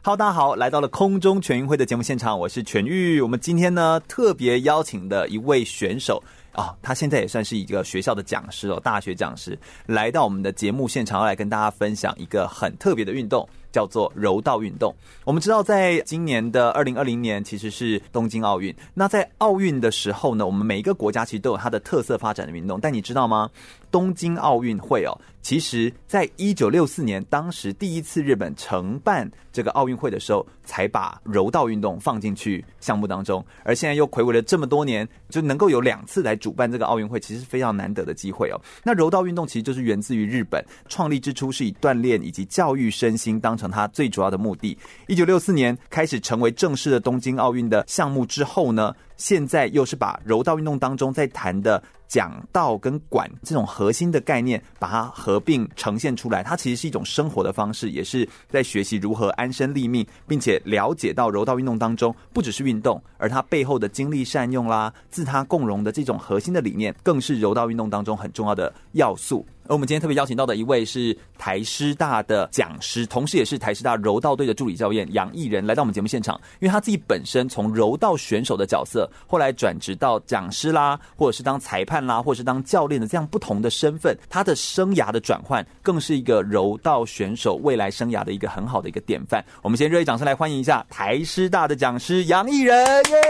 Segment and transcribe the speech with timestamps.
[0.00, 3.20] 哈喽，大家好，来到了空中全运会的节目现场，我是全玉。
[3.20, 13.46] 我们今天呢，特别邀请的一位选手啊、哦，他现在也算是一个学校的讲师哦，大学讲师，来到我们的节目现场，要来跟大家分享一个很特别的运动。
[13.70, 14.92] 叫做柔道运动。
[15.24, 18.74] 我们知道，在今年的二零二零年，其实是东京奥运。
[18.94, 22.80] 那在奥运的时候呢，我们每一个国家其实都有它的特色发展的运动。
[22.80, 23.48] 但你知道吗？
[23.90, 33.44] 东京奥运会哦，其实在一九六四年，当时第一次日本承办这个奥运会的时候，才把柔道运动放进去项目当中。
[33.64, 38.60] 而现在又睽违了这么多年，就能够有两次来主办这个奥运会，其实是非常难得的机会哦。
[38.82, 44.76] 那柔道运动其实就是源自于日本，创立之初是以锻炼以及教育身心当成它最主要的目的。
[45.06, 56.42] 一九六四年开始成为正式的东京奥运的项目之后呢，现在又是把柔道运动当中在谈的讲道跟管这种核心的概念，把它合并呈现出来。
[56.42, 69.44] 它其实是一种生活的方式，也是在学习如何安身立命，并且了解到柔道运动当中不只是运动，而它背后的精力善用啦、自他共荣的这种核心的理念，更是柔道运动当中很重要的要素。
[69.68, 76.40] 而我们今天特别邀请到的一位是台师大的讲师，同时也是台师大柔道队的助理教练杨毅人，来到我们节目现场。
[76.58, 89.44] 因为他自己本身从柔道选手的角色，后来转职到讲师啦，或者是当裁判啦，或者是当教练的这样不同的身份，他的生涯的转换，更是一个柔道选手未来生涯的一个很好的一个典范。
[89.62, 93.20] 我们先热烈掌声来欢迎一下台师大的讲师杨毅人，耶！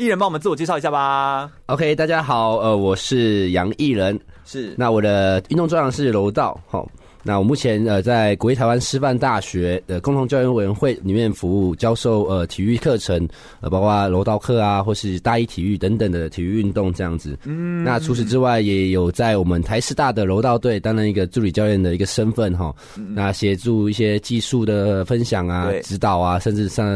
[0.00, 1.50] 毅人帮我们自我介绍一下吧。
[1.66, 4.20] OK，大家好，呃，我是杨毅人。
[4.44, 6.86] 是，那我的运动专长是柔道，齁。
[7.26, 13.26] 那我目前呃在国立台湾师范大学的共同教研委员会里面服务，教授呃体育课程，
[13.62, 17.38] 呃包括柔道课啊，或是大一体育等等的体育运动这样子。
[17.44, 22.74] 嗯，那除此之外，也有在我们台师大的柔道队担任一个助理教练的一个身份哈。
[23.14, 26.86] 那协助一些技术的分享啊、指导啊，甚至上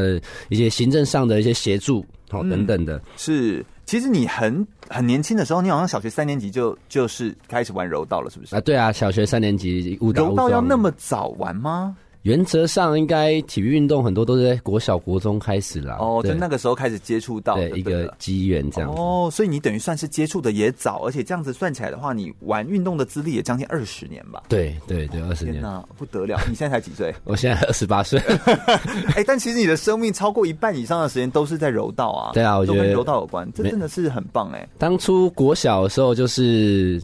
[0.51, 3.01] 一些行政上的一些协助，好等等的。
[3.17, 3.65] 是。
[3.89, 8.55] 其实你很很年轻的时候，你好像小学三年级就就是开始玩柔道了，是不是？
[8.55, 10.27] 啊，对啊，小学三年级舞蹈。
[10.27, 11.97] 柔道要那么早玩吗？
[12.23, 15.97] 原则上，应该体育运动很多都是在国小、国中开始啦。
[16.01, 18.93] 哦，就那个时候开始接触到的，对，一个机缘这样。
[18.93, 24.43] 哦，所以你等于算是接触的也早，而且这样子算起来的话，你玩运动的资历也将近二十年吧？
[24.49, 25.63] 对对对，二十年。
[25.63, 26.39] 那不得了！
[26.49, 27.15] 你现在才几岁？
[27.25, 28.21] 我现在二十八岁。
[29.15, 32.33] 哎，但其实你的生命超过一半以上的时间都是在柔道啊。
[32.35, 34.69] 对啊，我觉得跟柔道有关，这真的是很棒哎。
[34.77, 37.01] 当初国小的时候就是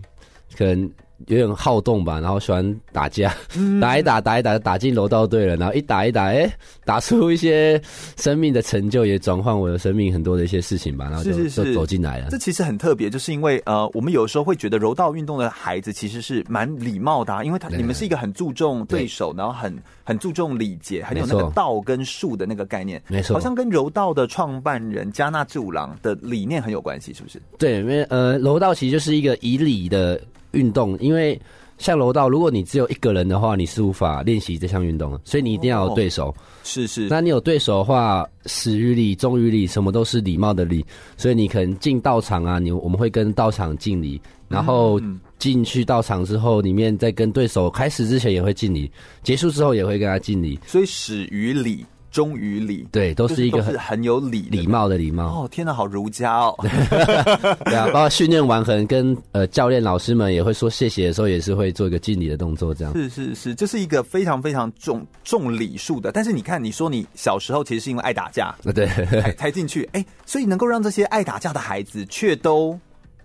[0.59, 0.91] 可能。
[1.27, 6.51] 有点好动吧，然后喜欢打架，嗯、打一打，打一打，打进柔道队了，然后一打一打，哎，
[6.85, 7.81] 打出一些
[8.17, 12.29] 生命的成就，也转换我的生命很多的一些事情吧，然后就就走进来了。
[12.31, 19.75] 这其实很特别，就是因为呃，我们有时候会觉得柔道运动的孩子其实是蛮礼貌的，啊，因为他你们是一个很注重对手，对然后很
[20.05, 27.41] 很注重礼节，很有那个道跟术的那个概念，没错，好像跟柔道的创办人加纳治五郎的理念很有关系，是不是？
[27.59, 30.21] 对，因为呃，柔道其实就是一个以礼的。
[30.55, 31.41] 运动，因为
[31.79, 36.35] 像柔道，如果你只有一个人的话，你是无法练习这项运动的，所以你一定要有对手。
[36.63, 40.85] 是是，那你有对手的话，始于礼，终于礼，什么都是礼貌的礼。
[41.17, 45.01] 所以你可能进道场啊，你我们会跟道场敬礼，然后
[45.39, 48.91] 进去道场之后，里面再跟对手开始之前也会敬礼，
[49.23, 50.59] 结束之后也会跟他敬礼。
[50.67, 51.85] 所以始于礼。
[52.15, 55.25] 忠于礼，对，都是一个很、就是、很有礼礼貌的礼貌。
[55.25, 56.55] 哦，天哪，好儒家哦。
[57.67, 62.95] 对啊，包括训练完，可能跟呃教练老师们也会说谢谢的时候，也是会做一个敬礼的动作，这样。
[62.95, 66.13] 是是是，这是一个非常非常重重礼数的。
[66.13, 69.83] 但是你看，你说你小时候其实是因为爱打架，对，才才进去。
[69.91, 72.79] 哎，所以能够让这些爱打架的孩子却都。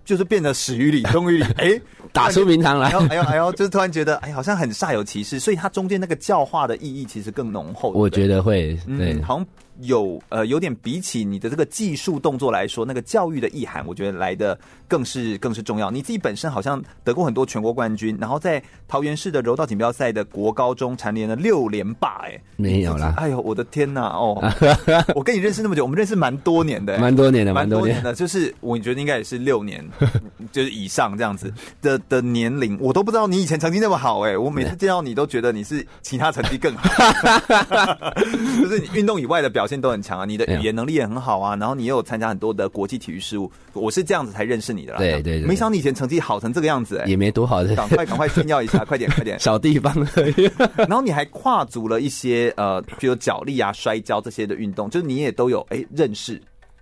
[0.10, 1.80] 就是变得始于理，终于理， 哎，
[2.12, 7.92] 打出名堂来，哎呦哎呦，哎呦，就是突然觉得，哎，好像很煞有其事，所以它中间那个教化的意义其实更浓厚。
[7.92, 9.46] 我觉得会，对，嗯、好像
[9.82, 15.90] 有呃有点比起你的这个技术动作来说，那个教育的意涵，我觉得来的更是更是重要。
[15.90, 23.14] 你自己本身好像得过很多全国冠军，然后在桃园市的柔道锦标赛的国高中蝉联了六连霸，哎，没有啦！
[23.16, 24.02] 哎呦，我的天呐！
[24.14, 24.44] 哦，
[25.16, 29.88] 我跟你认识那么久，我们认识蛮多年的，蛮多年的，蛮多年的，就是我觉得应该也是六年，
[30.52, 36.90] 就是以上这样子的的年龄，我都不知道你以前成绩那么好，哎，我每次见到你都觉得你是其他成绩更好，
[38.60, 44.98] 就是你运动以外的表现都很强啊，你的语言能力也很好啊，然后你又有参加很多的国际体育事务，我是这样子才认识你的啦。
[44.98, 50.50] 对对对，没想到你以前成绩好成这个样子，哎，也没多好的，赶快赶快炫耀一下，快点 快点，小地方而已。
[50.78, 56.42] 然后你还跨足了一些呃，比如脚力啊、摔跤这些的运动，就是你也都有哎认识。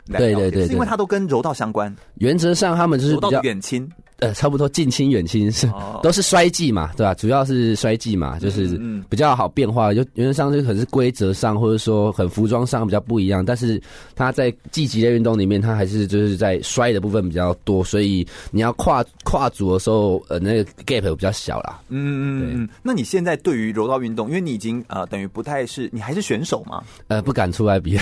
[0.10, 1.94] 对对对，是因为它都跟柔道相关。
[2.20, 3.90] 原则上他们就是比较远亲。
[4.20, 5.70] 呃，差不多近亲远亲是
[6.02, 7.14] 都是摔技嘛，对吧？
[7.14, 8.80] 主要是摔技嘛，就是
[9.10, 9.94] 比较好变化。
[9.94, 13.46] 就原则上就可能是规则上，或者说很服装上比较不一样。
[13.46, 13.80] 但是
[14.16, 21.80] 它在技击类运动里面，它还是就是在摔的部分比较多，所以你要跨跨组的时候，呃，那个 gap 比较小啦。
[21.90, 22.70] 嗯嗯嗯。
[22.82, 26.84] 那你现在对于柔道运动，因为你已经呃等于不太是，你还是选手吗？
[27.08, 28.00] 呃，不敢出来比。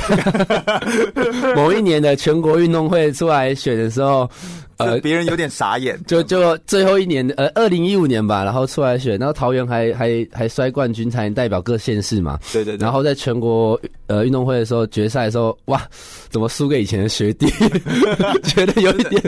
[1.57, 4.29] 某一年的全国运动会出来选的时候。
[4.77, 12.39] 呃，别人有点傻眼，就就最后一年，呃，二零一五年吧，然后出来选，然后桃园还还还摔冠军，才能代表各县市嘛。
[12.51, 12.83] 对对对。
[12.83, 15.81] 然后在全国呃运动会的时候，决赛的时候，哇，
[16.29, 17.47] 怎么输给以前的学弟？
[18.43, 19.21] 觉得有一点，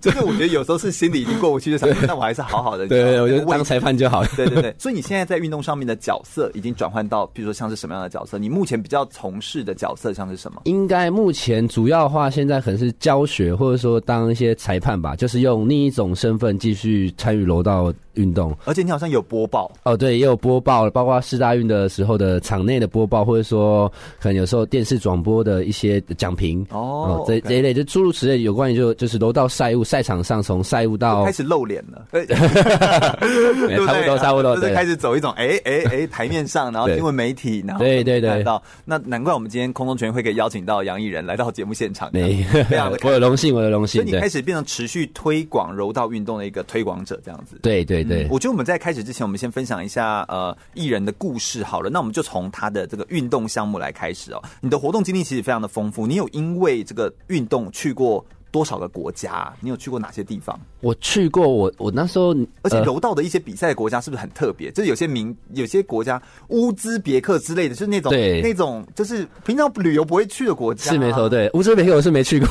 [0.00, 2.86] 就是我觉得有时候是心里已经过不去，就想，那我还是好好的。
[2.86, 4.28] 对，对，对，我就当裁判就好了。
[4.36, 4.74] 对对对。
[4.78, 8.38] 所以你现在在运动上面的角色已经转换到，比如说像是什么样的角色？
[8.38, 10.60] 你目前比较从事的角色像是什么？
[10.64, 15.46] 应该目前主要的话，现在可能是教学，或者说当一些裁判吧，就是。
[15.46, 19.70] 用另一种身份继续参与柔道运动，而且你好像有播报。
[19.84, 23.86] 哦，对，也有播报，包括四大运的时候的场内的播报，或者说
[24.18, 26.66] 可能有时候电视转播的一些讲评。
[26.70, 38.60] 哦，这这一类就诸如此类，有关于就就是柔道赛务赛场上从赛务到开始露脸了， 对差不多差不多，就是开始走一种哎哎哎台面上，然后新闻媒体，然后对对对，到。
[38.84, 51.90] 那难怪我们今天空中全会可以邀请到杨艺人来到节目现场，没 非常的我有荣幸，我有荣幸，所以你开始变成持续推广柔道运动的一个推广者，这样子，对对对，我觉得我们在开始之前，我们先分享一下呃艺人的故事好了。
[51.90, 54.42] 那我们就从他的这个运动项目来开始哦。
[54.60, 58.24] 你的活动经历其实非常的丰富，你有因为这个运动去过
[58.56, 59.52] 多少个国家？
[59.60, 60.58] 你有去过哪些地方？
[60.80, 64.68] 我去过我，我我那时候，而且柔道的一些比赛国家是不是很特别？
[64.68, 70.90] 呃、就是有些名，有些国家乌兹别克之类的，就是那种对那种就是平常旅游不会去的国家。
[70.90, 72.48] 是没错，对乌兹别克我是没去过。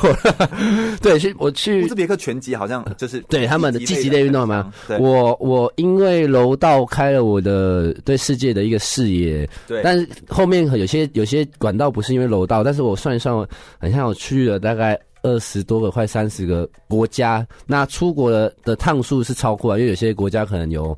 [1.02, 4.72] 对，去我去乌兹别克拳击好像就是对他们的积极类运动吗？
[5.00, 9.50] 我我因为柔道开了我的对世界的一个视野。
[9.68, 14.96] 对，但是后面有些有些管道不是因为柔道，但是我算一算，好像我去了大概。
[15.26, 20.96] 二十多个，快三十个国家，那出国的的趟数是超过啊，因为有些国家可能有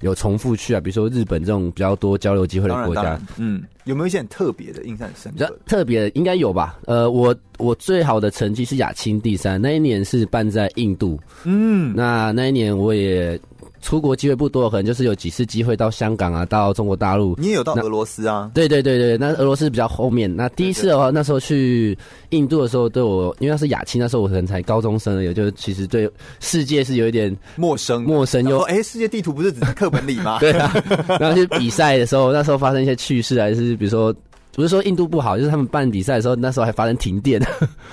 [0.00, 5.58] 有重复去啊，比如说日本这种比较多交流机会的国家，嗯，有没有一些很特别的印象很深刻？
[5.64, 6.78] 特别的应该有吧？
[6.86, 13.40] 呃，我我最好的成绩是亚青第三，那一年是办在印度，嗯，那那一年我也。
[13.80, 17.34] 出国机会不多，可能就是有几次机会到香港啊，到中国大陆。
[17.38, 18.50] 你也有到俄罗斯啊？
[18.54, 20.34] 对对对对，那俄罗斯比较后面。
[20.34, 21.96] 那第一次的话，那时候去
[22.30, 26.10] 印度的时候，对我，因为那是亚青，那时候我可能才高中生，也就其实对
[26.40, 30.38] 世界是有一点陌生，陌生又哎，世界地图不是只是课本里吗？
[30.40, 30.74] 对啊。
[31.20, 34.14] 然后去比赛的时候，那时候发生一些趣事，还是比如说。
[34.58, 37.40] 不是说印度不好，就是他们办比赛的时候，那时候还发生停电。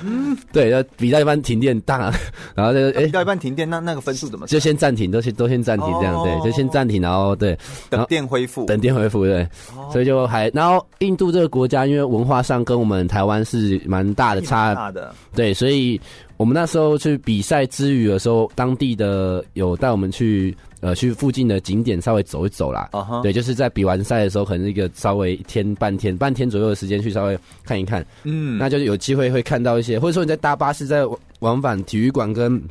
[0.03, 2.11] 嗯， 对，要比赛一般停电大，
[2.55, 2.65] 然。
[2.65, 4.47] 后就哎，比赛一般停电，那那个分数怎么？
[4.47, 7.55] 就先暂停，都先都先暂停这样，对，就先暂停，然后对，
[7.87, 9.47] 等电恢复，等电恢复，对，
[9.91, 16.01] 所以就还，然后印度这个国家，因为文化上跟我们台湾是蛮大的差，大的，对，所以
[16.35, 20.57] 我们那时候去比赛之余的时候，当地的有带我们去。
[20.85, 22.87] 呃，去附近的景点稍微走一走啦。
[22.91, 23.21] Uh huh.
[23.23, 28.05] 对，就是在比完赛的时候，可能一个稍微一天半天、半天左右的时间去稍微看一看。
[28.23, 31.03] 嗯，那就是有机会会看到一些，或者说你在搭巴士在
[31.39, 32.61] 往返体育馆跟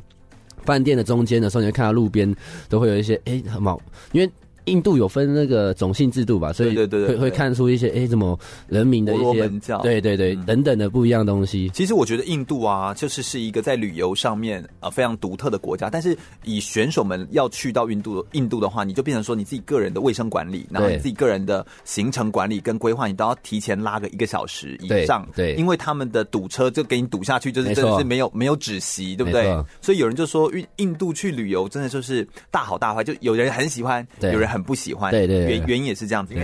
[0.62, 2.32] 饭店的中间的时候，你会看到路边
[2.68, 4.30] 都会有一些哎、欸，很好，因为。
[4.66, 9.48] 印度有分那个种姓制度吧，所以会会看出一些哎，怎么人民的一些
[9.82, 11.70] 对对对等等的不一样东西。
[11.74, 15.90] 其实我觉得印度啊，就是是一个在旅游上面啊非常独特的国家。
[15.90, 25.28] 但是以选手们要去到印度印度的话，你就变成说你自己个人的卫生管理，然后你自己个人的行程管理跟规划，你都要提前拉个一个小时以上。
[25.36, 29.44] 对，因为他们的堵车就给你堵下去，就是真的是没有没有止息，对不对？
[29.82, 34.53] 所以有人就说，印印度去旅游真的就是大好大坏，就有人很喜欢，有人。
[34.54, 36.34] 很不喜欢，对对，原原因也是这样子，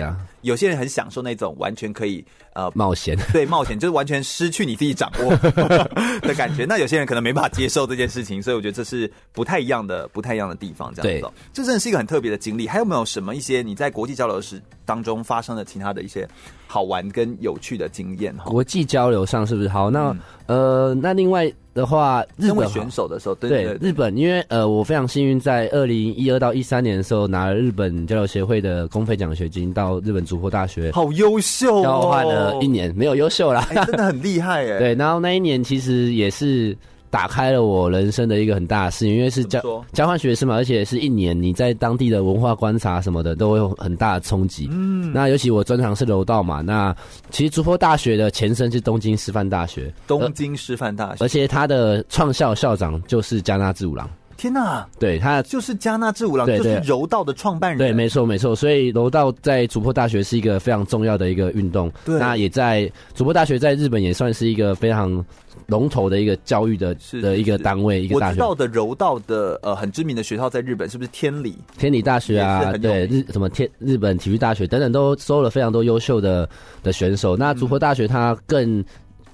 [0.43, 5.37] 有些人很享受那种完全可以呃冒险， 对冒险就是完全失去你自己掌握
[6.27, 6.65] 的感觉。
[6.65, 10.93] 那有些人可能没办法接受这件事情，所以我觉得这是不太一样的、不太一样的地方。
[10.95, 12.67] 这样子，这真的是一个很特别的经历。
[12.67, 16.29] 还有没有什么一些你在国际交流时当中发生的其他的一些
[16.67, 18.35] 好玩跟有趣的经验？
[18.37, 19.91] 哈，国际交流上是不是好？
[19.91, 20.11] 那、
[20.47, 21.53] 嗯、呃，那另外。
[21.73, 34.79] 的话，日本选手的时候，对，对，对，对日本，因为呃，我非常幸运，在二零一二到一三年的时候，拿了日本交流协会的公费奖学金，到日本筑波大学，好优秀哦，交换了一年，没有优秀啦，欸，真的很厉害哎。
[34.81, 36.77] 对，然后那一年其实也是。
[37.13, 39.61] 打开了我人生的一个很大的事情，因为是交
[39.93, 44.69] 交换学生嘛，而且是一年，你在当地的文化观察什么的都会有很大的冲击。
[44.71, 46.95] 嗯，那尤其我专长是柔道嘛，那
[47.31, 54.09] 其实筑波大学的前身是东京师范大学，东京师范大学，而且他的创校校长就是加纳志五郎。
[54.41, 57.79] 天呐，对他就是加纳志五郎，就是柔道的创办人。
[57.79, 61.93] 对，没错没错，所以柔道在筑波大学是一个非常重要的一个运动。
[62.07, 65.23] 对，那也在筑波大学在日本也算是一个非常。
[65.67, 68.31] 龙头的一个教育的的一个单位，一个大学。
[68.31, 71.57] 我知道的柔道的呃很知名的学校在日本是不是天理？
[71.79, 76.49] 天理大学啊，对，日什么天日本体育大学等等都收了非常多优秀的
[76.83, 77.37] 的选手。
[77.37, 78.85] 那筑波大学它更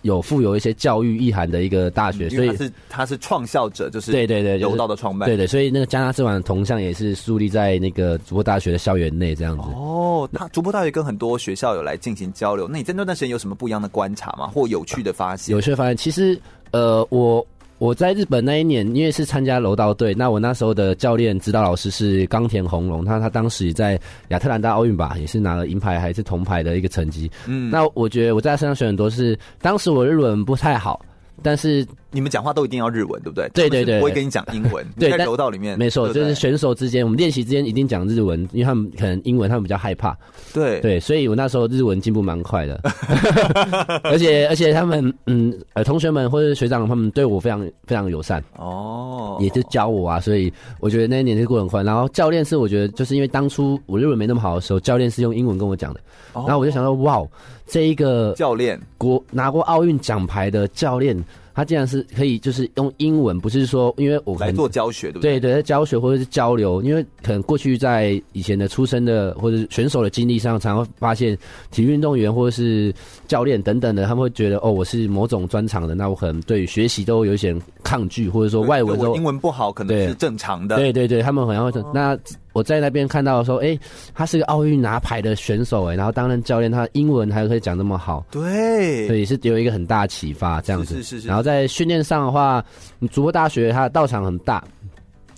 [0.06, 9.64] 有富有一些教育意涵的一个大学，所以他是他是创校者，就是对对对柔道的创办，对对，所以那个加纳志五郎的铜像也是树立在那个主播大学的校园内这样子。
[9.75, 14.46] 哦，他主播大学跟很多学校有来进行交流，那你在那段时间有什么不一样的观察吗？
[14.46, 15.54] 或有趣的发现？
[15.54, 16.40] 有趣的发现，其实。
[16.72, 17.46] 呃，我
[17.78, 27.30] 我在日本那一年，因为是参加柔道队，那我那时候的教练指导老师是冈田宏龙，他他当时在亚特兰大奥运吧，也是拿了银牌还是铜牌的一个成绩。
[27.47, 31.04] 嗯，那我觉得我在他身上学很多是，是当时我日文不太好。
[31.42, 33.46] 但是你们讲话都一定要日文，对不对？
[33.52, 34.82] 对对对，不会跟你讲英文。
[34.99, 40.16] 对，在柔道里面，没错，就是选手之间，我们练习之间一定讲日文，因为他们可能英文他们比较害怕。
[40.54, 42.80] 对对，所以我那时候日文进步蛮快的，
[44.04, 51.82] 而且而且他们嗯呃同学们或者学长他们对我非常非常友善哦，也就教我啊，所以我觉得那一年是过很快。
[51.82, 56.00] 然后教练是我觉得就是因为当初我日文没那么好的时候，教练是用英文跟我讲的，
[56.32, 57.23] 然后我就想说哇。
[57.68, 61.16] 这一个教练，国拿过奥运奖牌的教练，
[61.56, 65.40] 他竟然是可以就是用英文，不是说因为我来做教学，对不对？
[65.40, 71.36] 对对，在教学或者是交流，因为可能过去在以前的出生的或者是选手的经历上，常常会发现
[71.70, 72.94] 体育运动员或者是
[73.26, 80.76] 教练等等的，他们会觉得哦，我是某种专长的，那我可能对学习都有一些抗拒，或者说外文都英文不好，可能是正常的。
[80.76, 82.18] 对对对，他们好像会、哦、那。
[82.56, 83.80] 我在那边看到说，哎、欸，
[84.14, 90.94] 他是个奥运拿牌的选手，哎，然后担任教练，他英文还可以讲那么好，对，所以是给我一个很大启发，这样子。
[90.94, 91.28] 是是是，是。
[91.28, 92.64] 然后在训练上的话，
[93.12, 94.64] 主播大学他的道场很大，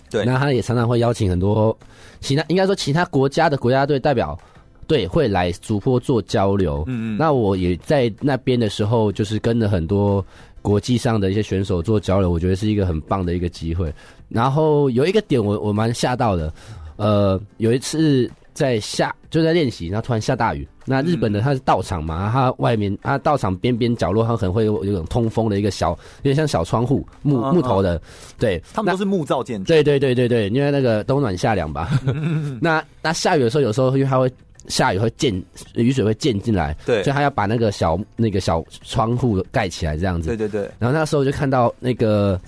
[0.09, 1.77] 对，那他也常常会邀请很多
[2.21, 4.39] 其他，应该说其他国家的国家队代表
[4.87, 6.85] 对会来主播做交流。
[6.87, 7.17] 嗯嗯。
[7.17, 10.25] 那我也在那边的时候，就是跟了很多
[10.61, 13.93] 国际上的一些选手做交流，我觉得是一个很棒的一个机会。
[14.29, 16.53] 然后有一个点我，我我蛮吓到的。
[16.99, 20.67] 呃，有一次在下就在练习，然后突然下大雨。
[20.85, 28.01] 那日本的它是道场嘛，它外面它道场边边角落它可能会有有种通风的一个小，有点像小窗户，木木头的，
[28.37, 29.67] 对，他们都是木造建筑。
[29.67, 31.89] 对对对对对，因为那个冬暖夏凉吧。
[32.59, 34.31] 那那下雨的时候，有时候因为它会。
[34.67, 35.41] 下雨会溅，
[35.73, 40.27] 雨水会溅进来，对，所以他要把那个小那个小窗户盖起来，这样子。
[40.27, 40.69] 对对对。
[40.77, 42.39] 然后那时候就看到那个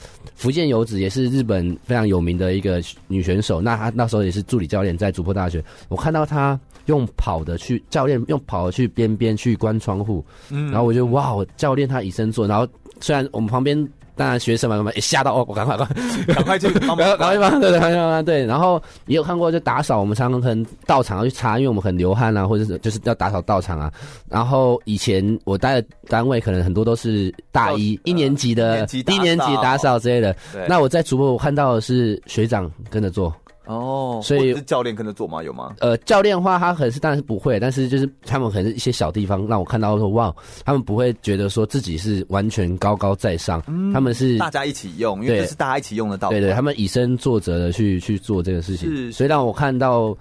[0.42, 3.62] 福建游子，也是日本非常有名的一个女选手。
[3.62, 5.64] 那她那时候也是助理教练，在筑波大学。
[5.88, 10.26] 我看到她用跑的去，教练用跑的去边边去关窗户。
[10.50, 10.72] 嗯。
[10.72, 12.48] 然后我就哇，教练他以身作。
[12.48, 12.68] 然后
[13.00, 13.88] 虽然我们旁边。
[14.16, 15.46] 当然，学生嘛，嘛，吓到哦！
[15.48, 18.46] 我赶快，赶快，赶快去 帮忙，赶快帮，对对对对。
[18.46, 23.92] 然后也有看过，就打扫，我们常常可能到场要去擦，因为我们很流汗啊，或者是就是要打扫道场啊。
[24.30, 30.36] 然后以前我待的单位，可能很多都是大一一年级的，一年级打扫之类的。
[30.68, 33.34] 那我在主播，我看到的是学长跟着做。
[33.72, 35.42] 哦，所以是教练跟着做吗？
[35.42, 35.76] 有吗？
[35.80, 40.34] 呃，教练的话，他可能是当然是不会，但是就是他们可能是一些小地方让我看到说，哇，
[40.66, 46.36] 他们不会觉得说自己是完全高高在上，嗯、他们是大家一起用，因为这是大家一起用得到的。
[46.36, 50.16] 对，对对，他们以身作则的去去做这个事情，是，所以让我看到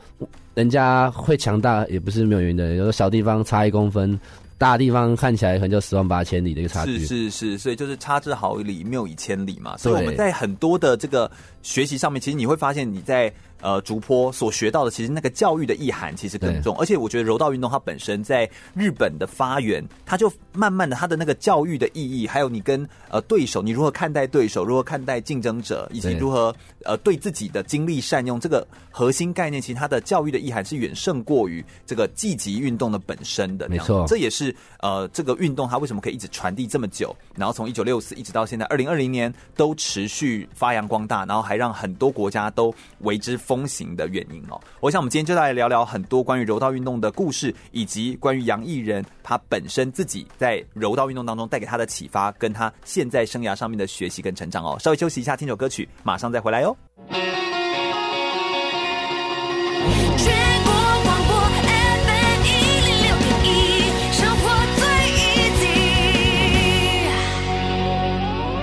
[0.54, 4.18] 人家会强大也不是没有原因的，有的小地方差一公分。
[4.58, 9.74] 大地方看起来可能就十万八千里的一个差距，是是是，所以就是差之毫厘，谬以千里嘛。
[9.78, 11.30] 所以我们在很多的这个
[11.62, 16.74] 学习上面，其实你会发现你在呃竹坡所学到的，其实那个教育的意涵其实更重。
[16.78, 33.68] 而且我觉得柔道运动它本身在日本的发源，它就慢慢的它的那个教育的意义，还有你跟呃对手，你如何看待对手，如何看待竞争者，以及如何呃对自己的精力善用，这个核心概念，其实它的教育的意涵是远胜过于这个积极运动的本身的。
[33.68, 44.60] 没错，这也是呃这个运动它为什么可以一直传递这么久，然后从一九六四一直到现在二零二零年都持续发扬光大，然后还让很多国家都为之风行的原因哦。
[44.78, 54.78] 我想我们今天就来聊聊很多关于柔道运动的故事，以及关于杨艺人他本身自己在柔道运动当中带给他的启发，跟他现在生涯上面的学习跟成长哦。
[54.78, 56.76] 稍微休息一下，听首歌曲，马上再回来哟。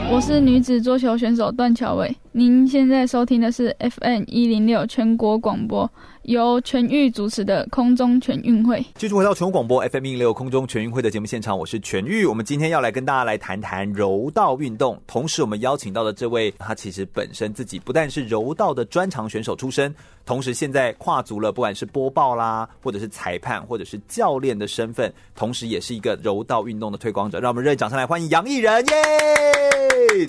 [0.09, 5.89] 我是女子桌球选手段乔伟，您现在收听的是 FM 一零六全国广播。
[6.27, 12.25] 由全玉主持的空中全运会，继续回到全国广播 FM 一零六空中全运会的节目现场，我是全玉。
[12.25, 27.39] 我们今天要来跟大家来谈谈柔道运动，同时我们邀请到的这位，他其实本身自己不但是柔道的专长选手出身，同时现在跨足了不管是播报啦，或者是裁判，或者是教练的身份，同时也是一个柔道运动的推广者。
[27.39, 28.93] 让我们热烈掌声来欢迎杨艺人耶！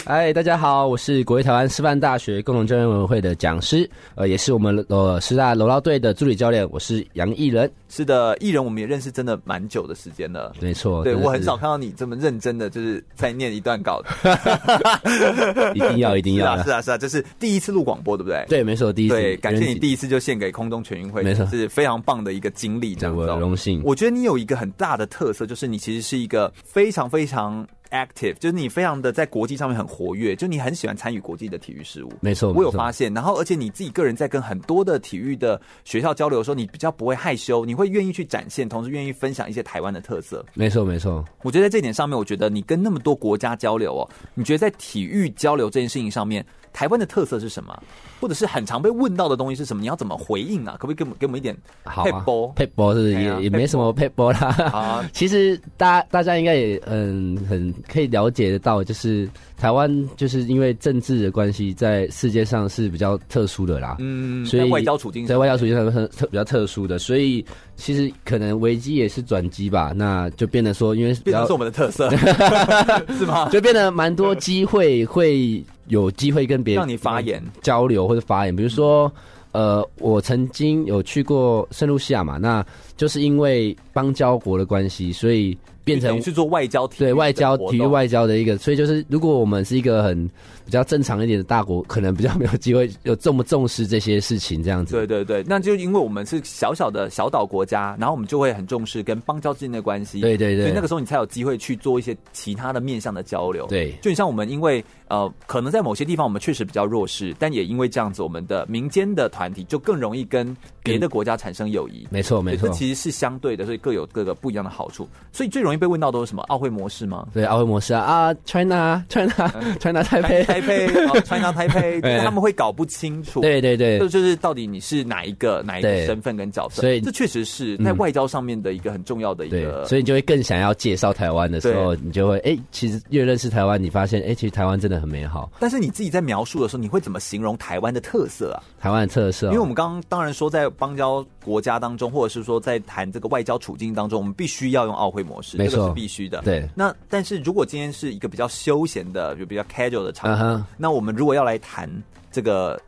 [0.05, 7.71] 嗨，大家好，我是国立台湾师范大学共同教练委员会的讲师，呃，也是我们呃师大柔道队的助理教练，我是杨艺人。
[7.89, 10.53] 是的，艺人我们也认识真的蛮久的时间了。
[10.61, 14.03] 没错，对我很少看到你这么认真的，就是在念一段稿。
[15.75, 16.63] 一定要， 一定要。
[16.63, 18.45] 是啊，是啊，这是第一次录广播，对不对？
[18.51, 19.15] 对，没错，第一次。
[19.15, 23.25] 对，感谢你第一次就献给空中全运会，没错，是非常棒的一个经历，这样子。
[23.25, 23.81] 荣幸。
[23.83, 27.67] 我觉得你有一个很大的特色，就是你其实是一个非常非常。
[27.91, 32.13] Active 就是你非常的在国际上面很活跃，就你很喜欢参与国际的体育事务。
[32.21, 33.13] 没错，我有发现。
[33.13, 40.45] 然后，而且你自己个人在跟很多的体育的学校交流的时候，你比较不会害羞，你会愿意去展现，同时愿意分享一些台湾的特色。
[40.55, 41.25] 没错，没错。
[41.43, 47.83] 我觉得在这点上面，我觉得你跟那么多国家交流哦，你觉得在体育交流这件事情上面，台湾的特色是什么？
[48.21, 49.81] 或者是很常被问到的东西是什么？
[49.81, 50.77] 你要怎么回应啊？
[50.79, 51.57] 可不可以给我们给我们一点
[52.03, 52.53] 撇步？
[52.57, 54.41] 撇步是也也没什么撇步啦。
[54.73, 63.97] 啊， 其实大家大家应该也嗯很可以了解得到，就是台湾就是因为政治的关系，在世界上是比较特殊的啦。
[64.01, 67.45] 嗯，所以在外交处境在外交处境上很特比较特殊的，所以
[67.77, 69.93] 其实可能危机也是转机吧。
[69.95, 72.11] 那就变得说，因为比较变成是我们的特色，
[73.17, 73.49] 是吗？
[73.51, 75.63] 就变得蛮多机会会。
[75.89, 79.11] 有机会跟别人让你发言交流或者发言，比如说，
[79.53, 82.63] 呃，我曾经有去过圣露西亚嘛，那
[82.95, 85.57] 就是因为邦交国的关系，所以。
[85.89, 90.31] 变成去做外交体育，对外交体育外交的一个，所以就是如果我们是一个很
[90.69, 94.95] 比较正常一点的大国，可能比较没有机会有这么重视这些事情这样子。
[94.95, 100.21] 对对对，那就因为我们是小小的小岛国家，然后我们就会很重视跟邦交之间的关系。
[100.21, 103.67] 对对对，所以那个时候你才有机会去做一些其他的面向的交流。
[103.69, 112.07] 对，就你像我们，因为呃，可能在某些地方我们确实比较弱势，但也因为这样子，我们的民间的团体就更容易跟别的国家产生友谊。
[112.11, 115.09] 没错没错，这其实是相对的，所以各有各个不一样的好处。
[115.33, 116.43] 所以最容易被问到都是什么？
[116.49, 117.27] 奥会模式吗？
[117.33, 120.89] 对，奥会模式啊啊，China，China，China 台北， 台北，
[121.23, 123.41] China 台北，他们会搞不清楚。
[123.41, 126.83] 对对对，就就是到底你是哪一个哪一个身份跟角色？
[126.83, 129.87] 所以这确实是在外交上面的一个很重要的一个。
[129.87, 135.51] 所以你就会更想要介绍台湾的时候，你就会哎，其实越认识台湾，你发现哎，其实台湾真的很美好。
[135.61, 138.59] 但是你自己在描述的时候，你会怎么形容台湾的特色啊？
[138.81, 146.43] 台湾的特色，因为我们刚刚当然说在邦交国家当中，或者是说在谈这个外交处境当中，我们必须要用奥会模式，这个是必须的。
[146.43, 147.29] 对，那但是。
[147.29, 150.65] 是，如果今天是一个比较休闲的，就比较 casual 的场合，uh huh.
[150.77, 151.91] 那我们如果要来谈
[152.31, 152.81] 这个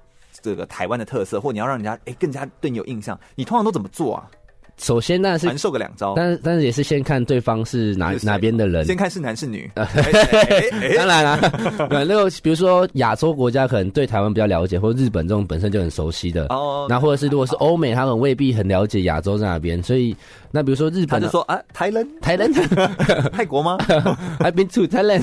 [0.42, 4.28] 这个台湾的特色，或你要让人家哎更加对你有印象，你通常都怎么做啊？
[4.76, 9.70] 首先，当然是传授个两招，但是但是也是先看对方是哪是哪边的人，先看是男是女。
[9.76, 11.38] 当然啦，
[11.90, 16.86] 那个比如说亚洲国家可能对台湾比较了解，或日本这种本身就很熟悉的哦。
[16.88, 20.16] 那或者是如果是欧美，他们未必很了解亚洲在哪边，所以
[20.52, 22.52] 那比如说日本，他就说啊，台人，台人，
[23.32, 23.78] 泰国吗？
[24.40, 25.22] I've been to Thailand，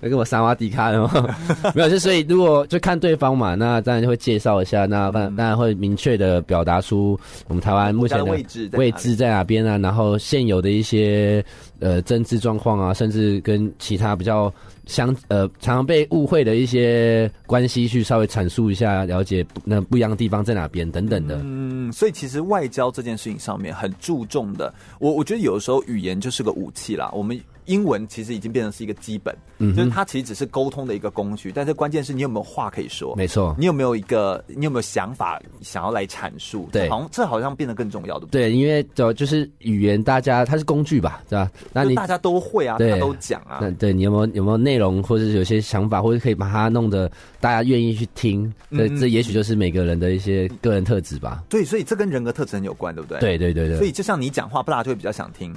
[0.00, 1.10] 来 跟我萨瓦迪卡的吗？
[1.74, 8.70] 没有，就所以如果就看对方嘛，那当然就会介绍一下，那当然会明确的表达出我们台湾目前的位置。
[8.74, 9.76] 位置在哪边啊？
[9.78, 11.44] 然后现有的一些
[11.82, 14.50] 呃政治状况啊，甚至跟其他比较
[14.86, 21.40] 相呃常常被误会的一些关系，去稍微阐述一下，了解那不一样的地方在哪边等等的。
[21.42, 27.10] 嗯，所以其实外交这件事情上面很注重的，我我觉得有时候语言就是个武器啦。
[27.12, 36.68] 我们英文其实已经变成是一个基本，嗯，就是它其实只是沟通的一个工具，但是关键是你有没有话可以说，没错，你有没有一个，你有没有想法想要来阐述？
[36.72, 38.50] 对，好像这好像变得更重要，对不对？
[38.50, 41.50] 对，因为就就是语言，大家它是工具吧，对吧？
[41.72, 48.52] 那你大家都会啊，大家都讲啊，那对你有没有有没有内容，或者是有些想法，或者可以把它弄得大家愿意去听？
[48.70, 51.42] 这这也许就是每个人的一些个人特质吧。
[51.48, 53.20] 对，所以这跟人格特质很有关，对不对？
[53.20, 53.76] 对对对对。
[53.76, 55.54] 所以就像你讲话，不大家就会比较想听。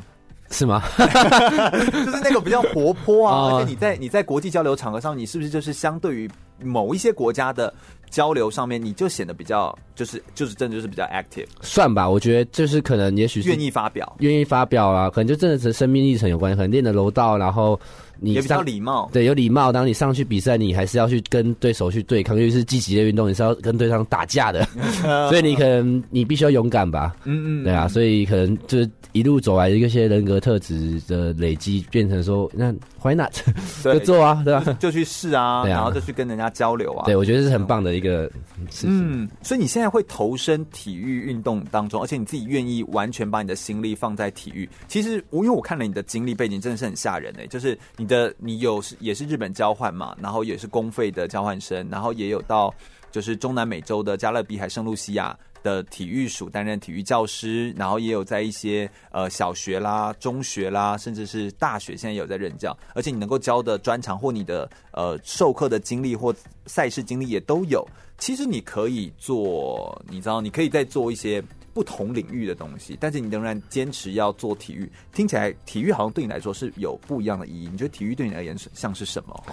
[0.55, 0.81] 是吗？
[0.97, 6.29] 就是那个比较活泼啊， 而且你在你在国际交流场合上，你是不是就是相对于
[6.63, 7.73] 某一些国家的
[8.09, 11.47] 交流上面，你就显得比较就是就是真的就是比较 active？
[11.61, 17.77] 算吧，我觉得就是可能也许是愿意发表，愿意发表啊，可能就真的是生命历程有关，可能练的柔道，然后
[18.19, 19.71] 你也比较礼貌，对，有礼貌。
[19.71, 24.67] 当你上去比赛，你还是要去跟对手去对抗，尤其是积极的运动，你是要跟对方打架的，
[25.29, 28.89] 所以你可能你必须要勇敢吧，嗯嗯，对啊，所以可能就是。
[29.15, 32.69] 一路走来的一些人格特质的累积，变成说，那
[33.01, 33.31] why not
[33.81, 34.73] 就做啊，对吧？
[34.77, 37.05] 就去试啊，然后就去跟人家交流啊。
[37.05, 38.29] 对，我觉得是很棒的一个
[38.69, 38.89] 事情。
[38.91, 44.67] 嗯，所以你现在会投身体育运动当中，而且你自己愿意完全把你的心力放在体育。
[44.89, 47.47] 其实我因为我看了你的经历背景，真的是很吓人哎。
[47.47, 52.73] 就是你的你有是也是日本交换嘛，然后也是公费的交换生，然后也有到
[53.11, 55.37] 就是中南美洲的加勒比海圣露西亚。
[55.65, 62.77] 的体育署担任体育教师，然后也有在一些呃小学啦、中学啦，甚至是大学，现在有在任教。
[62.93, 66.31] 而且你能够教的专长或你的呃授课的经历或
[66.67, 67.83] 赛事经历也都有。
[68.19, 71.43] 其实你可以做，你知道，你可以再做一些
[71.75, 74.89] 不同领域的东西，但是你仍然坚持要做体育。
[75.13, 77.69] 听起来体育好像对你来说是有不一样的意义。
[77.71, 79.43] 你觉得体育对你而言是像是什么？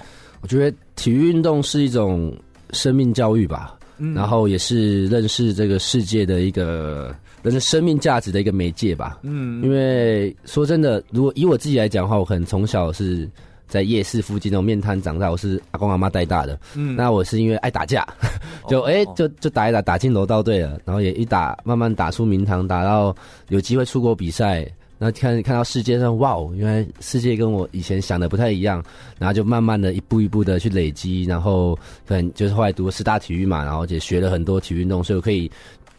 [0.40, 2.34] 我觉得体育运动是一种
[2.70, 3.76] 生命教育吧。
[4.14, 9.20] 然后也是认识这个世界的一个人的生命价值的一个媒介吧。
[9.22, 13.28] 嗯，因为说真的，如果以我自己来讲的话，我可能从小是
[13.72, 16.60] 在夜市附近那种面摊长大，我是阿公阿妈带大的。
[16.74, 18.06] 嗯，那我是因为爱打架，
[18.68, 23.16] 就哎、哦、就就打一打，打进柔道队了，然后也一打慢慢打出名堂，打到
[23.48, 24.70] 有机会出国比赛。
[24.98, 28.80] 然后看看到世界上，哇哦，原来世界跟我以前想的不太一样，
[29.18, 35.50] 然后就慢慢的一步一步的去累积，然后可能就是后来读师大体育嘛，然后也学了很多体育运动，所以我可以，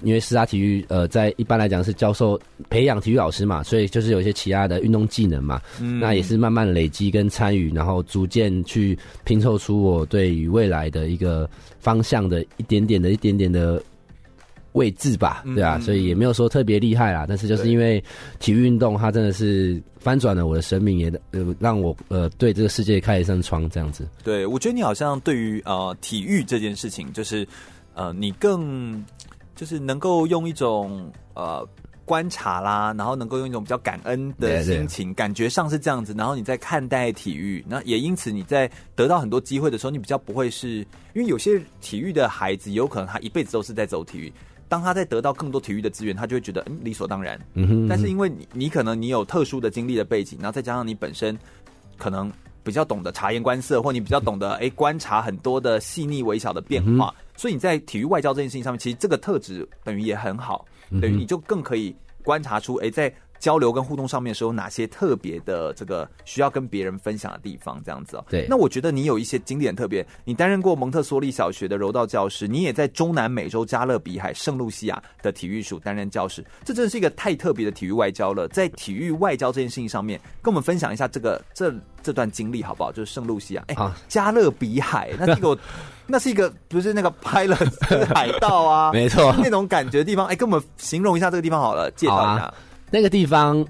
[0.03, 2.39] 因为师大体育呃在一般来讲是教授
[2.69, 13.81] 培养体育老师嘛，所以就是有一些其他的运动技能嘛，嗯，那也是慢慢累积跟参与，然后逐渐去拼凑出我对于未来的一个方向的一点点的一点点的。
[14.73, 18.03] 位置吧，对啊，所以也没有说特别厉害啦，但是就是因为
[18.39, 24.07] 体育运动，它真的是翻转了我的生命，也呃让我呃对这个世界开一扇窗，这样子。
[24.23, 27.47] 对，我觉得你好像对于呃体育这件事情，就是
[27.93, 29.05] 呃你更
[29.55, 31.67] 就是能够用一种呃
[32.05, 40.79] 观察啦，然后能够用一种比较感恩的心情，对对，感觉上是这样子，然后你在看待体育，那也因此你在得到很多机会的时候，你比较不会是
[41.13, 44.31] 因为有些体育的孩子，有可能他一辈子都是在走体育。
[44.67, 47.39] 当他在得到更多体育的资源，他就会觉得嗯理所当然。
[47.53, 47.87] 嗯哼，嗯哼。
[47.87, 51.37] 但是因为你你可能你有特殊的经历的背景，然后再加上你本身
[51.95, 52.31] 可能
[52.63, 60.65] 比较懂得察言观色，或你比较懂得哎、欸、观察很多的细腻微小的变化，嗯、所以你在体育外交这件事情上面，其实这个特质等于也很好，
[61.01, 63.13] 等于你就更可以观察出哎、欸、在。
[63.43, 67.83] 交流跟互动上面是有哪些特别的这个需要跟别人分享的地方？
[67.83, 68.23] 这样子哦。
[68.29, 68.47] 对。
[68.49, 78.47] 那我觉得你有一些经典特别，你担任过蒙特梭利小学的柔道教师，你也在中南美洲加勒比海圣露西亚的体育署担任教师，这真的是一个太特别的体育外交了。
[78.47, 82.93] 在体育外交这件事情上面，跟我们分享一下这个这这段经历好不好？
[82.93, 85.57] 就是圣露西亚，哎、欸，加勒比海，那是一个
[86.07, 87.57] 那是一个不是那个拍了
[88.15, 90.27] 海盗啊， 没错，那种感觉的地方。
[90.27, 92.53] 哎、欸，跟我们形容一下这个地方好了，介绍一下。
[92.93, 93.65] 那个地方，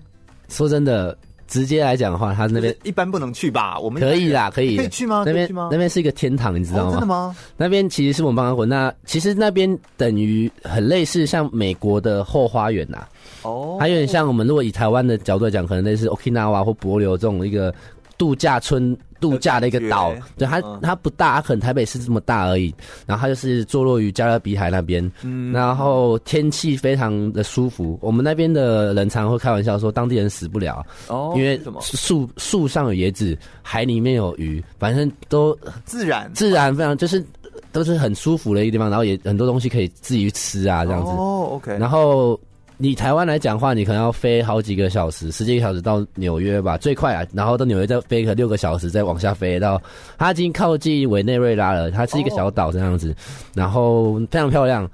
[0.50, 3.80] 说真的，直接来讲的话，他那边一般不能去吧？
[3.80, 5.24] 我们可以啦，可以可以去吗？
[5.26, 6.90] 那边那边是一个天堂，你知道吗？
[6.90, 7.36] 哦、真的吗？
[7.56, 13.08] 那边其实是我们邦国，那其实那边等于很类似像美国的后花园呐。
[13.44, 17.74] 哦，还有点像我们如果以台湾的角度来讲，可能类似 Okinawa 或帛琉这种一个
[18.18, 18.94] 度假村。
[19.24, 22.76] 度假的一个岛，对它它不大，它可能台北市这么大而已。
[23.06, 27.98] 然后它就是坐落于加勒比海那边，嗯，然后天气非常的舒服。
[28.02, 30.86] 我们那边的人常会开玩笑说，当地人死不了。
[31.08, 36.30] 哦，因为树树上有椰子，海里面有鱼，反正都自然。
[36.34, 37.24] 自然非常就是
[37.72, 38.90] 都是很舒服的一个地方。
[38.90, 41.12] 然后也很多东西可以自己去吃啊，这样子。
[41.12, 42.38] 哦，OK，然后。
[42.78, 47.26] 你台湾来讲话，你可能要飞好几个小时，十几个小时到纽约吧，最快啊。
[47.34, 49.82] 然后到纽约再飞个六个小时，再往下飞到，
[50.18, 51.92] 它已经靠近委内瑞拉了。
[51.92, 53.16] 它是一个小岛这样子，
[53.54, 54.90] 然后非常漂亮。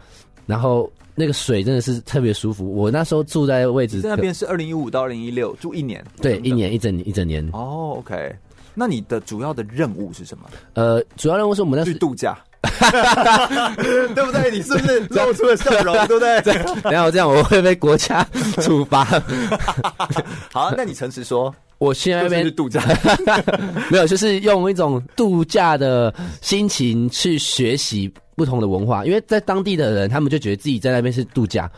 [0.45, 2.73] 然后那个水真的是特别舒服。
[2.73, 7.47] 我那时候住在位置，在那边是二零一五到二零一六住一年，对，一年一整年一整年。
[7.53, 8.35] 哦，OK。
[8.73, 10.49] 那你的主要的任务是什么？
[10.73, 12.37] 呃，主要任务是我们那去度假，
[14.13, 14.51] 对不对？
[14.51, 15.95] 你是不是 露出了笑容？
[16.07, 16.19] 对不
[16.83, 16.91] 对？
[16.91, 18.25] 然后这样我会被国家
[18.61, 19.05] 处罚。
[20.51, 22.83] 好，那你诚实说，我现在那边去度假，
[23.89, 31.69] 没有，就是用一种度假的心情去学习不同的文化，因为在当地的人，他们就觉得自己在那边是度假。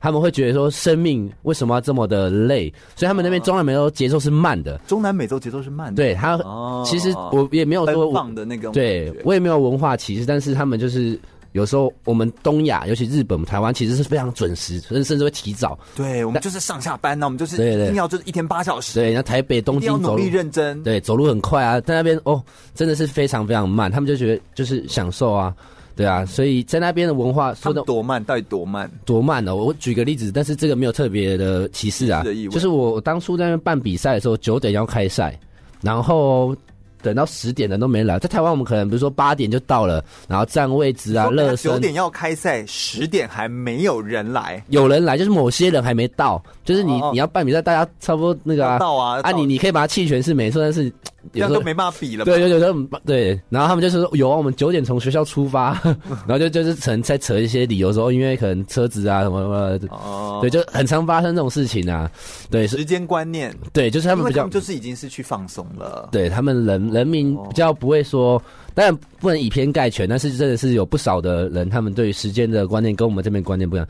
[0.00, 2.72] 他们会觉得说，生命为什么要这么的累？
[2.94, 4.78] 所以他们那边中南美洲节奏是慢的。
[4.86, 5.96] 中南美洲节奏是慢的。
[5.96, 6.38] 对他，
[6.84, 11.18] 其实我也没有说放的那个，对我也没有文化歧视，但是他们就是
[11.52, 15.78] 有时候我们东亚，尤其日本、台湾，其实是非常准时，甚甚至会提早。
[15.96, 19.00] 对我们就是上下班呢，我们就是一定要就是一天八小时。
[19.00, 22.42] 对，那台北、东京走路认真，对，走路很快啊，在那边哦，
[22.74, 25.52] 真的是非常非常慢，他们就觉得就是享受啊。
[25.98, 28.88] 对啊，所以在那边的文化说的多慢，到底多慢？
[29.04, 29.54] 多慢呢？
[29.54, 35.38] 我举个例子，但是这个没有特别的歧视啊，就是我当初在那边办比赛的时候，九点要开赛，
[35.82, 36.56] 然后。
[37.00, 41.70] 等到十点人都没来，在台湾我们可能比如说八点就到了，然后占位置啊，热身。
[41.70, 50.92] 九点要开赛，十点还没有人来，有人来就是某些人还没到，就是你、哦、你要办比赛，大家差不多那个啊，到啊，啊你你可以把它弃权是没错，但是
[51.32, 52.24] 这样都没办法比了。
[52.24, 52.72] 对，有有有
[53.04, 55.78] 对，然后他们就是说有啊，我们九点从学校出发，
[56.26, 59.40] 然后就就是可能在扯一些理由说，因为可能车子啊什么
[59.78, 62.10] 什么，哦，对，就很常发生这种事情啊。
[62.50, 66.88] 对，时间观念，对，就是他们比较就是已经是去放松了，对他们人。
[66.88, 68.42] 人民比较不会说，
[68.78, 73.84] 当然不能以偏概全，但是真的是有不少的人，他们对于时间的观念跟我们这边观念不一样，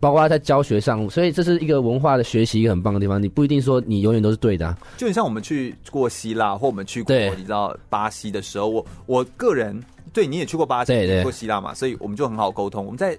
[0.00, 3.22] 包括在教学上，所以这是一个文化的学习一个很棒的地方。
[3.22, 9.80] 你不一定说你永远都是对的啊，就很像我们去过希腊或我们去过你知道巴西的时候，我我个人
[10.12, 12.84] 对你也去过巴西，对去过希腊嘛，所以我们就很好沟通。
[12.84, 13.16] 我们在。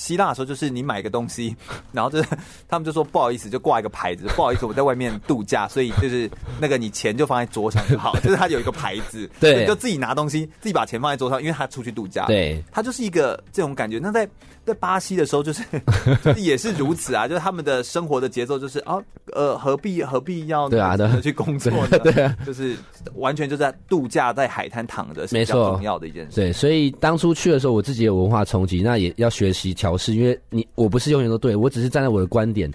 [0.00, 1.54] 希腊的时候，就是你买个东西，
[1.92, 2.28] 然后就是
[2.66, 13.98] 他们就说不好意思，就挂一个牌子，不好意思，我在外面度假，所以就是那个你钱就放在桌上就好， 就是他有一个牌子，对，就自己拿东西，自己把钱放在桌上，因为他出去度假，对，他就是一个这种感觉。
[13.98, 14.26] 那在
[14.72, 15.62] 在巴西的时候，就是
[16.22, 18.96] 就是也是如此啊，就是他们的生活的节奏就是啊，
[19.32, 21.98] 呃，何必何必要对啊的去工作呢？
[21.98, 22.76] 对，啊，就是
[23.14, 26.36] 完全就在度假，在海滩躺着是比较重要的一件事。
[26.36, 32.70] 对，所以当初去的时候，我自己有文化冲击，那也要学习调试，因为你我不是永远都对，我只是站在我的观点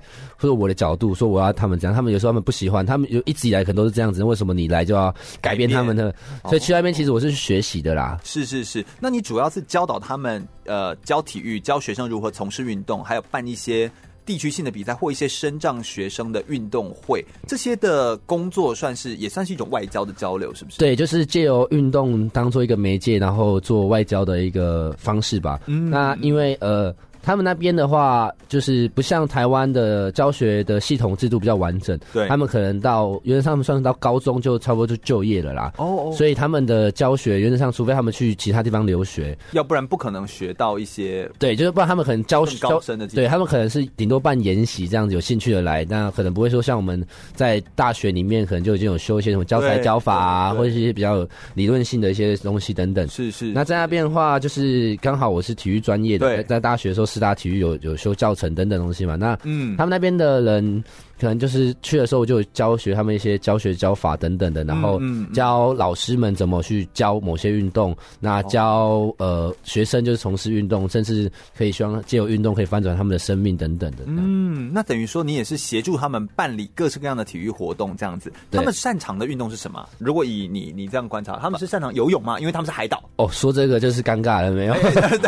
[0.45, 6.13] 或者我的角度说我要他们这样，他们有时候他们不喜欢，他们有一直以来可能都是这样子，为什么你来就要改变他们的？
[6.43, 8.19] 所以去那边其实我是去学习的啦。
[8.23, 13.89] 是是是，那你主要是教导他们呃教体育，教学生如何从事运动，还有办一些
[14.25, 20.77] 地区性的比赛或一些身障学生的运动会，这些的工作算是也算是一种外交的交流，是不是？
[20.77, 25.60] 对，就是借由运动当做一个媒介，然后做外交的一个方式吧。
[25.65, 26.95] 嗯，那因为呃。
[27.25, 31.99] 他们那边的话，就是不像台湾的教学的系统制度比较完整。
[32.13, 35.73] 对，他们可能到原则上他们算是到高中就差不多就就业了啦。
[35.77, 36.13] 哦哦。
[36.15, 41.27] 所以他们的教学原则上，除非他们去其他地方留学，要不然不可能学到一些。
[41.39, 43.07] 对，就是不然他们可能教高深的。
[43.07, 53.07] 对他们可能是顶多办研习这样子，有兴趣的来，那可能不会说像我们在大学里面可能就已经有修一些什么教材教法啊，或者是一些比较理论性的一些东西等等。
[53.07, 53.47] 是是。
[53.47, 57.14] 那在那边的话，就是刚好我是体育专业的，在大学的时候。
[57.15, 59.15] 四大体育有有修教程等等东西嘛？
[59.15, 60.84] 那嗯，他们那边的人。
[61.25, 65.01] 可能就是去的时候就教学他们一些教学教法等等的，然后
[65.33, 74.03] 教老师们怎么去教某些运动，那教呃学生就是从事运动，甚至可以希望借由运动可以翻转他们的生命等等的。
[74.05, 78.31] 嗯，那等于说你也是协助他们办理各式各样的体育活动这样子。
[78.51, 79.83] 他们擅长的运动是什么？
[79.97, 82.39] 如果以你你这样观察，他们是擅长游泳吗？
[82.39, 83.03] 因为他们是海岛。
[83.15, 84.75] 哦，说这个就是尴尬了没有？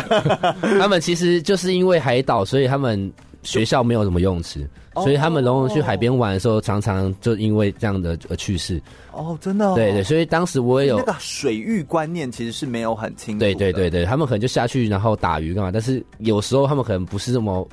[0.78, 3.12] 他们其实就是因为海岛，所以他们。
[3.44, 4.68] 学校没有什么游泳池，
[5.02, 8.80] 所以他们龙龙去海边玩的时候，常常就因为这样的呃去世。
[9.12, 9.74] 哦，真的、哦。
[9.74, 13.40] 对对，所以当时我也有那个水域观念，其实是没有很清楚。
[13.40, 17.66] 对对对对，他们可能就下去然后打鱼干嘛，但是有时候他们可能不是那么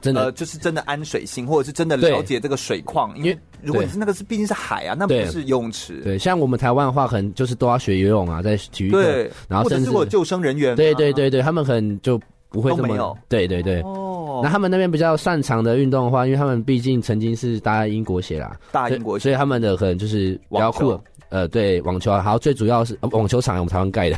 [0.00, 3.16] 真的、呃，就是真的安水性，或者是真的了解这个水况。
[3.18, 6.00] 因为如果你是那个是毕竟是海啊，那不是游泳池。
[6.02, 10.74] 对，像我们台湾的话，可能就是都要学游泳啊，在体育课，对，然后甚至是救生人员。
[10.74, 13.16] 对对对对，他们可能就不会这么。
[13.28, 13.80] 对对对。
[13.82, 14.09] 哦。
[14.42, 20.98] 那他们那边比较擅长的运动的话，因为他们毕竟曾经是大英国鞋啦，大英国血，所以他们的可能就是比较酷。
[21.30, 24.16] 呃，对，网球，还有，最主要是网球场，我们台湾盖的，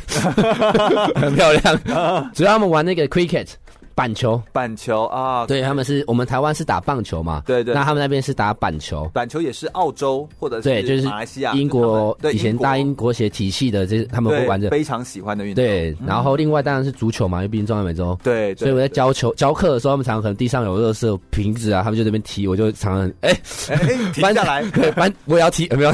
[1.13, 2.31] 很漂亮。
[2.33, 3.49] 主要他们玩那个 cricket，
[3.95, 14.69] 板球，板球啊，对，他们是我们台湾是打棒球嘛，对对，那他们那边是打板球，板球也是澳洲或者对，就是马来西亚、英国对以前大英国协体系的，这他们会玩着。
[14.69, 15.63] 非常喜欢的运动。
[15.63, 23.29] 对，然后另外当然是足球嘛，因为毕竟中南美洲，对，所以我在教球教课的时候，他们常常可能地上有热色瓶子啊，他们就在那边踢，我就常常哎
[23.69, 24.63] 哎停下来，
[24.95, 25.93] 班 我也要踢， 没有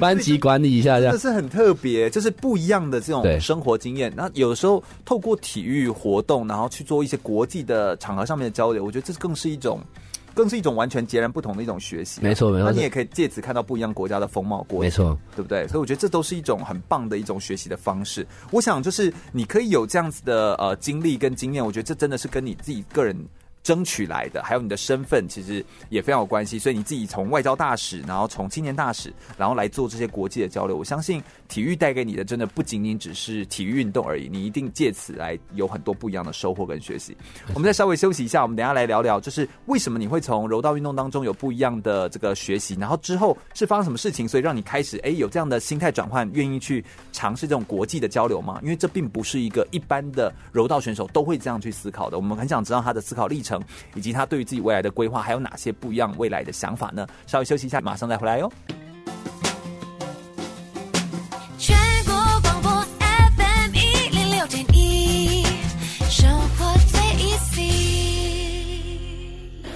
[0.00, 4.12] 班级管理一下这样，这是很特别，就是不一样的这种生活经验。
[4.16, 9.80] 那有时候透过体育活动，然后去做一些国际的场合上面的交流，我觉得这更是一种，
[10.34, 12.20] 更是一种完全截然不同的一种学习。
[12.22, 12.70] 没错，没错。
[12.70, 15.66] 那你也可以借此看到不一样国家的风貌国，没错，对不对？
[15.68, 18.26] 所以我觉得这都是一种很棒的一种学习的方式。
[18.50, 23.16] 我想就是你可以有这样子的呃经历跟经验，我觉得这真的是跟你自己个人。
[23.66, 26.56] 争取来的，还有你的身份，其实也非常有关系。
[26.56, 30.76] 所以你自己从外交大使，然后从青年大使，然后来做这些国际的交流。
[30.76, 34.28] 我相信体育带给你的，真的不仅仅只是体育运动而已。
[34.28, 37.16] 你一定借此来有很多不一样的收获跟学习。
[37.54, 48.60] 我们再稍微休息一下，我们等一下来聊聊，就是为什么你会从柔道运动当中有不一样的这个学习，然后之后是发生什么事情，所以让你开始哎有这样的心态转换，愿意去尝试这种国际的交流吗？
[48.62, 52.16] 因为这并不是一个一般的柔道选手都会这样去思考的。
[52.16, 53.55] 我们很想知道他的思考历程。
[53.94, 57.06] 以及他对于自己未来的规划，还有哪些不一样未来的想法呢？
[57.26, 58.52] 稍微休息一下，马上再回来哟。
[61.58, 65.44] 全国广播 FM 一零六点一，
[66.08, 67.66] 生活最 easy。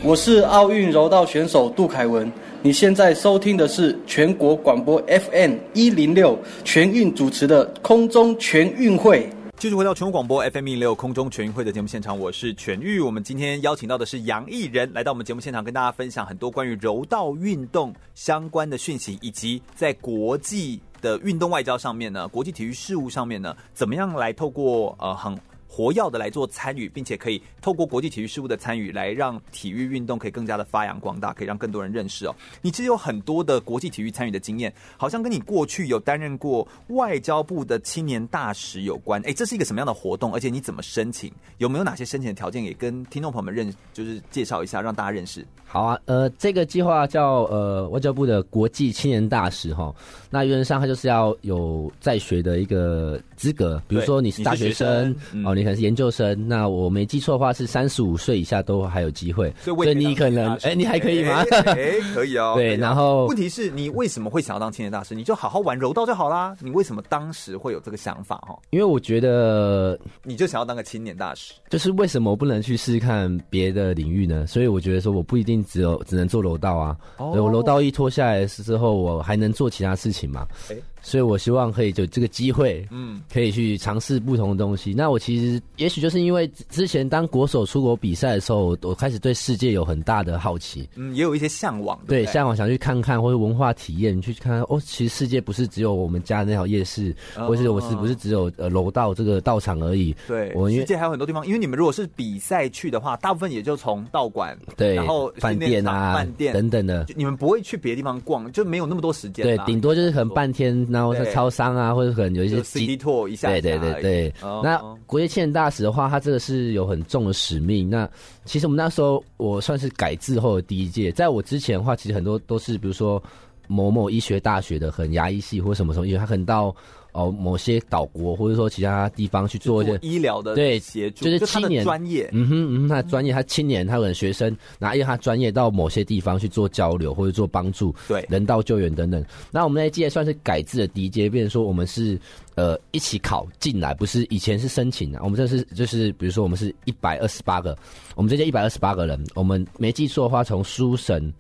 [0.03, 2.31] 我是奥运柔道选手杜凯文，
[2.63, 9.29] 你现在收听的是全国广播 FM 一零六全运主持的空中全运会。
[9.61, 12.99] 继续回到全国广播 FM 一六空中全运会的节目现场，我是全玉。
[12.99, 25.39] 我们今天邀请到的是杨艺人，来到我们节目现场，跟大家分享很多关于柔道运动相关的讯息，以及在国际的运动外交上面呢，国际体育事务上面呢，怎么样来透过呃很。
[25.73, 32.35] 活要的来做参与，并且可以透过国际体育事务的参与，来让体育运动可以更加的发扬光大，可以让更多人认识哦。
[32.61, 39.23] 你其实有很多的国际体育参与的经验，好像跟你过去有担任过外交部的青年大使有关。
[39.25, 40.35] 哎，这是一个什么样的活动？
[40.35, 41.33] 而且你怎么申请？
[41.59, 42.65] 有没有哪些申请的条件？
[42.65, 45.47] 也跟听众朋友们认，就是介绍一下，让大家认识。
[45.73, 49.95] 好啊，呃，这个计划叫呃外交部的国际青年大使哈。
[50.29, 56.49] 那原则上他就是要有在学的一个资格，比如说你是大学生，哦，你可能是研究生。
[56.49, 59.53] 那我没记错的话是三十五岁以下都还有机会。
[59.61, 61.45] 所以你可能哎，你还可以吗？
[61.67, 62.55] 哎，可以哦。
[62.59, 65.15] 对，然后问题是你为什么会想要当青年大使？
[65.15, 66.57] 你就好好玩柔道就好啦。
[66.61, 68.39] 你为什么当时会有这个想法？
[68.39, 71.55] 哈，因为我觉得你就想要当个青年大使。
[71.69, 74.45] 就是为什么我不能去试试看别的领域呢？
[74.49, 76.97] 所以我觉得说我不一定只有只能做楼道啊。
[77.17, 80.47] 哦，我楼道一脱下来之后，我还能做其他事情嘛？
[80.71, 80.77] 哎。
[81.03, 84.93] 所以，我希望可以就这个机会，嗯，可以去尝试不同的东西。
[84.93, 100.15] 那我其实也许就是因为之前当国手出国比赛的时候，我开始对世界有很大的好奇，嗯，也有一些向往，对，向往想去看看或者文化体验，去看看哦，其实世界不是只有我们家那条夜市，或是我是不是只有呃楼道这个道场而已？
[100.29, 101.47] 对，我世界还有很多地方。
[101.47, 109.47] 因为你们如果是比赛去的话，大部分也就从道馆，对，然后饭店啊、饭店等等的，你们不会去别的地方逛，就没有那么多时间。
[109.47, 110.87] 对，顶多就是可能半天。
[110.91, 114.35] 然后是超商啊，或者可能有一些 city tour 一下，对对对对。
[114.43, 117.89] 哦、那国际青年大使的话，他这个是有很重的使命。
[117.89, 118.09] 那
[118.45, 123.23] 其实我们那时候我算是改制后的第一届，在我之前的话，其实很多都是比如说
[123.67, 126.75] 某某医学大学的，很牙医系或什么什么，因为他可能到。
[127.13, 139.25] 哦，某些岛国或者说其他地方去做一些医疗的对协助，就是青年专业，嗯哼嗯哼，他专业，他青年，他可能学生拿因为他专业到某些地方去做交流或者做帮助，对人道救援等等。
[139.51, 142.19] 那我们那一届算是改制的第一届，变成说我们是
[142.55, 147.77] 呃一起考进来，不是以前是申请的，我们这是就是比如说我们是一百二十八个，
[148.15, 151.33] 我们这届一百二十八个人，我们没记错的话，从书审。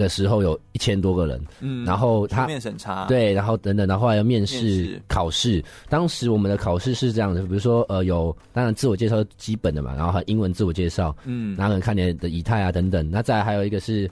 [0.00, 5.62] 的时候有一千多个人，嗯，然后他面审查对，然后等等，然后后来要面试考试。
[5.88, 13.08] 当时我们的考试是这样的，比如说呃，有当然自我介绍基本的嘛，然后还有英文自我介绍，嗯，然后看你的仪态啊等等。
[13.10, 14.10] 那再还有一个是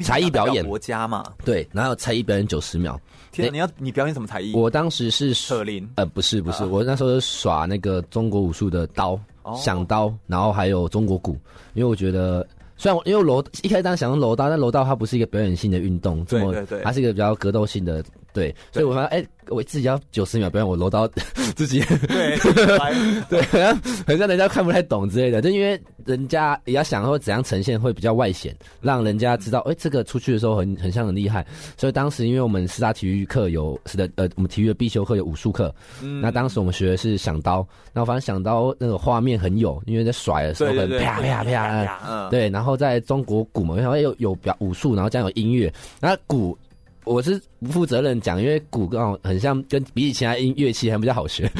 [0.00, 2.98] 才艺表演，国家嘛，对，然后才艺表演九十秒。
[3.32, 4.54] 天，你要你表演什么才艺？
[4.54, 9.18] 我当时是扯铃，呃，不是不是，我那时候是耍那个中国武术的刀，
[9.56, 11.36] 响刀，然后还有中国鼓，
[11.74, 12.46] 因为我觉得。
[12.84, 21.08] 虽然我因为楼一开始当时想用楼道，但楼道它不是一个表演性的运动，对对对，它是一个比较格斗性的对，所以我发现，哎、欸，我自己要九十秒表演，我柔道
[21.54, 22.36] 自己对
[23.30, 31.46] 对，好像好像人家看不太懂之类的，就因为人家也要想说怎样呈现会比较外显，让人家知道，哎、欸，这个出去的时候很很像很厉害。
[31.78, 46.58] 所以当时因为我们师大体育课有是的，呃，我们体育的必修课有武术课，嗯，那当时我们学的是响刀，然后反正响刀那个画面很有，因为在甩的时候很啪啪啪，嗯，对，然后在中国鼓嘛，然后有有表武术，然后这样有音乐，那鼓。
[47.04, 51.50] 我是不负责任讲，因为鼓刚好很像，跟比起其他音乐器还比较好学，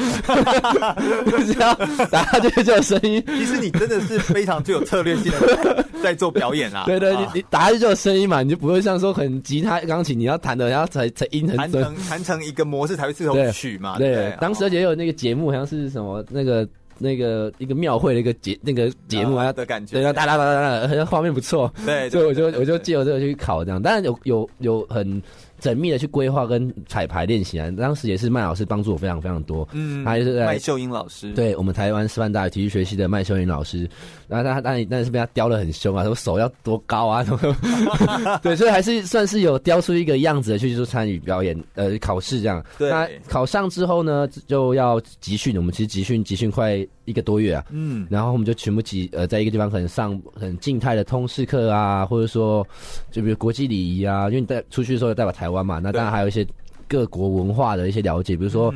[1.45, 1.73] 只 要
[2.07, 3.23] 打下去就有声音。
[3.27, 6.83] 其实你真的是非常具有策略性的在做表演啊！
[6.87, 13.97] 对对，你你打下去就有声音嘛，你就不会像说很吉他、钢琴，你要弹的，然后才才音很，弹成弹成一个模式才会是首曲嘛。
[13.97, 16.67] 对，对当时而且有那个节目，好像是什么那个。
[16.97, 25.21] 那个一个庙会的一个节那个节目啊的感觉，对，哒哒哒哒哒，好像画面不错，对，所以我就我就借由这个去考这样，当然有有有很。
[25.61, 29.67] 缜密的去规划跟彩排练习啊，当时也是麦老师帮助我非常非常多。
[29.71, 33.89] 嗯，他就是麦秀英老师，对我们台湾师范大学体育学系的麦秀英老师。
[34.27, 37.55] 然后他当然但是被他雕的很凶啊，说手要多高啊，什么
[38.41, 42.63] 对，所以还是算是有雕出一个样子的去做参与表演呃考试这样。
[42.77, 45.55] 对，那考上之后呢，就要集训。
[45.55, 47.65] 我们其实集训集训快一个多月啊。
[47.71, 52.65] 嗯，然后我们就全部集呃在一个地方可能上很静态的通识课啊，或者说
[53.09, 55.55] 就比如国际礼仪啊，因为你带出去的时候代表台湾。
[55.65, 56.45] 嘛，那当然还有一些
[56.87, 58.71] 各国文化的一些了解，比如说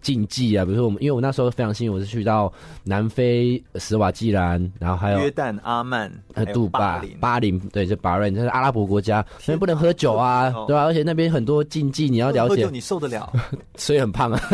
[0.00, 2.52] 竞技啊，比如说我们，因为我那时候非常幸运，我是去到
[2.84, 6.10] 南非斯瓦济兰，然后还有约旦、阿曼、
[6.52, 10.84] 杜拜、巴林，对，就巴瑞，这是阿拉伯国家，那边不能喝酒啊，对吧？
[10.84, 13.32] 而且那边很多禁忌，你要了解，喝酒你受得了，
[13.76, 14.40] 所以很胖啊，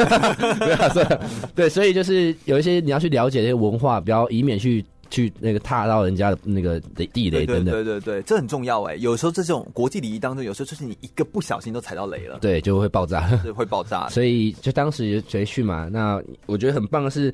[0.59, 1.21] 对啊，
[1.55, 4.85] 对，所以就是有一些你要去了解这些文化，比较以免去。
[5.11, 6.81] 去那个踏到人家的那个
[7.13, 8.95] 地雷等等，对对对，这很重要哎。
[8.97, 14.09] 有时候这种国际礼仪当中，有时候就是你一个不小心都踩到雷了，对，就会爆炸， 是会爆炸。
[14.09, 17.33] 所以就当时培训嘛，那我觉得很棒的是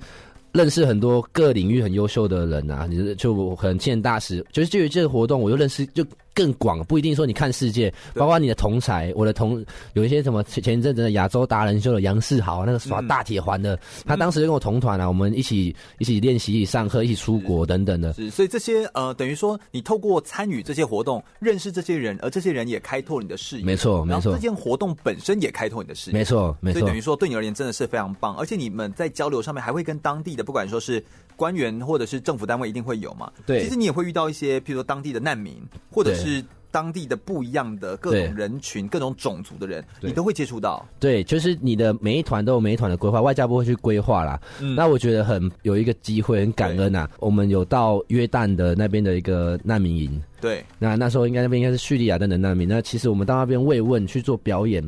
[0.52, 2.86] 认识很多各领域很优秀的人啊。
[2.88, 6.04] 你就可能青年大使，就是就于这个活动，我就认识就。
[6.34, 9.64] 更广，不一定说你看世界，包括你的同才，我的同
[9.94, 18.12] 有一些什么前前一阵子的亚洲达人秀的杨世豪，那个耍大铁环的，嗯、他当时就跟我同团啊，我们一起一起练习，一起上课，一起出国等等的。
[18.14, 23.64] 是，所以这些呃，等于说你透过参与这些活动，认识这些人，而这些人也开拓你的视野。
[23.64, 24.32] 没错，没错。
[24.32, 26.16] 这件活动本身也开拓你的视野。
[26.16, 26.80] 没错，没错。
[26.80, 31.04] 所以等于说，对你而言真的是非常棒，而且你们在交流上面还会跟当地的，不管说是
[31.36, 33.30] 官员或者是政府单位，一定会有嘛。
[33.46, 33.62] 对。
[33.62, 35.56] 其实你也会遇到一些，譬如说当地的难民，
[35.90, 36.44] 或者是。
[36.72, 40.82] 当地的不一样的各种人群、各种种族的人，你都会接触到。
[40.98, 44.40] 对，就是你的每一团都有每一团的规划，外交部会去规划啦。
[44.58, 47.06] 嗯，那我觉得很有一个机会，很感恩啊。
[47.18, 50.18] 我们有到约旦的那边的一个难民营。
[50.40, 52.66] 对，那那时候应该那边应该是叙利亚的难民。
[52.66, 54.82] 那其实我们到那边慰问去做表演。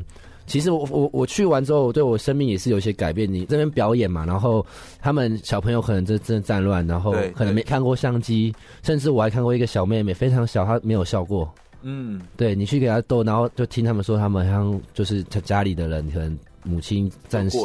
[0.46, 3.32] 其实我我我去完之后，对我生命也是有一些改变。
[3.32, 4.64] 你这边表演嘛，然后
[5.00, 11.52] 他们小朋友可能真真的战乱，然后可能没看过相机，甚至我还看过一个小妹妹非常小，她没有笑过。
[11.82, 16.38] 嗯，对，你去给她逗，然后就听他们说，他们好像就是他家里的人可能。
[16.64, 17.58] 母亲暂时，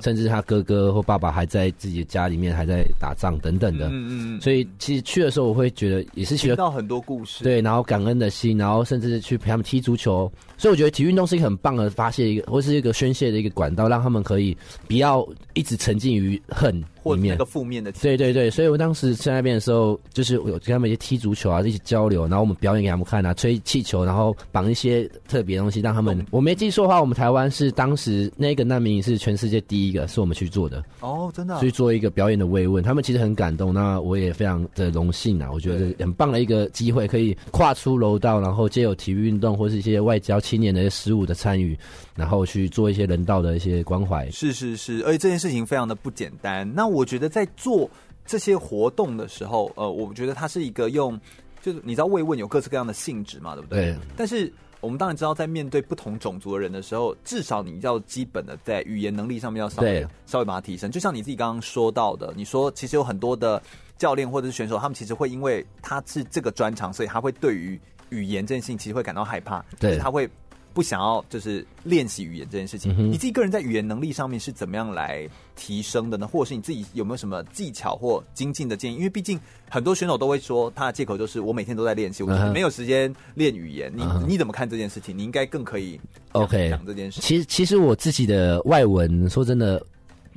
[0.00, 3.88] 甚至他哥哥或爸爸还在自己的家里面还在打仗等等的。
[3.88, 4.40] 嗯嗯嗯。
[4.40, 7.42] 所以其实去的时候，我会觉得也是学到很多故事。
[7.42, 10.30] 对，然后感恩的心，然后甚至去陪他们踢足球。
[10.56, 16.82] 所以我觉得体育运动是一个很棒的发泄一个，或是一个宣泄的一个管道，让他们可以不要一直沉浸于恨。
[17.02, 26.16] 或者那个负面的，对对对，所以我当时在那边的时候，就是我有跟他们一起踢足球啊，一起交流，然后我们表演给他们看啊，吹气球，然后绑一些特别东西让他们。
[26.18, 30.82] 嗯、我没记错的话，我们台湾是当时那个难民营是全世界第一个，是我们去做的。
[31.00, 31.60] 哦，真的、啊。
[31.60, 41.76] 去做一个表演的慰问，他们其实很感动，那我也非常的荣幸啊，我觉得很棒的一个机会，可以跨出楼道，然后借由体育运动或是一些外交青年的一些事务的参与，
[42.14, 44.30] 然后去做一些人道的一些关怀。
[44.30, 46.70] 是是是，而且这件事情非常的不简单。
[46.74, 47.90] 那我觉得在做
[48.24, 51.18] 这些活动的时候，呃，我觉得它是一个用，
[51.60, 53.92] 就是你知道慰问有各式各样的性质嘛，对不对？
[53.92, 53.96] 对。
[54.16, 60.90] 但是我们当然知道，在面对不同种族的人的时候，至少你要基本的在语言能力上面要稍微稍微把它提升。
[60.90, 63.62] 就像你自己刚刚说到的，你说其实有很多的
[63.96, 67.80] 教练或者是选手，他们其实会因为他是这个专长，所以他会对于
[68.10, 70.28] 语言这件事情其实会感到害怕，对，他会。
[70.74, 76.26] 不想要就是练习语言这件事情，嗯，你自己个人在语言能力上面是怎么样来提升的呢？
[76.26, 78.96] 或者是你自己有没有什么技巧或精进的建议？
[78.96, 79.38] 因为毕竟
[79.70, 83.92] 很多选手都会说，他的借口就是我每天都在练习，我没有时间练语言。
[83.94, 85.16] 你你怎么看这件事情？
[85.16, 86.00] 你应该更可以
[86.32, 87.20] OK 讲这件事。
[87.20, 89.84] 其实其实我自己的外文说真的。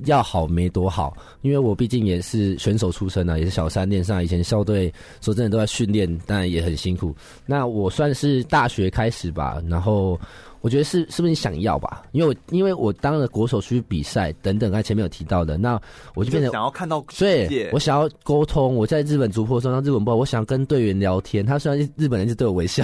[0.03, 7.15] 要好没多好，因为我毕竟也是选手出身啊，也是小三练上，以前校队说真的都在训练，当然也很辛苦。
[7.45, 10.19] 那我算是大学开始吧，然后
[10.65, 12.01] 我觉得是是不是你想要吧？
[12.11, 15.79] 因为我因为我当了国手出去比赛等等，刚才前面有提到的，那
[16.15, 18.73] 我就变成想要看到所以，我想要沟通。
[18.75, 21.45] 我在日本足破的时候，让日本不好，我想要跟队员聊天。
[21.45, 22.83] 他虽然日本人就对我微笑，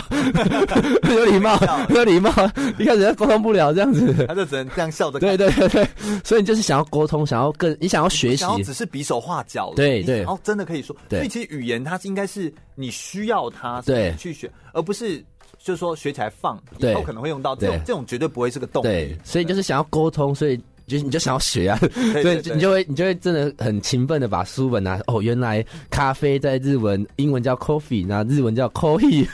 [1.02, 2.30] 很 有礼貌，很有礼貌。
[2.78, 5.18] 一开始他沟通不了这样子，他就只能这样笑着。
[5.20, 5.88] 对对对对，
[6.24, 9.74] 所以你就是想要沟通，想要更，你想要学习，想要只是比手画脚。
[9.76, 15.26] 对对，然后真的可以说，对所以其实语言它是应该是你需要它对去学，而不是。
[15.64, 18.88] 就是说学起来放，对以后可能会用到这种，这种绝对不会是个动力。
[18.88, 20.58] 对，所以就是想要沟通，所以
[20.88, 21.78] 就是你就想要学啊，
[22.22, 25.00] 所以，你就会你就会真的很勤奋的把书本拿。
[25.08, 29.26] 哦，原来咖啡在日文、英文叫 coffee，那日文叫 coffee，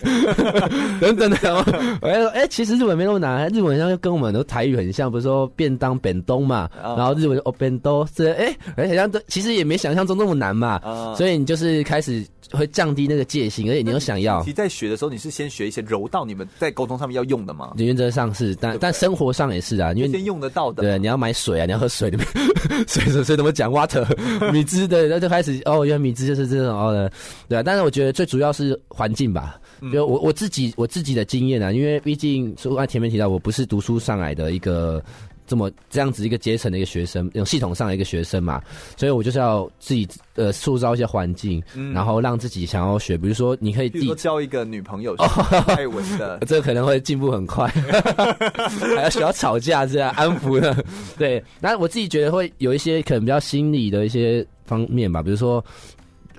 [1.00, 1.38] 等等的。
[1.40, 1.60] 说，
[2.02, 10.80] 哎、欸，其实日文没那么难，日文上跟我们的台语很像，不是说便当便东嘛，然后日文哦便当，是哎，哎、欸，好像都其实也没想象中那么难嘛。
[11.16, 12.24] 所以你就是开始。
[12.52, 14.42] 会降低那个戒心，而且你又想要。
[14.42, 17.74] 其实在学的时候，你是先学一些柔道，你们在沟通上面要用的嘛？
[17.78, 20.84] 原则上是，但但生活上也是啊，因为先用得到的。
[20.84, 22.28] 对，你要买水啊，你要喝水里面，
[22.88, 24.06] 水水水怎么讲？water
[24.52, 27.12] 米汁的，那就开始哦，原来米汁就是这种哦的，
[27.50, 27.64] 对啊。
[27.64, 29.60] 但是我觉得最主要是环境吧，
[29.92, 35.04] 就我我自己我自己的经验啊，因为毕竟说刚才前面提到，我不是读书上来的一个。
[35.48, 38.62] 这么这样子一个阶层的一个学生，用系统上的一个学生嘛，
[38.98, 47.66] 所以我就是要自己呃塑造一些环境，嗯，然后让自己想要学，比如说你可以，比如交一个女朋友，泰文的， 这可能会进步很快，
[48.96, 50.84] 还要学要吵架这样安抚的，
[51.18, 51.42] 对。
[51.62, 55.64] 那我自己觉得会有一些可能比较心理的一些方面吧，比如说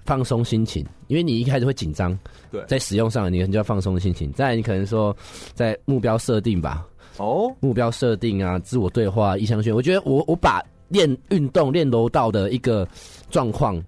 [0.05, 2.17] 放松心情，因为你一开始会紧张，
[2.53, 4.31] 对，在使用上你就要放松心情。
[4.35, 5.17] 再来你可能说
[5.55, 6.85] 在目标设定吧。
[7.19, 9.75] 哦，目标设定啊，自我对话，意向选。
[9.75, 12.89] 我觉得我我把练运动、练柔道的一个
[13.31, 13.83] 状况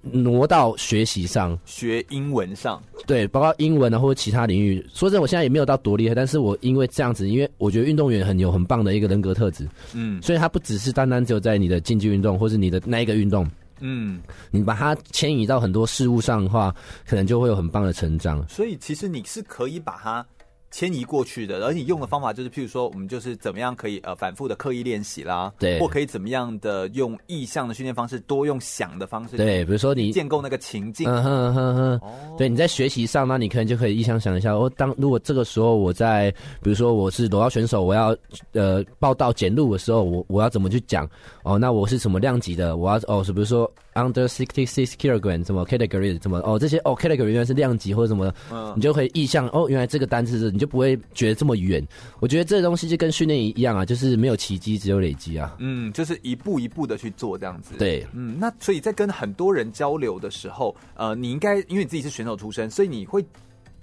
[0.00, 4.84] 挪到学习上，学英文上，对，包括英文啊或者其他领域。
[4.92, 13.46] 说真的，我现在也没有到多厉害，但是我因为这样子，因为我觉得运动员很有很棒的一个人格特质，嗯，所以他不只是单单只有在你的竞技运动或是你的那一个运动，
[13.80, 16.74] 嗯，你把它迁移到很多事物上的话，
[17.06, 18.44] 可能就会有很棒的成长。
[18.48, 20.24] 所以其实你是可以把它。
[20.72, 36.30] 迁移过去的，而你用的方法就是，譬如说，我们就是怎么样可以呃反复的刻意练习啦，对，或可以怎么样的用意向的训练方式，多用想的方式，对，比如说你建构那个情境，嗯哼哼哼，哦，对，你在学习上，那你可能就可以意向想一下，哦，当如果这个时候我在，
[36.62, 38.16] 比如说我是柔道选手，我要
[38.52, 41.06] 呃报道检录的时候，我我要怎么去讲？
[41.44, 42.78] 哦，那我是什么量级的？
[42.78, 50.62] 我要哦，是比如说 under sixty six kilogram 什么 category 什么哦这些哦 category 原来是量级或者什么，嗯，你就可以意象哦，原来这个单词是你。
[50.62, 51.84] 就不会觉得这么远。
[52.20, 55.56] 我觉得这东西就跟训练一样啊，就是没有奇迹，只有累积啊。
[55.58, 57.74] 嗯，就是一步一步的去做这样子。
[57.78, 63.24] 对，嗯，那所以在跟很多人交流的时候，呃，你应该因为你自己是选手出身，所以你会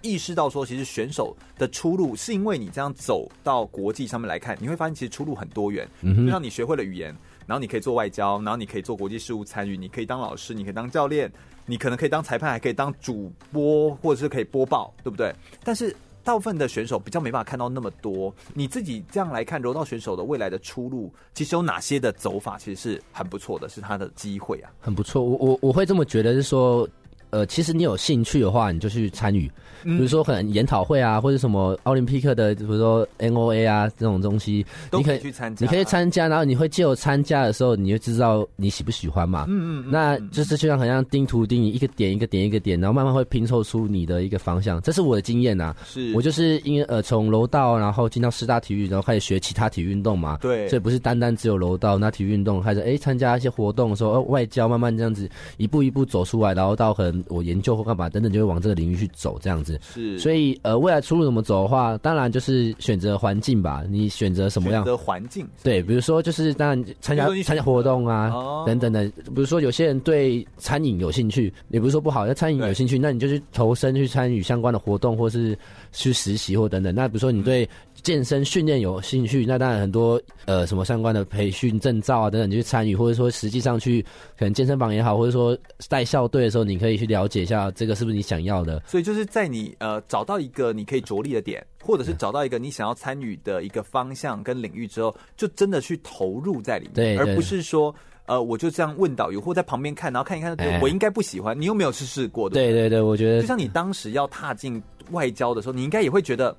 [0.01, 5.85] 意识到说，其实选手的出路是因为你这样走到国际上面来看，你会发现其实出路很多元。
[5.99, 7.13] 嗯哼，就像你学会了语言，
[7.49, 11.29] 然后你可以做外交，然后你可以做国际事务参与，你可以当老师，你可以当教练，
[11.65, 15.33] 你可能可以当裁判，还可以当主播，或者是可以播报，对不对？
[15.63, 15.95] 但是。
[16.21, 18.31] 大部分的选手比较没办法看到那么多。
[18.53, 25.23] 你自己这样来看，柔道选手的未来的出路，其实有哪些的走法，其实是很不错的，是他的机会啊，很不错。
[25.23, 26.87] 我我我会这么觉得，是说。
[27.31, 29.49] 呃，其实你有兴趣的话，你就去参与，
[29.83, 39.45] 比如说可能研讨会啊，或者什么奥林匹克的，比如说 NOA 啊这种东西，你可以去参加，你可以参加，然后你会借由参加的时候，你就知道你喜不喜欢嘛。
[39.47, 44.81] 嗯嗯，那就是就像好像钉图钉一个点一个点一个点，然后慢慢会拼凑出你的一个方向。
[44.81, 50.37] 这是我的经验呐，是我就是因为呃从柔道，然后进到师大体育，然后开始学其他体育运动嘛。
[50.41, 57.99] 对，所以不是单单只有柔道，那体育运动开始哎参加一些活动的时候，呃外交慢慢这样子一步一步走出来，然后到可能我研究或干。
[57.99, 60.17] 嘛，等等就会往这个领域去走，这样子是。
[60.19, 63.83] 所以呃，未来出路怎么走的话，当然就是选择环境吧。
[63.89, 65.45] 你选择什么样的环境？
[65.61, 69.03] 对，比如说就是当然参加参加活动啊，哦，等等的。
[69.25, 75.57] 比如说有些人对餐饮有兴趣，也不是说不好，要餐饮有兴趣，那你就去投身去参与相关的活动，或是
[75.91, 76.95] 去实习或等等。
[76.95, 77.67] 那比如说你对。
[78.09, 84.01] 健身训练有兴趣，那当然很多呃什么相关的培训证照啊等等，你去参与，或者说实际上去
[84.35, 85.55] 可能健身房也好，或者说
[85.87, 88.81] 带校队的时候，你可以去了解一下这个是不是你想要的。
[88.87, 97.93] 所以就是在你呃找到一个你可以着力的点，或者是找到一个你想要参与的一个方向跟领域之后，就真的去投入在里面，对，而不是说
[98.25, 102.49] 呃我就这样问导游或在旁边看，然后看一看，对，我应该不喜欢，你有没有去试过？
[102.49, 104.81] 对对对，我觉得就像你当时要踏进
[105.11, 106.57] 外交的时候，你应该也会觉得。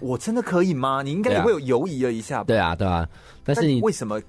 [0.00, 1.02] 我真的可以吗？
[1.02, 2.44] 你应该也会有犹疑了一下吧。
[2.46, 3.08] 对啊，对啊。
[3.42, 4.20] 但是你为什么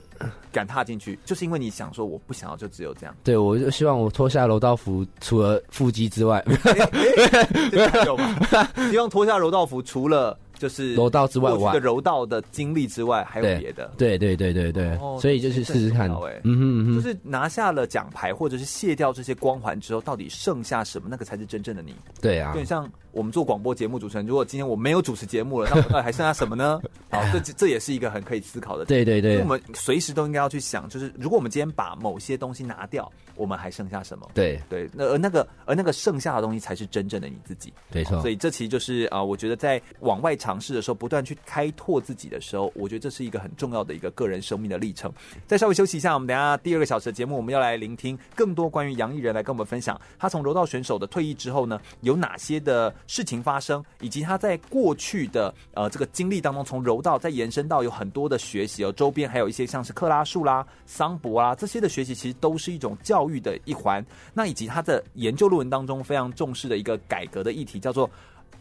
[0.51, 1.19] 敢踏进去？
[1.25, 3.15] 就是因为你想说，我不想要就只有这样。
[3.23, 6.43] 对，我就希望我脱下柔道服，除了腹肌之外，
[8.05, 8.71] 有吧？
[8.89, 13.91] 希望脱下柔道服，除了就是柔道之外，我的柔道的经历之外，还有别的。
[13.97, 16.07] 对对对对对，哦、所以就是试试看。
[16.11, 21.07] 哎，嗯哼嗯哼，就是拿下了奖牌，或者是卸掉这些光环之后，到底剩下什么？
[21.09, 21.95] 那个才是真正的你。
[22.21, 26.79] 对啊，对，像我们做广播节目主持人，如果今天我没有主持节目了，那我到 底还剩下什么呢？
[27.09, 28.85] 好，这这也是一个很可以思考的。
[28.85, 34.29] 对对对，我们随时都应该要去想，就是如果我们今天把某些东西拿掉，我们还剩下什么？
[34.35, 37.73] 对对，那而那个而那个剩下的东西才是真正的你自己。
[37.91, 38.21] 没错。
[38.21, 45.09] 所以这其实就是啊、呃，我觉得在往外尝试的时候，不断去开拓自己的时候，我觉得这是一个很重要的一个个人生命的历程。
[45.47, 64.05] 再稍微休息一下，我们等下第二个小时的节目，我们要来聆听更多关于杨艺人来跟我们分享，他从柔道选手的退役之后呢，有哪些的事情发生，以及他在过去的呃这个经历当中，从柔道再延伸到有很多的学习哦，周边还有一些像是克拉术啦、桑博啦这些的学习，其实都是一种教育的一环。
[64.33, 68.09] 那以及他的研究论文当中非常重视的一个改革的议题，叫做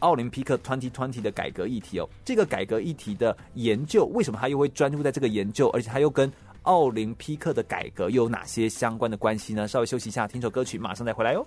[0.00, 2.08] 奥林匹克 Twenty Twenty 的改革议题哦。
[2.24, 6.30] 这个改革议题的研究，为什么他又会专注在这个研究，而且他又跟
[6.62, 9.66] 奥林匹克的改革又有哪些相关的关系呢？
[9.66, 11.46] 稍微休息一下，听首歌曲，马上再回来哟。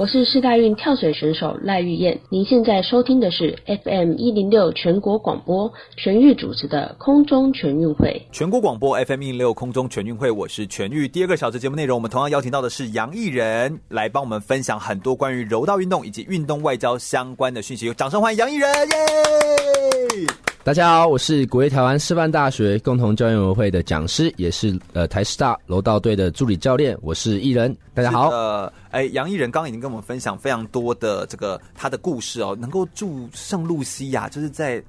[0.00, 8.26] 我是四大运跳水选手赖玉燕，您现在收听的是 FM 一零六全国广播全域主持的空中全运会。
[8.32, 11.06] 全国广播 FM 一零六空中全运会，我是全域。
[11.06, 17.92] 第二个小时节目内容，我们同样邀请到的是杨艺人，来帮我们分享很多关于柔道运动以及运动外交相关的讯息。
[17.92, 18.70] 掌声欢迎杨艺人！
[18.70, 20.49] 耶！
[20.62, 27.74] 大家好，我是国立台湾师范大学共同教研委员会的讲师，也是呃台师大柔道队的助理教练，我是艺人。
[27.94, 28.28] 大家好。
[28.28, 34.82] 呃，哎，杨艺人刚刚已经跟我们分享非常多的这个他的故事哦，能够住圣露西亚，就是在。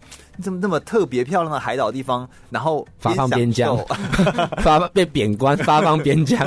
[0.43, 3.77] 这么那么特别漂亮的海岛地方，然后发放边疆，
[4.63, 6.39] 发被贬官发放边疆，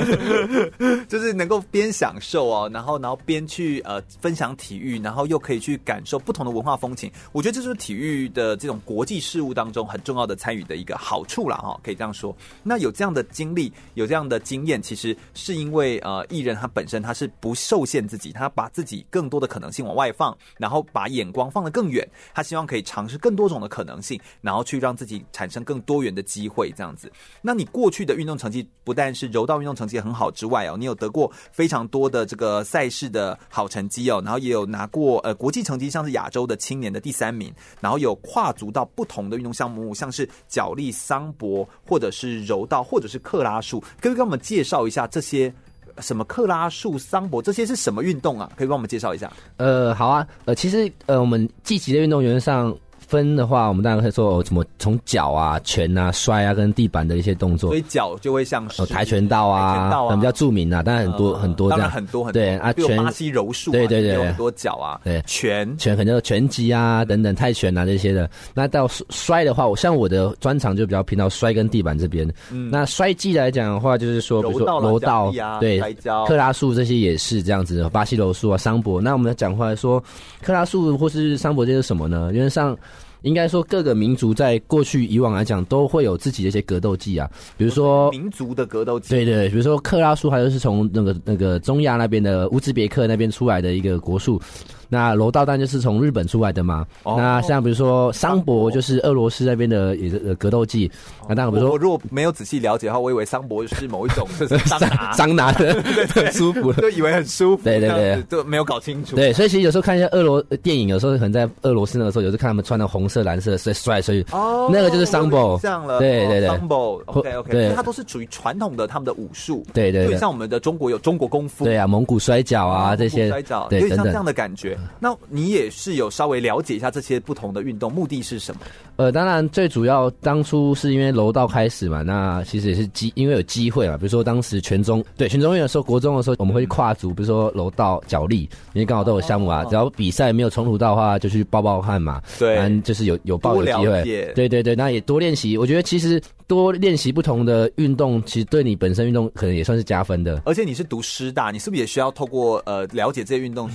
[1.07, 7.11] 就是能够边享受哦，然后然后边去呃分享体育，然后又可以去感受不同的文化风情。
[7.31, 11.57] 我觉得这就是体育的这种国际事务当中很重要的参与的一个好处啦。
[11.57, 12.35] 哈，可以这样说。
[12.63, 23.95] 那有这样的经历，有这样的经验，其实是因为呃艺人他本身他是不受限自己，他把自己更多的可能性往外放，然后把眼光放得更远，他希望可以尝试更多种的可能。
[24.05, 27.11] 性，然后去让自己产生更多元的机会，这样子。
[27.41, 37.51] 那你过去的运动成绩不但是柔道运动成绩很好之外哦，你有得过非常多的这个赛事的好成绩哦，然后也有拿过呃国际成绩，像是亚洲的青年的第三名，
[37.81, 43.83] 然后有跨足到不同的运动项目，像是角力、桑博，或者是柔道，或者是克拉术。
[43.99, 45.51] 可以给我们介绍一下这些
[45.99, 48.51] 什么克拉术、桑博这些是什么运动啊？
[48.55, 49.33] 可以帮我们介绍一下？
[49.57, 52.77] 呃，好啊，呃，其实呃，我们积极的运动员上。
[53.07, 57.69] 分的话，我们当然会说哦什么从脚啊、拳啊、摔啊，跟地板的一些动作。
[57.69, 62.41] 所以脚就会像是跆拳道啊，拳道啊，比较著名啊，当然很多、呃、很多这样，很多很多。
[62.41, 64.99] 对啊，拳巴西柔术、啊，对对对，有很多脚啊。
[65.03, 68.29] 对，拳拳很多拳击啊等等，泰拳啊这些的。
[68.53, 72.27] 那到摔的话，我像我的专长就比较偏到摔跟地板这边。
[72.51, 75.79] 嗯，那摔技来讲的话，就是说比如说柔道，啊、对，
[76.27, 79.01] 克拉术这些也是这样子的，巴西柔术啊，桑博。
[79.01, 80.03] 那我们讲回来说，
[80.41, 82.31] 克拉术或是桑博这是什么呢？
[82.33, 82.75] 因为像。
[83.21, 94.41] 应该说，各个民族在过去以往来讲，都会有自己的一些格斗技啊，比如说民族的格斗技，对对，比如说克拉苏，还有是从那个那个中亚那边的乌兹别克那边出来的一个国术。
[94.89, 96.85] 那柔道当然就是从日本出来的嘛。
[97.03, 100.91] 哦、那像比如说桑博，就是俄罗斯那边的也是格斗技。
[101.21, 105.81] 哦、那当然，比如说我如果没有仔细了解的话，我以为桑博是某一种 就是桑拿，桑拿的，
[106.13, 107.63] 很舒服，就以为很舒服。
[107.63, 109.15] 对对对，就没有搞清楚。
[109.15, 115.59] 对，所以其实有时候看一下俄罗电影，有时候可能在俄罗斯那个时候，有时候看他们穿的红色、蓝色，所以帅，所以哦，那个就是桑博。
[115.61, 119.65] 这样了，对对对，桑博，OK OK，对，它都是属于传统的他们的武术。
[119.73, 124.74] 对对对，像我们的中国有中国功夫，对啊，蒙古摔跤啊这些，摔跤，有点像这样的感觉。
[124.99, 128.61] 那你也是有稍微了解一下这些不同的运动，目的是什么？
[128.97, 133.97] 呃，当然最主要当初是因为柔道开始嘛，那其实也是机，因为有机会嘛。
[133.97, 139.65] 比如说当时全中对全中运的时候，国中的时候我们会去跨足，比如说柔道、脚力，因为刚好都有项目啊。
[139.65, 142.21] 只要比赛没有冲突到的话，就去报报看嘛。
[142.39, 144.31] 对，就是有有报有机会。
[144.33, 145.57] 对对对，那也多练习。
[145.57, 150.41] 我觉得其实多练习不同的运动，其实对你本身运动可能也算是加分的。
[150.45, 153.69] 而且你是读师大，你是不是也需要透过呃了解这些运动，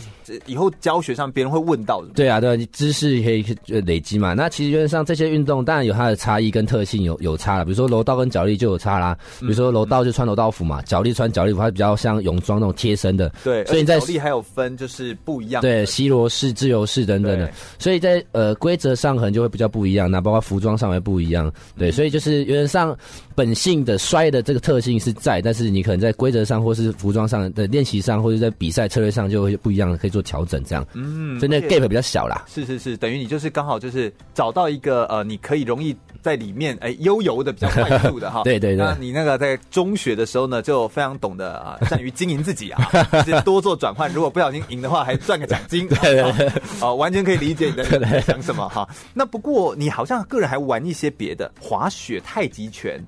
[0.46, 2.08] 以后教学上别人会问到的？
[2.14, 3.44] 对啊，对啊，知识可以
[3.80, 4.34] 累积嘛。
[4.34, 9.16] 那其实原则上这些运动当然有它的差异跟特性有有差了，比如说柔道跟脚力就有差啦。
[9.40, 13.32] 比如说柔道就穿柔道服嘛，脚力穿脚力服，它比较像泳装那种贴身的。
[13.42, 15.62] 对，所以你在还有分就是不一样。
[15.62, 21.52] 对，西罗式、自由式等等的，所以在呃规则上可能就会比较不一样，那包括服装上也不一样。
[21.78, 22.96] 对，所以就是原则上
[23.34, 30.86] 本性的摔的这个特性是在，但是你可能在规则上或是服装上的练习上，或者在比赛策略上就会不一样，可以做调整这样。
[30.94, 32.44] 嗯，所以那个 gap 比较小啦。
[32.46, 38.42] 是是是，等于你就是刚好就是找到一个呃，你可以容易在里面哎悠游的比较快速的哈。
[38.44, 38.84] 对对对。
[38.84, 42.90] 那你那个在中学的时候呢，就非常懂得啊， 善于经营自己啊，
[43.26, 44.12] 就是多做转换。
[44.12, 45.88] 如果不小心赢的话，还赚个奖金。
[45.88, 46.52] 对对对。
[46.80, 48.88] 哦，完全可以理解你的在想什么哈。
[49.14, 53.02] 那不过你好像个人还玩一些别的，滑雪、太极拳。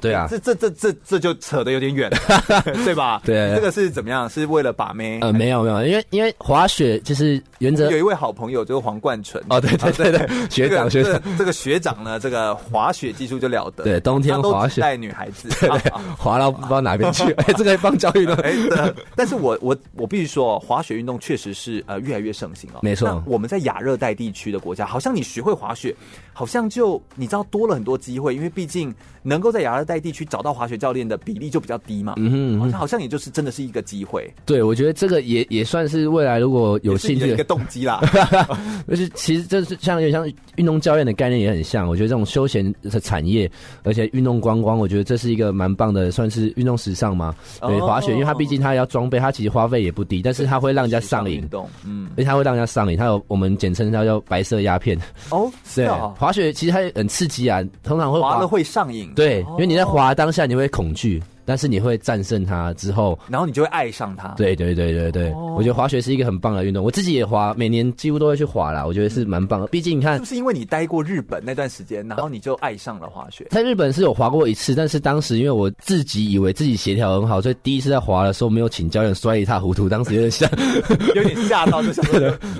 [0.00, 3.20] 对啊，这这这这这就扯得有点远了， 对吧？
[3.24, 4.28] 对，这个是怎么样？
[4.28, 5.18] 是为了把妹？
[5.20, 7.90] 呃，没有没有，因为因为滑雪就是原则。
[7.90, 15.48] 有一位好朋友就是黄冠纯哦，对对对对，学长学长，这个学长呢，这个滑雪技术就了得，对，冬天滑雪带女孩子，
[16.18, 18.52] 滑到不知道哪边去，哎，这个帮教育了，哎，
[19.14, 23.22] 但是我我我必须说，滑雪运动确实是呃越来越盛行了，没错。
[23.26, 25.94] 我们在亚热带地区的国家，好像你学会滑雪，
[26.34, 30.64] 好像就你知道多了很多机会，因为毕竟能够在亚热带地区找到滑。
[30.64, 34.32] 雪教练的比例就比较低嘛，嗯哼，嗯哼，好像好像也就是真的是一个机会。
[34.46, 38.00] 对，我觉得这个也也算是未来如果有兴趣的一个动机啦。
[38.88, 40.26] 就是其实这是像有点像
[40.56, 41.86] 运动教练的概念也很像。
[41.86, 43.50] 我觉得这种休闲的产业，
[43.82, 47.34] 而且运动观光，我觉得这是一个蛮棒的，算是运动时尚嘛。
[47.60, 51.46] 对，滑雪，因为它毕竟它要装备，它其实花费也不低，但是它会让人家上瘾。
[51.84, 52.96] 嗯，而且它会让人家上瘾。
[52.96, 54.98] 它有我们简称它叫白色鸦片。
[55.28, 55.86] 哦，对，
[56.24, 59.12] 滑雪其实它很刺激啊，通常会滑了会上瘾。
[59.14, 60.54] 对，因为你在滑当下你。
[60.54, 61.20] 会恐惧。
[61.44, 64.28] 但是你会战胜它之后，然后你就会爱上它。
[64.36, 68.84] 对对对对对，我觉得滑雪是一个很棒的运动，我自己也滑，每年几乎都会去滑啦。
[68.84, 73.46] 我觉得是蛮棒的，毕竟你看，是不是因为你待过日本那段时间，然后你就爱上了滑雪？
[73.50, 79.88] 在日本是有滑过一次，但是当时因为我自己以为自己协调很好，所以第一次在滑的时候没有请教练，摔一塌糊涂。
[79.88, 80.48] 当时有点吓，
[81.14, 82.04] 有点吓到，就想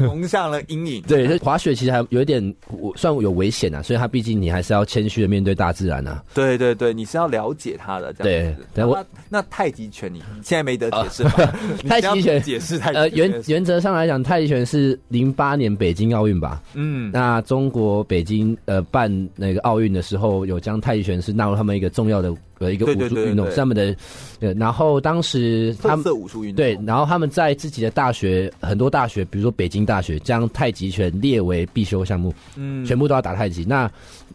[0.00, 1.02] 蒙上 了阴影。
[1.02, 6.22] 对，就滑雪其实还有一点，我算有危险啊，所以它毕竟你还是要谦虚的面对大自然啊。
[6.34, 8.12] 对对对，你是要了解它的。
[8.14, 9.42] 对，对我那。
[9.50, 11.54] 太极拳，你现在没得解释吧？
[11.86, 16.60] 太极拳解释太呃原原则上来讲，太极拳是零八年北京奥运吧？
[16.72, 23.94] 嗯，那中国北京呃办那个奥运的时候，有将太极拳是纳入他们一个重要的呃一个武术运动，是他们的
[24.40, 33.64] 呃，然后当时他们武术运动对，然后他们在自己的大学很多大学，比如说北京大学，将太极拳列为必修项目，嗯，全部都要打太极。
[33.64, 33.88] 那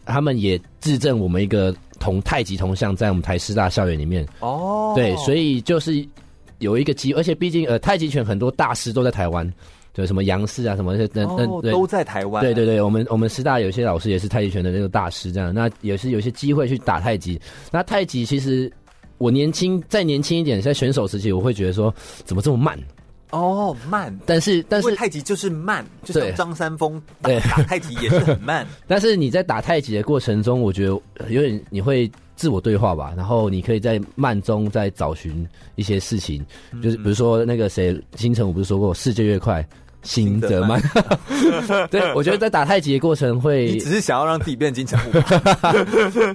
[0.10, 1.74] 他们也自证我们一个。
[2.02, 6.02] 同太极铜像在我们台师大校园里面哦，对，所以就是
[6.60, 9.54] 有一个机，而且毕竟呃太极拳很多大师都在台湾，
[9.92, 12.42] 对，什么杨氏啊什么那那，哦，都在台湾。
[12.42, 17.38] 对对对，我们我们师大有些老师也是太极拳的那个大师，这样，那也是有些机会去打太极。
[17.70, 18.72] 那太极其实
[19.18, 21.94] 我年轻再年轻一点，在选手时期，我会觉得说
[22.24, 22.80] 怎么这么慢。
[23.32, 28.66] 哦，慢，但是但是太极就是慢，就是张三丰打打太极也是很慢。
[28.88, 31.00] 但是你在打太极的过程中，我觉得
[31.30, 36.46] 有点你会自我对话吧，然后你可以在慢中再找寻一些事情，
[36.82, 39.66] 就是比如说那个谁金城我不是说过，世界越快。
[40.02, 40.82] 心得慢，
[41.92, 45.12] 对，我觉得在打太极的过程会，你只是想要让自己变金城武。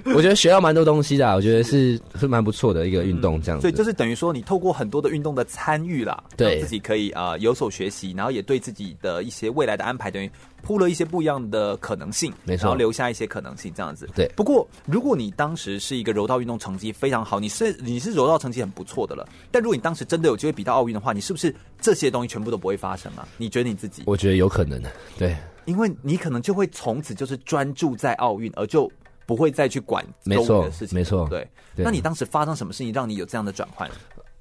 [0.15, 3.61] 我觉得学到蛮多东西的，我觉得是是蛮不错的一个运动，这样子。
[3.61, 10.29] 所以就是等于说，你透过很多的运动的参与啦，对，自己可以啊、呃、有所学习，然后也对自己的一些未来的安排等于。
[10.65, 14.09] 铺了一些不一样的可能性，没错，然后留下一些可能性，这样子。
[14.15, 14.27] 对。
[14.35, 23.27] 不过，如果你当时是一个柔道运动成绩非常好，你是你是柔道成绩很不错的了，但如果你当时真的有机会比到奥运的话，你是不是这些东西全部都不会发生啊？
[23.37, 24.03] 你觉得你自己？
[24.07, 28.91] 我觉得有可能的，对，因为你可能就会从此就是专注在奥运，而就
[29.25, 30.97] 不会再去管周围的事情。
[30.97, 31.47] 没错，对。
[31.77, 33.89] 那你当时发生什么事情让你有这样的转换？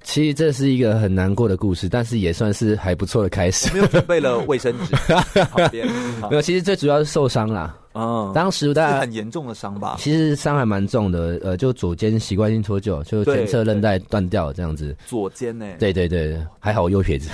[0.04, 3.72] 其实这是一个很难过的故事，但是也算是还不错的开始。
[3.72, 4.94] 没有准备了卫生纸，
[6.30, 6.42] 没有。
[6.42, 7.74] 其实最主要是受伤啦。
[7.94, 9.96] 嗯，当时大概很严重的伤吧？
[9.98, 14.94] 其实伤还蛮重的，呃，就左肩习惯性脱臼，就前侧韧带断掉这样子。
[15.06, 15.64] 左肩呢？
[15.78, 17.30] 对对对，还好我右撇子。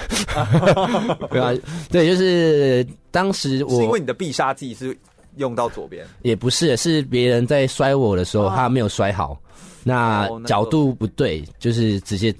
[1.31, 1.53] 对啊，
[1.91, 4.97] 对，就是当时我是因为你的必杀技是
[5.37, 9.37] 用到左边，也不是，是别人在摔我的时候，他没有摔好，
[9.83, 12.33] 那角度不对，就是直接。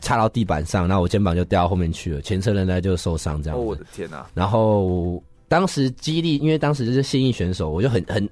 [0.00, 3.58] 插到地板上，然后我肩膀就掉到后面去了，前侧韧带就受伤这样。
[3.58, 4.26] 哦，我的天哪！
[4.34, 8.28] 然后当时激励，因为当时就是现役选手，我就很很，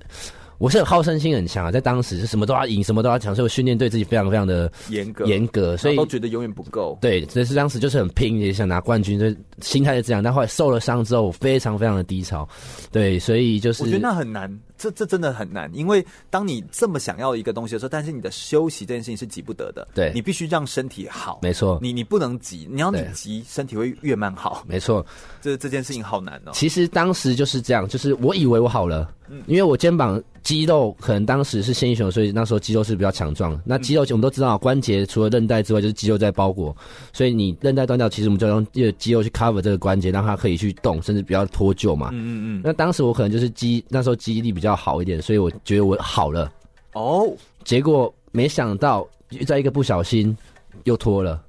[0.59, 6.97] 我是好胜心很强啊，在当时是什么都要赢，什么都要抢，所以我训练对自己非常非常的严格严格，所以都觉得永远不够。
[7.01, 9.27] 对，所以是当时就是很拼，也想拿冠军，就
[9.61, 10.23] 心态是这样。
[10.23, 12.49] 但后来受了伤之后，我非常非常的低潮。
[12.91, 19.87] 对，所以就是我觉得那很难，这这真的很难，因为当你这么想要一个东西的时候，但是你的休息这件事情是急不得的。
[19.95, 21.41] 对，你必须让身体好。
[21.43, 24.65] 没错，你你不能急，你要你急，身体会越慢好。
[24.67, 25.05] 没错，
[25.41, 26.51] 这这件事情好难哦。
[26.53, 29.11] 其实当时就是这样，就是我以为我好了。
[29.29, 33.61] 嗯，因为我肩膀肌肉可能当时是现英雄，所以那时候肌肉是比较强壮。
[33.65, 36.75] 那肌肉我们都知道，关节除了韧带之外，就是肌肉在包裹。
[37.13, 38.67] 所以你韧带断掉，其实我们就要用
[38.99, 42.11] 肌肉去 cover 这个关节，让它可以去动，甚至比较脱臼嘛。
[42.13, 42.61] 嗯嗯嗯。
[42.63, 46.51] 那当时我可能就是肌那时候肌力比较好一点，所以我觉得我好了。
[46.95, 47.31] 哦，
[47.63, 49.07] 结果没想到
[49.47, 50.37] 在一个不小心
[50.85, 51.41] 又脱了，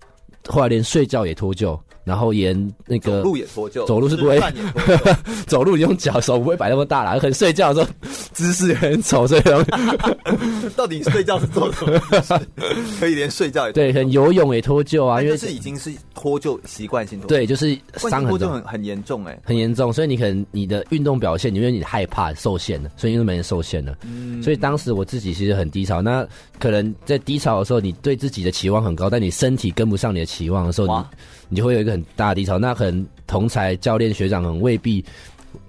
[0.48, 1.80] 后来连睡觉也脱臼。
[2.08, 2.56] 然后沿
[2.86, 4.42] 那个走路也脱臼，走路是不会，
[5.46, 7.16] 走路你用脚手不会摆那么大啦。
[7.20, 9.42] 可能睡觉的时候姿势也很丑，所以
[10.74, 12.00] 到底睡觉是做什么？
[12.98, 19.92] 可以连睡觉也对，可能游泳也脱臼啊，因为是已经是脱臼习惯性脱臼，对，就是伤很重，很很严重哎，很严重。
[19.92, 23.94] 所以你可能你的运动表现，因为你害怕受限了，所以运动表现受限了。
[24.06, 26.02] 嗯，所以当时我自己其实很低潮。
[26.02, 26.26] 那
[26.58, 30.94] 可能在低潮的时候，你对自己的期望很高，但你身体跟不上你的期望的时候，你。
[31.50, 35.04] 你就会有一个很大的低潮，那可能同才教练学长很未必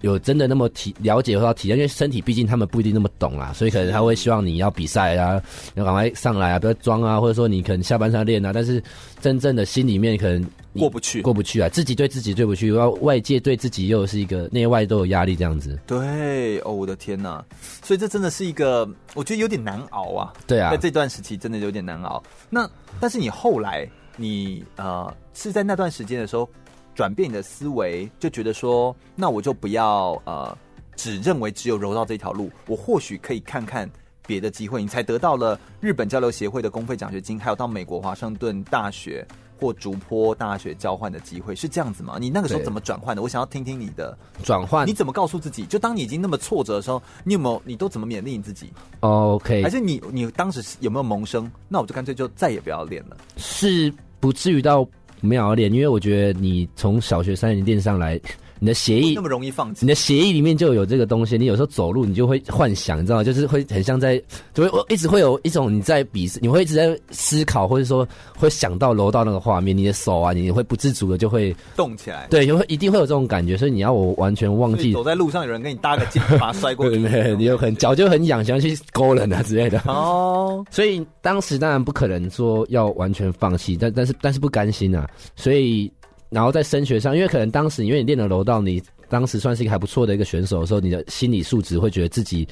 [0.03, 5.41] 有真的那么体了解或者体验，因为身体毕竟他们不一定那么懂啊，所以可能他会希望你要比赛啊，
[5.75, 8.83] 要赶快上来啊，不要装啊，或者说你可能下班上练啊，但是
[9.21, 15.79] 真正的心里面可能过不去，过不去啊，自己对自己对不去，然后外界对自己又是一个内外都有压力这样子。
[15.87, 17.43] 对，哦，我的天哪，
[17.83, 20.33] 所以这真的是一个我觉得有点难熬啊。
[20.47, 22.23] 对啊，在这段时期真的有点难熬。
[22.51, 22.69] 那
[23.01, 23.89] 但是你后来。
[24.19, 26.47] 你呃是在那段时间的时候
[26.95, 30.55] 转变你的思维，就觉得说，那我就不要呃
[30.97, 33.89] 只认为只有柔道这条路，我或许可以看看
[34.27, 34.83] 别的机会。
[34.83, 39.25] 你才得到了日本交流协会的公费奖学金，还有到美国华盛顿大学
[39.61, 42.17] 或竹坡大学交换的机会，是这样子吗？
[42.21, 43.23] 你那个时候怎么转换的？
[43.23, 44.87] 我想要听听你的转换。
[44.87, 45.65] 你怎么告诉自己？
[45.67, 47.63] 就当你已经那么挫折的时候，你有没有？
[47.65, 51.51] 你都怎么勉励你自己？OK，还是你你当时有没有萌生？
[51.69, 53.17] 那我就干脆就再也不要练了。
[53.37, 53.93] 是。
[54.21, 54.89] 不至于到
[55.21, 58.21] 没有练，因为我觉得你从小学三年练上来。
[58.61, 59.85] 你的协议那么容易放弃？
[59.85, 61.39] 你的协议里面就有这个东西。
[61.39, 63.25] 你有时候走路，你就会幻想，你知道吗？
[63.25, 64.21] 就是会很像在，
[64.53, 68.07] 就会一直会有一种你在比赛，你会一直在思考，或者说
[68.37, 72.27] 会想到楼道那个画面，你的手啊，你会不自主的就会动起来。
[72.31, 73.57] 对，就会一定会有这种感觉。
[73.57, 76.99] 所以你要我完全忘记，走在路上有人跟你搭个肩，把他摔过去，
[77.39, 79.81] 你有很脚就很痒，想要去勾人啊之类的。
[79.87, 85.91] 哦，所以当时当然不可能说要完全放弃，但但是但是不甘心啊，所以。
[86.31, 92.47] 然后在升学上，因为可能当时因为你练了柔道，你当时算是一个还不错的一个选手的时候，你的心理素质会觉得自己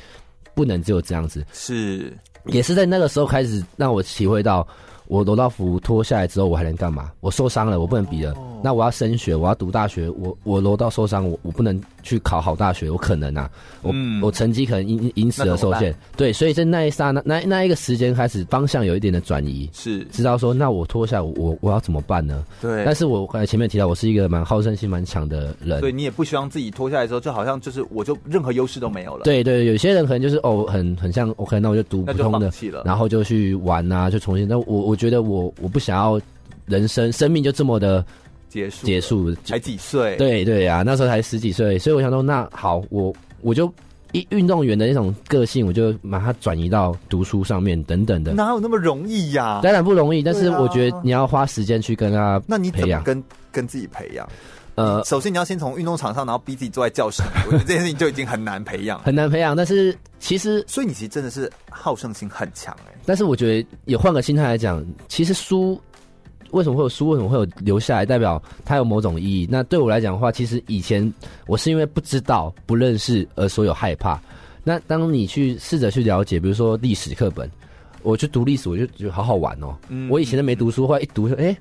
[0.55, 1.45] 不能只有这样子。
[1.53, 2.16] 是，
[2.47, 4.66] 也是在那个时候开始让我体会到。
[5.09, 7.12] 我柔道服脱下来之后，我还能干嘛？
[7.20, 8.33] 我受伤了，我不能比了。
[8.33, 8.45] Oh.
[8.61, 10.11] 那我要升学，我要读大学。
[10.11, 12.91] 我我柔道受伤，我我不能去考好大学。
[12.91, 13.51] 我可能啊，
[13.83, 15.95] 我、嗯、我成绩可能因因此而受限。
[16.17, 19.69] 对，所以在那一刹那那那一个时间开始，方向有一点的转移。
[19.75, 22.43] 是，知道说，那我脱下我我要怎么办呢？
[22.63, 22.83] 对。
[22.85, 25.81] 但是我刚才前面提到，我是一个蛮好胜心蛮强的人。
[25.81, 29.25] 对，你也不希望自己脱下来之后，就好像就是我就任何优势都没有了。
[29.25, 32.51] 对对，有些人可能就是哦，很很像 OK，那我就读普通的，
[32.85, 34.49] 然后就去玩啊，就重新。
[34.49, 35.71] 那我我觉得我我。
[35.77, 36.19] 不想要
[36.65, 38.03] 人生生命就这么的
[38.49, 40.17] 结束结束，才几岁？
[40.17, 43.73] 对对呀、啊，那时候才十几岁，所以我想说，那好，我我就
[44.13, 48.33] 一运动员的那种个性，我就把它转移到读书上面等等的。
[48.33, 49.61] 哪有那么容易呀、啊？
[49.63, 52.41] 当然不容易，但是我觉得你要花时间去跟他。
[52.47, 53.23] 那你怎么跟
[53.53, 54.27] 跟自己培养？
[54.77, 59.57] 呃，首先你要先从运动场上，然后逼自己坐在教室里，我觉得这件事情就已经很难培养，很难培养。
[59.57, 62.99] 但是其实，所以你其实真的是好胜心很强哎、欸。
[63.05, 65.81] 但是我觉得也换个心态来讲，其实输。
[66.51, 67.09] 为什么会有书？
[67.11, 68.07] 为什么会有留下来？
[68.07, 69.47] 代表它有某种意义。
[69.51, 71.13] 那对我来讲的话，其实以前
[71.47, 74.21] 我是因为不知道、不认识而所有害怕。
[74.65, 77.51] 那当你去试着去了解，比如说历史课本，
[78.03, 79.75] 我去读历史，我就觉得好好玩哦。
[79.89, 81.57] 嗯，我以前都没读书，后来一读说，哎，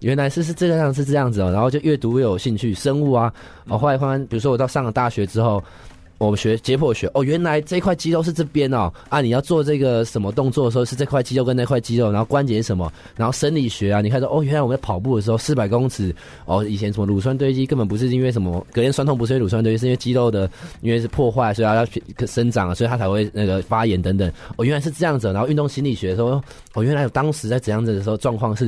[0.00, 1.50] 原来是是这个样，是这样子哦。
[1.50, 3.32] 然后就越读越有兴趣，生物啊。
[3.68, 5.62] 哦，后来慢慢，比如说我到上了大学之后。
[6.26, 9.20] 我们学解剖学哦，原来这块肌肉是这边哦啊！
[9.20, 12.92] 你要做这个什么动作的时候是这块肌肉跟那块肌肉，然后关节是什么？
[13.16, 16.14] 然后生理学啊，你看到哦，原来我们在跑步的时候四百公尺
[16.44, 20.48] 哦，以前什么乳酸堆积根本不是因为什么隔天酸痛，不是因为乳酸堆积，是因为肌肉的
[20.80, 21.86] 因为是破坏，所以它要
[22.26, 24.30] 生长，所以它才会那个发炎等等。
[24.56, 25.26] 哦，原来是这样子。
[25.32, 26.40] 然后运动心理学的时候，
[26.74, 28.66] 哦，原来有当时在怎样子的时候状况是，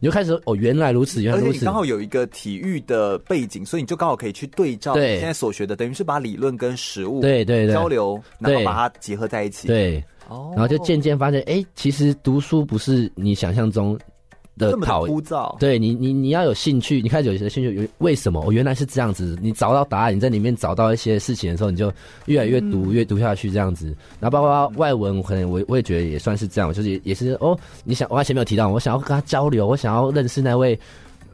[0.00, 1.64] 你就开始哦，原来如此，原来如此。
[1.64, 13.98] 刚好有一个体育的背景，所以你就刚好可以去对照对现在所学的，等于是把理论跟实食物，对对对交流，然后对把它结合在一起。，对，哦，然后就渐渐发现，哎，其实读书不是你想象中
[14.56, 15.54] 的讨枯燥。
[15.58, 18.40] 对你，你你要有兴趣，你开始有些兴趣，有为什么？
[18.40, 19.36] 我、哦、原来是这样子。
[19.42, 21.92] 你找到答案，你在里面找到一些事情的时候，你就
[22.24, 23.88] 越来越读，嗯、越读下去这样子。
[24.18, 27.58] 然后包括外文，可能我我也觉得也算是这样，就是也，也是哦。
[27.84, 30.78] 你想，我前面有提到，我想要跟他交流，我想要认识那位。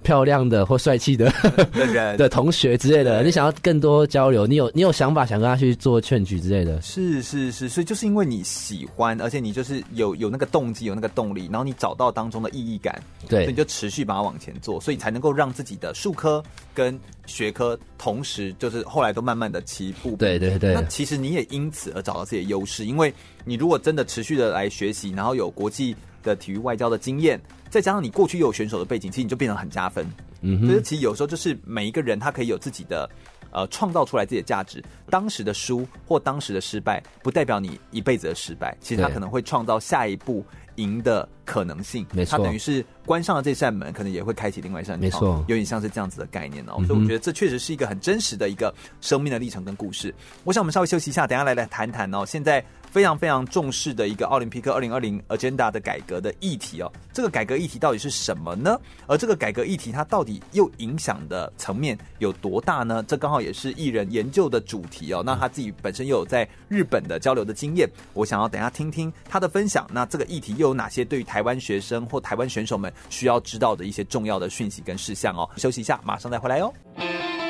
[0.02, 1.32] 漂亮的或帅气的
[1.72, 16.42] 的人 的同学之类的，你想要更多交流，你有你有想法想跟他去做劝举之类的，是是是，所以就是因为你喜欢，而且你就是有有那个动机，有那个动力，然后你找到当中的意义感，对，所以你就持续把它往前做，所以才能够让自己的术科
[16.74, 20.16] 跟学科同时就是后来都慢慢的起步。
[20.16, 23.12] 对对对，那其实你也因此而找到自己的优势，因为
[23.44, 27.40] 你如果真的持续的来学习，然后有国际的体育外交的经验。
[27.72, 30.06] 再加上你过去又有选手的背景，其实你就变得很加分。
[30.42, 33.08] 嗯哼，所以其实有时候就是每一个人他可以有自己的
[33.50, 34.84] 呃创造出来自己的价值。
[35.08, 38.76] 当时的输或当时的失败，不代表你一辈子的失败。
[38.78, 40.44] 其实他可能会创造下一步
[40.74, 42.06] 赢的可能性。
[42.12, 45.06] 没错，他等于是关上了这扇门，可能也会开启另外一扇门。
[45.06, 46.74] 没错，有点像是这样子的概念哦。
[46.80, 50.14] 嗯、所以我觉得这确实是一个很真实的一个生命的历程跟故事。
[50.44, 52.26] 我想我们稍微休息一下，等一下来来谈谈哦。
[52.26, 52.62] 现在。
[52.92, 58.78] 非常非常重视的一个奥林匹克二零二零 Agenda 的改革的议题哦，这个改革议题到底是什么呢？
[59.06, 63.02] 而这个改革议题它到底又影响的层面有多大呢？
[63.08, 65.22] 这刚好也是艺人研究的主题哦。
[65.24, 69.88] 那他自己本身又有在日本的交流的经验，我想要等一下听听他的分享。
[69.90, 75.48] 那这个议题又有哪些对于台湾学生或台湾选手们需要知道的一些重要的讯息跟事项哦？
[75.56, 77.41] 休息一下，马上再回来哦。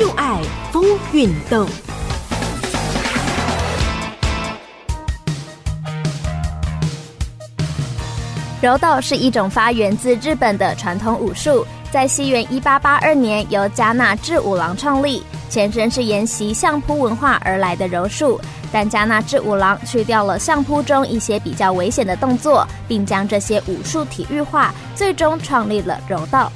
[0.00, 0.40] 就爱
[0.72, 0.82] 风
[1.12, 1.68] 运动。
[8.62, 18.40] 柔道是一种发源自日本的传统武术，在西元一八八二年由加纳志五郎创立，前身是沿袭相扑文化而来的柔术，
[18.72, 26.50] 但加纳志五郎去掉了相扑中一些比较危险的动作，并将这些武术体育化，最终创立了柔道。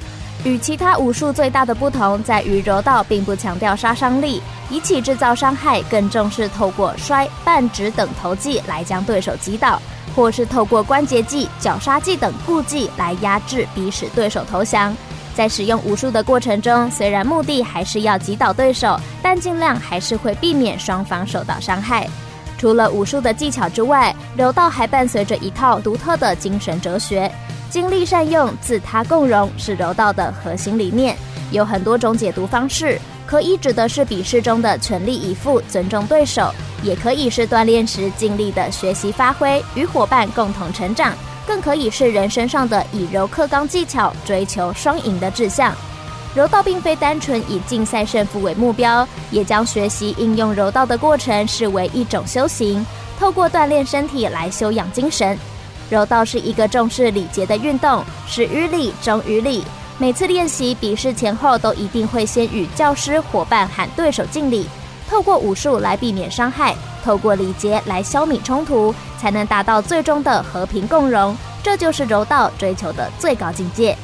[0.45, 4.39] 与其他武术最大的不同在于，柔道并不强调杀伤力，
[4.69, 9.81] 比起制造伤害，更重视透过摔、绊、直等投技来将对手击倒，
[10.15, 14.95] 或是透过关节技、绞杀技等固技来压制，逼使对手投降。
[15.33, 22.07] 在使用武术的过程中，虽然目的还是要击倒对手，但尽量还是会避免双方受到伤害。
[22.55, 27.29] 除了武术的技巧之外，柔道还伴随着一套独特的精神哲学。
[27.75, 31.13] 精力善用，自他共荣是柔道的核心理念。
[31.51, 36.49] 有很多种解读方式，可以指的是比试中的全力以赴、尊重对手，
[36.81, 41.13] 也可以是锻炼时尽力的学习发挥，与伙伴共同成长，
[41.45, 45.75] 更可以是人身上的以柔克刚技巧，追求双赢的志向。
[46.33, 52.85] 柔道并非单纯以竞赛胜负为目标，也将学习应用柔道的过程视为一种修行，
[53.19, 55.37] 透过锻炼身体来修养精神。
[55.89, 59.63] 柔道是一个重视礼节的运动，始于礼，终于礼。
[59.97, 64.67] 每次练习比试前后，都一定会先与教师、伙伴喊对手敬礼。
[65.09, 71.37] 透过武术来避免伤害，透过礼节来消弭冲突，才能达到最终的和平共荣。
[71.63, 73.95] 这就是柔道追求的最高境界。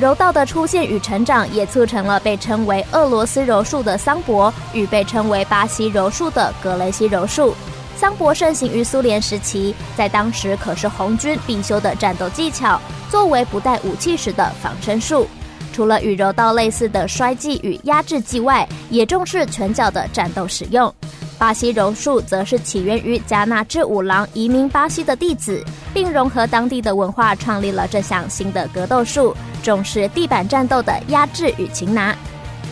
[0.00, 7.54] 柔道的出现与成长，也促成了被称为俄罗斯柔术的桑博与被称为巴西柔术的格雷西柔术。
[7.98, 12.80] 桑博盛行于苏联时期，在当时可是红军必修的战斗技巧，
[13.10, 15.26] 作为不带武器时的防身术。
[15.72, 20.94] 除了与柔道类似的摔技与压制技外，也重视拳脚的战斗使用。
[21.38, 25.60] 巴西柔术则是起源于加纳志五郎移民巴西的弟子，
[25.92, 32.16] 并融合当地的文化，创立了这项新的格斗术，重视地板战斗的压制与擒拿。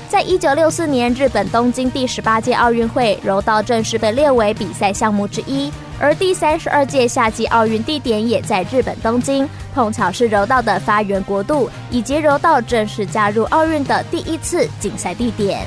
[0.08, 15.66] 在一九六四年日本东京第十八届奥运会，柔道正式被列为比赛项目之一，而第三十二届夏季奥运地点也在日本东京，碰巧是柔道的发源国度，以及柔道正式加入奥运的第一次竞赛地点。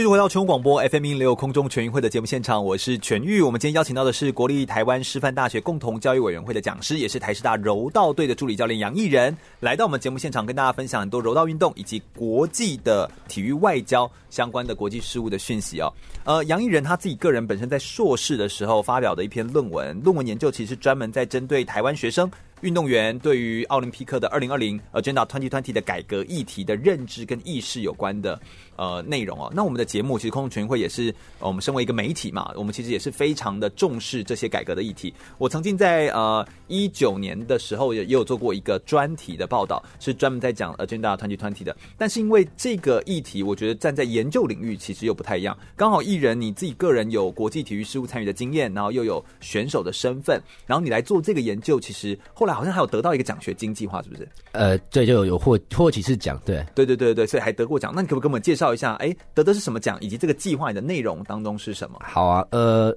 [0.00, 3.42] 继续回到全国广播 FM 一零六空中全运会的节目现场，我是全玉。
[3.42, 15.92] 我们今天邀请到的是国立台湾师范大学共同教育委员会的讲师，也是台师大柔道队的助理教练杨艺人，来到我们节目现场，跟大家分享很多柔道运动以及国际的体育外交相关的国际事务的讯息哦。
[16.24, 22.30] 呃，杨艺人他自己个人本身在硕士的时候发表的一篇论文，论文研究其实专门在针对台湾学生
[22.62, 28.38] 运动员对于奥林匹克的二零二零 Agenda 2020的改革议题的认知跟意识有关的
[28.80, 29.52] 呃内容哦。
[29.54, 35.12] 那我们的节目其实空中全运会也是，呃，我们身为一个媒体嘛，我们其实也是非常的重视这些改革的议题。
[35.38, 41.76] 我曾经在呃一九年的时候也也有做过一个专题的报道，是专门在讲 Agenda 2020的。
[41.98, 45.58] 但是因为这个议题，我觉得站在研究领域其实又不太一样。
[45.74, 52.50] 刚好艺人你自己个人有国际体育事务参与的经验，然后又有选手的身份，然后你来做这个研究，其实后来。
[52.60, 54.28] 好像还有得到一个奖学金计划，是不是？
[54.52, 57.90] 呃，对，就有有获获几次奖，对，对对对对，所以还得过奖。
[57.96, 58.94] 那你可不可以给我们介绍一下？
[58.94, 61.98] 哎，得的是什么奖，以及这个计划的内容当中是什么？
[62.02, 62.96] 好啊，呃。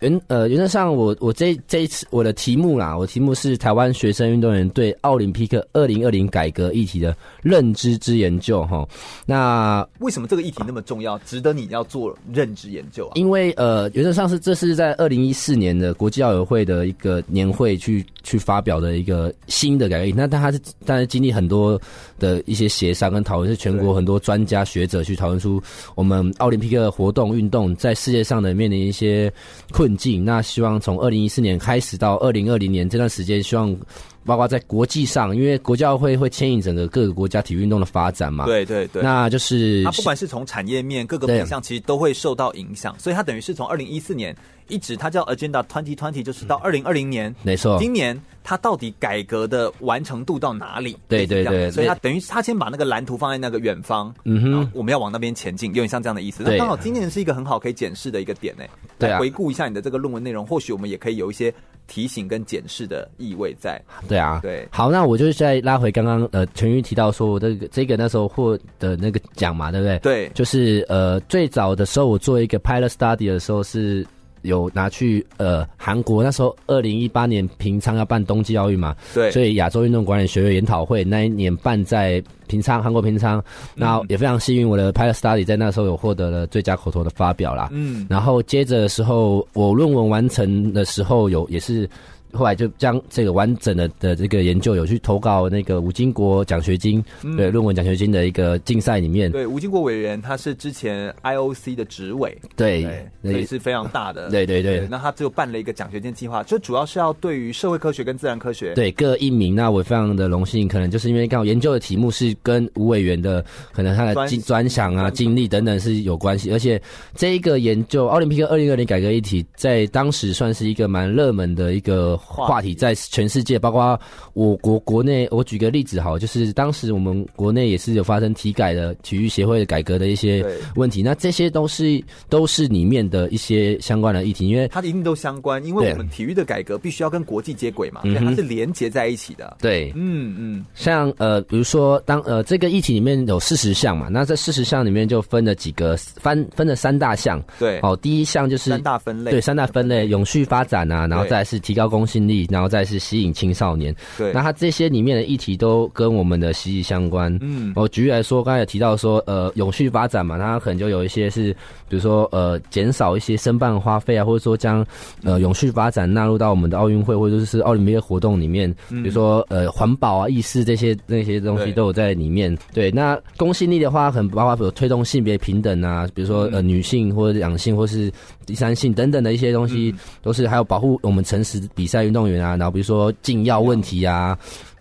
[0.00, 8.86] 原呃原则上我，我我这这一次我的题目啦，我题目是台湾学生运动员对奥林匹克二零二零改革议题的认知之研究哈。
[9.24, 13.12] 那为什么这个议题那么重要，值得你要做认知研究啊？
[13.14, 20.18] 因为呃原则上是这是在二零一四年的国际奥委会的一个年会去去发表的一个新的改革议题。
[20.18, 21.80] 那但它是但是经历很多
[22.24, 25.62] 的一些协商跟讨论，是全国很多专家学者去讨论出
[25.94, 29.30] 我们奥林匹克活动运动在世界上的面临一些
[29.70, 30.24] 困境。
[30.24, 33.76] 那希望从二零一四年开始到二零二零年这段时间，希望
[34.24, 38.46] 包括在国际上，因为国教会会牵引整个各个国家体育运动的发展嘛。
[38.46, 39.02] 对对对。
[39.02, 42.94] 那就是它不管是从产业面各个面向，其实都会受到影响。
[42.98, 44.34] 所以它等于是从二零一四年
[44.68, 47.34] 一直，它叫 Agenda 2020，就是到二零二零年。
[47.42, 47.78] 没错。
[47.78, 50.96] 今年它到底改革的完成度到哪里？
[51.06, 51.70] 对对对。
[51.70, 56.42] 所以它等于是它先把那个蓝图放在那个远方，嗯哼，我们要往那边前进，有点像这样的意思。
[56.44, 58.64] 那刚好今年是一个很好可以检视的一个点呢。
[58.98, 59.18] 对啊。
[59.18, 61.52] 回顾一下你的这个论文内容，或许我们也可以有一些
[61.86, 63.80] 提醒跟检视的意味在。
[64.08, 64.40] 对啊。
[64.42, 64.66] 对。
[64.70, 69.98] 好，那我就是再拉回刚刚呃陈玉提到说我这个这个那时候获的那个奖嘛，对不对？
[69.98, 70.28] 对。
[70.34, 74.06] 就是呃最早的时候我做一个 pilot study 的时候是。
[74.44, 83.42] 有拿去呃韩国那时候二零一八年平昌要办冬季奥运嘛，对，所以亚洲运动管理学院研讨会那一年办在平昌，韩国平昌，
[83.74, 91.88] 那也非常幸运，我的 pilot study 在那时候有获得了最佳口头的发表啦，嗯，然后接着的时候我论文完成的时候有也是。
[92.34, 99.30] 后来就将这个完整的的这个研究有去投稿那个吴金国奖学金，嗯、对论文奖学金的一个竞赛里面。
[99.30, 102.82] 对吴金国委员，他是之前 IOC 的执委，对，
[103.22, 104.28] 所以是非常大的。
[104.34, 109.54] 对对对，对，那他只有办了一个奖学金计划，就主要是要对于社会科学跟自然科学，对各一名。
[109.54, 116.80] 那我非常的荣幸，可能就是因为刚好研究的题目是跟吴委员的可能他的专专享啊、经历等等是有关系，而且
[117.14, 122.18] 这一个研究奥林匹克二零二零改革议题，在当时算是一个蛮热门的一个。
[122.26, 122.74] 话题。
[122.74, 123.98] 在全世界，包括
[124.32, 130.44] 我国国内，我举个例子哈，就是当时我们国内也是有发生体改的体育协会的改革的一些
[130.74, 139.56] 问题，那这些都是都是里面的一些相关的议题，因为它一定都相关，因为我们体育的改革必须要跟国际接轨嘛，对，它是连接在一起的。
[139.60, 152.46] 对，嗯嗯，像呃，比如说当呃这个议题里面有四十项嘛，那这四十项里面就分了几个分分了三大项，对，哦，第一项就是三大分类，对，三大分类，永续发展啊，然后再是提高公信力。
[152.54, 157.36] 然后再是吸引青少年，对，那他这些里面的议题都跟我们的息息相关。
[157.40, 161.52] 嗯，我举例来说，刚才有提到说，呃，永续发展嘛，它可能就有一些是，
[161.88, 164.86] 比如说，呃，减少一些申办花费啊，或者说将
[165.24, 172.56] 呃永续发展纳入到我们的奥运会或者是奥林匹克活动里面，比如说呃环保啊、意识这些那些东西都有在里面。
[172.72, 178.12] 对，那公信力的话，可能包括有推动性别平等啊，比如说呃女性或者两性或是
[178.46, 182.34] 第三性等等的一些东西，都是还有保护我们诚实比赛运动员。
[182.44, 184.36] 啊，然后比如说禁药问题啊，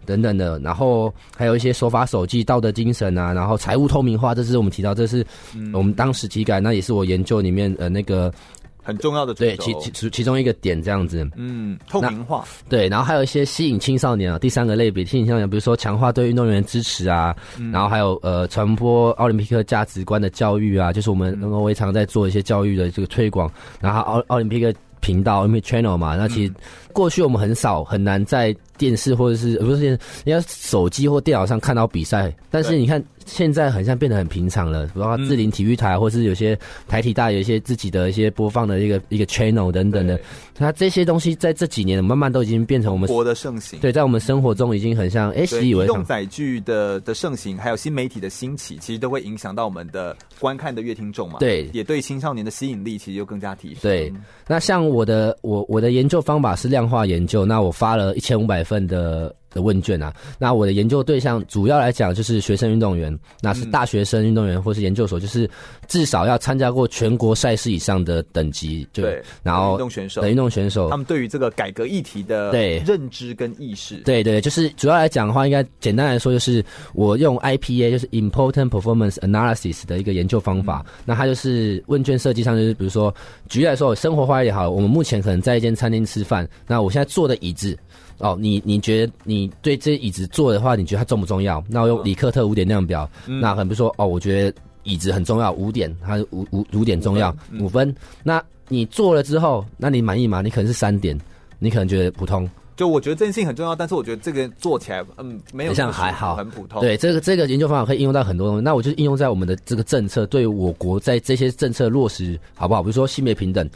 [0.06, 5.26] 等等的，然后还有一些守法守纪、道德精神啊，然后财务透明化，这是我们提到，这是
[5.72, 8.34] 我们当时体改，那也是我研究里面呃那个
[8.82, 11.26] 很重要的对其其其中一个点这样子。
[11.38, 12.44] 嗯，透明化。
[12.68, 23.50] 对，然后还有一些吸引青少年啊，第三个类别吸引青少年，比如说强化对运动员支持啊，嗯、然后还有呃传播奥林匹克价值观的教育啊，就是我们能够我常在做一些教育的这个推广，
[23.80, 26.54] 然后奥奥林匹克频道，因为 channel 嘛，那其实
[26.94, 33.04] 过去我们很少很难在电视或者是不是你要手机或电脑上看到比赛，但是你看。
[33.26, 40.20] 现在很像变得很平常了，包括智林体育台，或是有些台体大有一些自己的一些播放的一个一个 channel 等等的，
[40.58, 43.80] 那这些东西在这几年慢慢都已经变成我们国的盛行。
[43.80, 51.40] 对，在我们生活中已经很像哎习以为动载具的的盛行，还有新媒体的兴起，其实都会影响到我们的观看的乐听众嘛。
[51.40, 53.84] 对，也对青少年的吸引力其实就更加提升。
[53.84, 54.14] 对，
[54.50, 59.36] 那像我的我我的研究方法是量化研究，那我发了一千五百份的。
[59.54, 60.14] 的问卷啊。
[60.38, 65.50] 那我的研究对象主要来讲就是学生运动员，那是大学生运动员或是研究所，就是
[65.88, 68.88] 至少要参加过全国赛事以上的等级。
[68.92, 80.84] 对，然后运动选手，运动选手，他们对于这个改革议题的对认知跟意识，对对，就是主要来讲的话，应该简单来说就是我用 IPA，就是 Important Performance Analysis 的一个研究方法。
[80.88, 83.14] 嗯、那它就是问卷设计上就是，比如说
[83.50, 87.78] 举例来说，生活化也好，我们目前可能在一间餐厅吃饭，那我现在坐的椅子。
[88.20, 91.64] 哦，你你觉得你对这椅子坐的话，你觉得它重不重要？
[91.68, 100.42] 那我用里克特五点量表，嗯、那可能比如说哦，我觉得椅子很重要，五点，它五五五点重要，五分，嗯、那你坐了之后，那你满意吗？
[100.42, 101.20] 你可能是三点，
[101.60, 102.50] 你可能觉得普通。
[102.76, 106.82] 就我觉得这件事情很重要，但是我觉得这个做起来，嗯，没有像还好，很普通。
[106.82, 108.64] 对，这个这个研究方法可以应用到很多东西。
[108.64, 112.82] 那我就应用在我们的这个政策，对我国在这些政策落实好不好？
[112.82, 113.70] 比如说性别平等。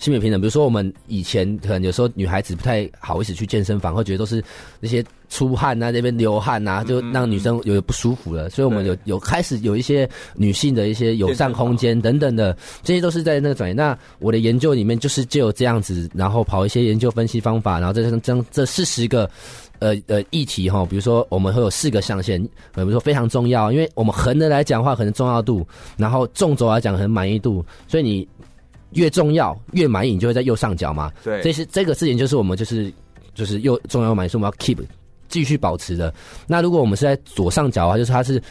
[0.00, 4.42] 性别平等，比如说我们以前可能有时候女孩子不太好意思去健身房，会觉得都是
[4.80, 8.48] 那些出汗啊，那边流汗啊，就让女生有不舒服了。
[8.48, 13.74] 所以我们有有开始有一些女性的一些友善空间等等的，这些都是在那个转移。
[13.74, 19.28] 那我的研究里面就是就有这样子，然后跑一些研究分析方法，然后这这这四十个
[19.80, 22.42] 呃呃议题哈，比如说我们会有四个象限，
[22.74, 25.66] 比如说非常重要，因为我们横的来讲话可能重要度，
[25.98, 28.26] 然后纵轴来讲可能满意度，所以你。
[28.92, 31.10] 越重要越满意，你就会在右上角嘛。
[31.22, 32.92] 对，这是这个事情，就是我们就是
[33.34, 34.78] 就是右重要满意，是我们要 keep
[35.28, 36.12] 继续保持的。
[36.46, 38.42] 那如果我们是在左上角啊，就是它是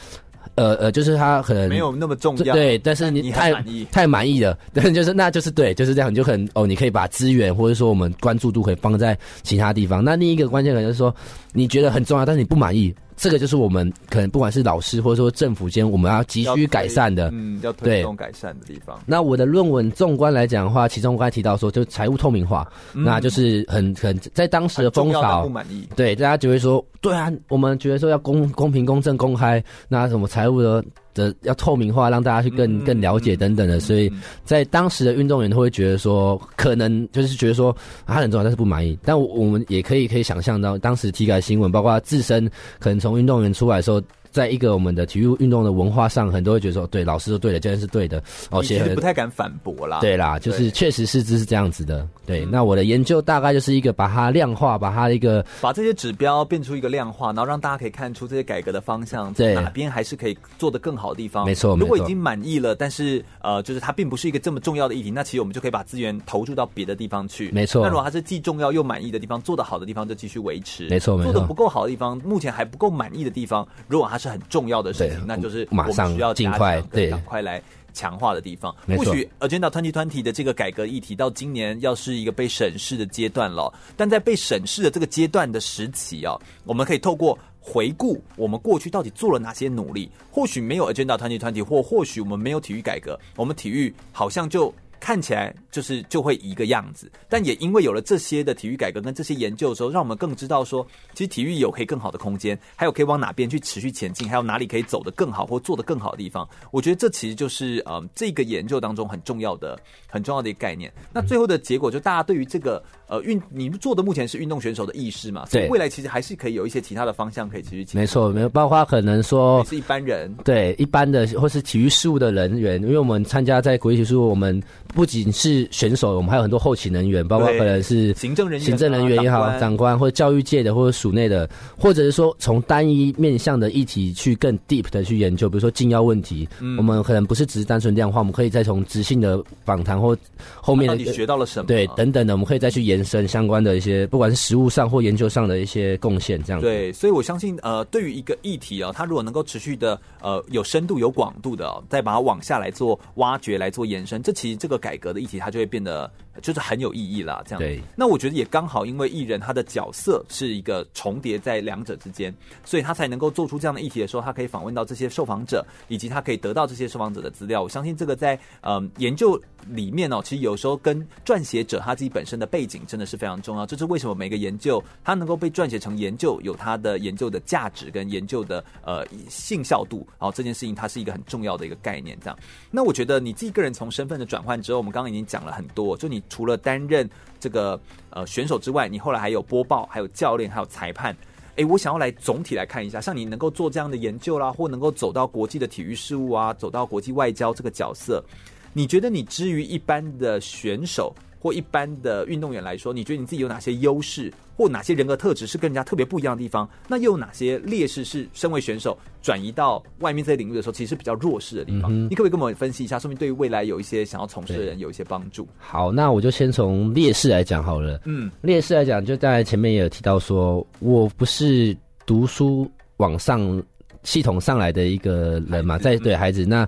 [0.55, 10.03] 呃呃，就是它可能没有那么重要，对，但是你太你太满意了， 对，就是那就是对，就是这样，你就很哦，你可以把资源或者说我们关注度可以放在其他地方。
[10.03, 11.13] 那另一个关键可能就是说，
[11.53, 12.93] 你觉得很重要，但是你不满意。
[13.19, 18.97] 这个就是我们可能不管是老师或者说政府间，我们要急需改善的，嗯，要推动改善的地方。
[19.05, 30.81] 那我的论文纵观来讲的话，其中我刚才提到说，就财务透明化，嗯、那就是很很在当时的风潮，不满意，对大家就会说，对啊，我们觉得说要公公平、公正、公开，那什么财务的。
[31.19, 34.09] 的要透明化，让大家去更更了解等等的，所以
[34.45, 37.75] 在当时的运动员都会觉得说，可能就是觉得说
[38.07, 38.97] 他很重要，但是不满意。
[39.03, 44.01] 但我我们也可以可以想象到，当时体改新闻，包括他自身可能从运动员出来的时候。
[44.39, 48.23] 在一个我们的体育运动的文化上，很多会觉得说，对，老师说对的，教练是对的。
[48.49, 49.99] 哦，其实不太敢反驳啦。
[49.99, 52.07] 对啦，就是确实是这是这样子的。
[52.25, 61.43] 对，那我的研究大概就是一个把它量化，把它一个把这些指标变出一个量化，然后让大家可以看出这些改革的方向，在哪边还是可以做得更好的地方。
[61.45, 67.51] 没错，如果已经满意了，但是呃，就是它并不是一个这么重要的议题，那其实我们就可以把资源投入到别的地方去。
[67.51, 67.81] 没错。
[67.83, 70.87] 那如果它是既重要又满意的地方，做得好的地方就继续维持。
[70.87, 71.33] 没错，没错。
[71.33, 74.93] 做得不够好的地方，目前还不够满意的地方，如果它是很重要的。
[74.93, 77.61] 事情，那就是马上需要尽快对赶快来
[77.93, 78.75] 强化的地方。
[78.97, 86.35] 或许 Agenda Twenty Twenty 的这个改革议题到今年要是一个被审视的阶段了，但在被审视的这个阶段的时期啊，
[86.65, 90.09] 我们可以透过回顾我们过去到底做了哪些努力。
[90.31, 94.73] 或许没有 Agenda 2020，或或许我们没有体育改革，我们体育好像就。
[94.99, 106.47] 看起来就是就会一个样子，但也因为有了这些的体育改革跟这些研究的时候，让我们更知道说，其实体育有可以更好的空间，还有可以往哪边去持续前进，还有哪里可以走得更好或做得更好的地方。
[106.71, 110.91] 我觉得这其实就是嗯这个研究当中很重要的、很重要的一个概念。
[111.13, 115.45] 那最后的结果就大家对于这个呃运你们做的目前是运动选手的意识嘛？
[115.47, 117.85] 所以未来其实还是可以有一些其他的方向可以继续。
[117.93, 124.61] 没错，没有包括可能说是一般人对一般的或是体育事务的人员，因为我们参加在国际体育事务我们。
[124.95, 140.17] 不仅是选手，我们还有很多后勤人员，包括可能是行政人员、行政人员也好，长官或者教育界的，或者属内的，或者是说从单一面向的议题去更 deep 的去研究，比如说禁药问题，嗯、我们可能不是只是单纯量化，我们可以再从直性的访谈或
[140.55, 146.65] 后面的你学到了什么，对等等的，我们可以再去延伸相关的一些，不管是实物上或研究上的一些贡献，这样子。
[146.65, 154.79] 对，所以我相信，呃，对于一个议题啊，它如果能够持续的，呃，有深度、有广度的、再把它往下来做挖掘、来做延伸，这其实这个。
[154.79, 156.09] 改革的议题，它就会变得
[156.41, 157.43] 就是很有意义啦。
[157.45, 157.81] 这样，对。
[157.95, 162.33] 那我觉得也刚好，因为艺人他的角色是一个重叠在两者之间，
[162.65, 167.63] 所以他才能够做出这样的议题的时候，他可以访问到这些受访者，以及他可以得到这些受访者的资料。
[167.63, 173.65] 我相信这个在嗯、呃、研究里面哦，其实有时候跟撰写者他自己本身的背景真的是非常重要。
[173.65, 180.07] 这是为什么每个研究它能够被撰写成研究，有它的研究的价值跟研究的呃信效度。
[180.17, 182.17] 然后这件事情它是一个很重要的一个概念。
[182.21, 182.39] 这样，
[182.71, 184.79] 那我觉得你自己个人从身份的转换之后。
[184.79, 187.79] 我们刚刚已经讲了很多，就你除了担任这个
[188.09, 191.15] 呃选手之外，你后来还有播报，还有教练，还有裁判。
[191.55, 198.23] 诶，我想要来总体来看一下，像你能够做这样的研究啦，或能够走到国际的体育事务啊，走到国际外交这个角色，
[198.71, 206.69] 你觉得你之于一般的选手，或一般的运动员来说，你觉得你自己有哪些优势，或哪些人格特质是跟人家特别不一样的地方？
[206.87, 211.91] 那又有哪些劣势是身为选手转移到外面这些领域的时候，其实是比较弱势的地方？
[211.93, 215.47] 嗯、你可不可以跟我们分析一下，说明对于未来有一些想要从事的人有一些帮助？
[215.57, 218.01] 好，那我就先从劣势来讲好了。
[218.05, 221.75] 嗯，劣势来讲，就在前面也有提到说，我不是
[222.05, 223.63] 读书往上。
[224.03, 226.65] 系统上来的一个人嘛，在对孩子，那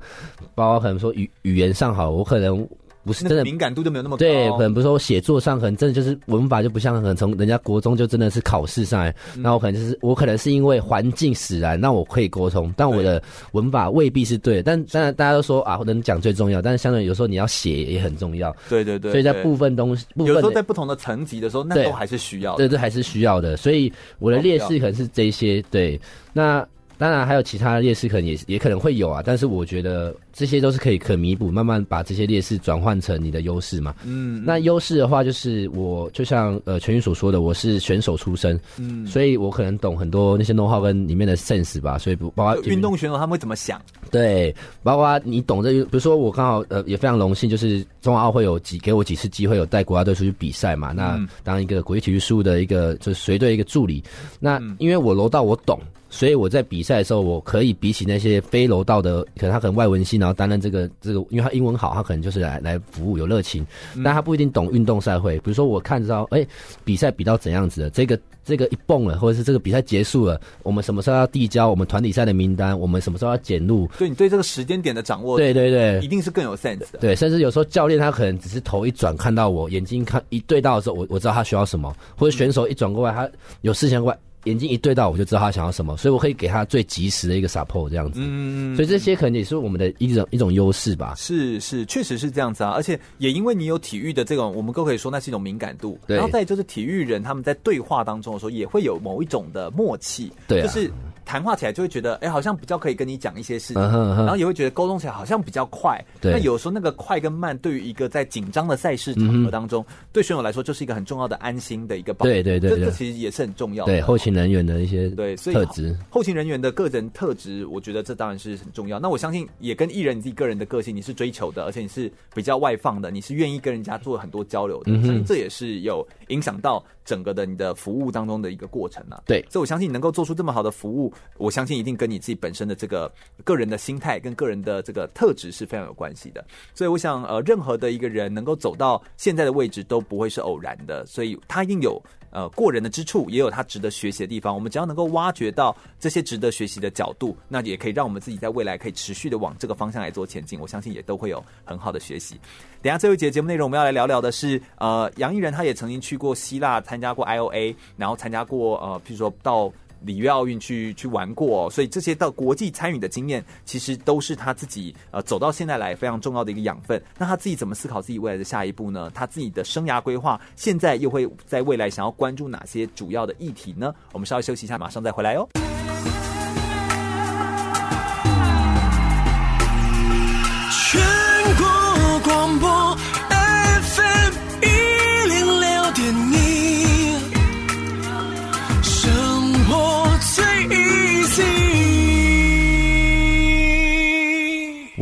[0.54, 2.68] 包括可能说语语言上好，我可能
[3.04, 4.20] 不是真的敏感度就没有那么高。
[4.20, 13.22] 对，可能不是说我写作上可能真的就是文法就不像可能从人家国中就真的是考试上来，那我可能就是我可能是因为环境使然，那我可以沟通，但我的
[13.54, 14.64] 文法未必是对的。
[14.64, 18.56] 但当然大家都说啊，能讲最重要，但是相对有时候你要写也很重要。
[18.70, 22.58] 对对对，所以在部分东西，部分有时候在不同的层级的时候，那都还是需要的。
[22.58, 23.58] 对，这还是需要的。
[23.58, 25.62] 所以我的劣势可能是这些。
[25.72, 26.00] 对，
[26.34, 26.66] 那。
[26.98, 33.94] 当然还有其他的劣势，可能也也可能会有啊，但是我觉得这些都是可以可弥补，慢慢把这些劣势转换成你的优势嘛。
[34.04, 43.80] 嗯，那优势的话，就是我就像呃全宇所说的，我是选手出身，嗯，所以我可能懂很多那些 know how 跟里面的 sense 吧，所以不包括运动选手他们会怎么想？
[44.10, 44.52] 对，
[44.82, 54.04] 包括你懂这，比如说我刚好呃也非常荣幸，就是中华奥会有几给我几次机会有带国家队出去比赛嘛，那当一个国际体育事务的一个就是随队一个助理，
[54.40, 55.80] 那因为我楼道我懂。
[56.14, 63.66] 所以我在比赛的时候，我可以比起那些非楼道的，可能他可能外文系，然后担任这个这个，因为他英文好，他可能就是来来服务，有热情，
[64.04, 65.36] 但他不一定懂运动赛会。
[65.40, 66.48] 比如说我看到，哎、欸，
[66.84, 72.78] 比赛比到怎样子的，这个这个一蹦了，或者是这个比赛结束了，我们什么时候要递交我们团体赛的名单？
[72.78, 73.90] 我们什么时候要检录？
[73.98, 77.00] 对你对这个时间点的掌握，对对对，一定是更有 sense 的。
[77.00, 83.30] 对，甚至有时候教练他可能只是头一转看到我眼睛看一对到的时候，我我知道他需要什么，或者选手一转过来，他
[83.62, 84.18] 有事情过来。
[84.46, 88.20] 眼睛一对到，我就知道他想要什么，所以我可以给他最及时的一个 support 这样子。
[88.24, 91.14] 嗯，所以这些可能也是我们的一种一种优势吧。
[91.18, 92.72] 是是，确实是这样子啊。
[92.72, 96.00] 而且也因为你有体育的这种，我们都可以说那是一种敏感度。
[96.08, 96.18] 对。
[96.18, 100.32] 然后再就是体育人他们在对话当中的时候，也会有某一种的默契。
[100.48, 100.64] 对、啊。
[100.64, 100.92] 就是。
[101.32, 104.18] 谈话起来就会觉得，哎、欸，好像比较可以跟你讲一些事情，uh uh.
[104.18, 105.98] 然后也会觉得沟通起来好像比较快。
[106.20, 109.88] 对，那有时候那个快跟慢，对于一个在紧张的赛事场合当中，uh.
[110.12, 112.14] 对选手来说就是一个很重要的安心的一个。
[112.16, 113.94] 对对对，对，这这其实也是很重要的。
[113.94, 119.00] 对后勤人员的一些对特质，后勤人员的个人特质，我觉得这当然是很重要。
[119.00, 129.22] 那我相信也跟艺人你自己个人的个性，你是追求的，而且你是比较外放的，你是愿意跟人家做很多交流的，所以这也是有影响到整个的你的服务当中的一个过程啊。
[129.26, 131.92] 对，所以我相信你能够做出这么好的服务，我相信一定。
[132.02, 133.12] 跟你自己本身的这个
[133.44, 136.44] 个人的心态跟个人的这个特质是非常有关系的，
[136.74, 144.52] 所以我想，呃，任何的一个人能够走到现在的位置都不会是偶然的，所以他一定有呃过人的之处，也有他值得学习的地方。
[144.56, 150.60] 我们只要能够挖掘到这些值得学习的角度，那也可以让我们自己在未来可以持续的往这个方向来做前进。
[150.60, 152.40] 我相信也都会有很好的学习。
[152.82, 159.72] 等下最后一节节目内容，我们要来聊聊的是，呃，杨艺人他也曾经去过希腊参加过 IOA，然后参加过呃，譬如说到。
[160.04, 167.02] 里约奥运去去玩过，所以这些到国际参与的经验，其实都是他自己呃走到现在来非常重要的一个养分。
[167.18, 169.12] 那他自己怎么思考自己未来的下一步呢？
[169.14, 173.94] 他自己的生涯规划，现在又会在未来想要关注哪些主要的议题呢？
[174.12, 175.48] 我们稍微休息一下，马上再回来哦。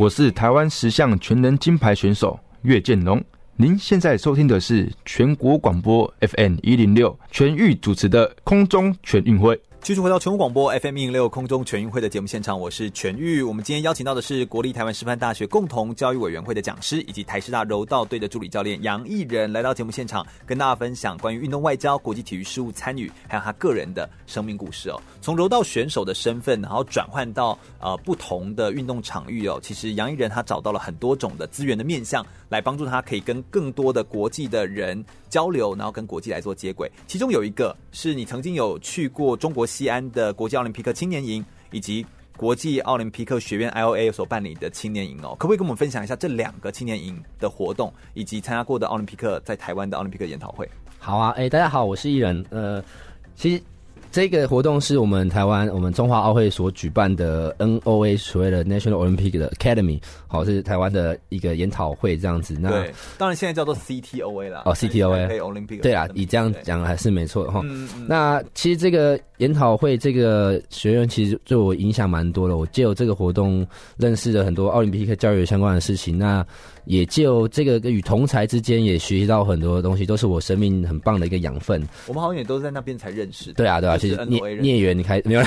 [0.00, 3.22] 我是台湾十项全能金牌选手岳建龙。
[3.56, 9.60] 您现在收听的是全国广播 FM 一零六全域主持的空中全运会。
[9.82, 13.42] 继续回到全国广播 FM 一零六空中全运会的节目现场，我是全玉。
[13.42, 25.00] 我们今天邀请到的是国立台湾师范大学共同教育委员会的讲师，以及台师大柔道队的助理教练杨艺人，来到节目现场，跟大家分享关于运动外交、国际体育事务参与，还有他个人的生命故事哦。
[25.22, 36.90] 从柔道选手的身份，然后转换到呃不同的运动场域哦，其实杨艺人他找到了很多种的资源的面向，来帮助他可以跟更多的国际的人交流，然后跟国际来做接轨。
[37.06, 39.66] 其中有一个是你曾经有去过中国。
[39.70, 42.04] 西安的国际奥林匹克青年营以及
[42.36, 50.68] 国际奥林匹克学院 （IOA） 所办理的青年营哦，可不可以跟我们分享一下这两个青年营的活动，以及参加过的奥林匹克在台湾的奥林匹克研讨会？
[50.98, 52.44] 好啊，哎、大家好，我是艺人。
[52.50, 52.82] 呃，
[53.36, 53.62] 其实
[54.10, 62.56] 这个活动是我们台湾我们中华奥会所举办的 NOA 所谓的 National Olympic Academy，好，是台湾的一个研讨会这样子。
[62.60, 64.62] 那对，当然现在叫做 CTOA 啦。
[64.64, 65.80] 哦，CTOA。
[65.80, 67.60] 对啊，你这样讲还是没错哈。
[68.06, 73.66] 那其实这个研讨会这个学院其实对我影响蛮多的，我借由这个活动
[73.96, 76.16] 认识了很多奥林匹克教育相关的事情。
[76.16, 76.46] 那
[76.84, 81.82] 也就这个与同才之间也学习到很多东西，都是我生命很棒的一个养分。
[82.06, 83.54] 我们好像也都是在那边才认识的。
[83.54, 85.42] 对啊，对啊，其实孽孽缘你开没有？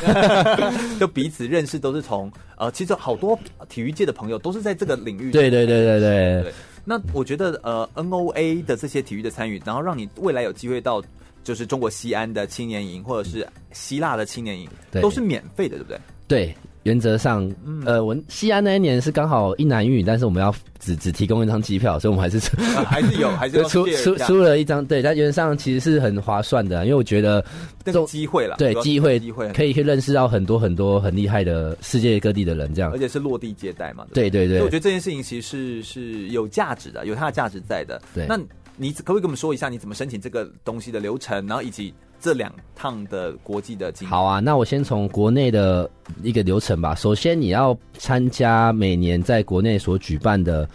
[0.99, 2.31] 就彼此认识都是从
[2.63, 3.37] 呃，其实好多
[3.67, 5.31] 体育界的朋友都是在这个领域。
[5.31, 6.53] 对对对对对，对。
[6.85, 11.03] 那我觉得呃，NOA 的这些体育的参与，然后让你未来有机会到
[11.43, 15.99] 就是中国西安的青年营，或者是希腊的青年营，对都是免费的，对不对？
[16.25, 16.55] 对。
[16.83, 17.49] 原则上，
[17.85, 22.37] 呃，我西安那一年是刚好一男一女，但是我们要只只提供一张机票，所以我们还是、
[22.75, 27.43] 啊、 还是有，还是出出出了一张，对，但原则上其实是很划算的，因为我觉得
[27.85, 29.49] 这种机会了，对，机会机会。
[29.53, 34.47] 可以去认识到很多很多很厉害的世界各地的人，这样，而且是落地接待嘛，对对？
[34.47, 38.01] 对，我觉得这件事情其实是是有价值的，有它的价值在的。
[38.13, 38.37] 对，那
[38.75, 41.93] 你可不可以跟我们说一下你怎么申请这个东西的流程，然后以及？
[42.23, 44.07] 这两趟的国际的经。
[44.07, 45.87] 好啊，那我先从国内的
[46.23, 46.95] 一个流程吧。
[46.95, 50.67] 首先，你要参加每年在国内所举办的。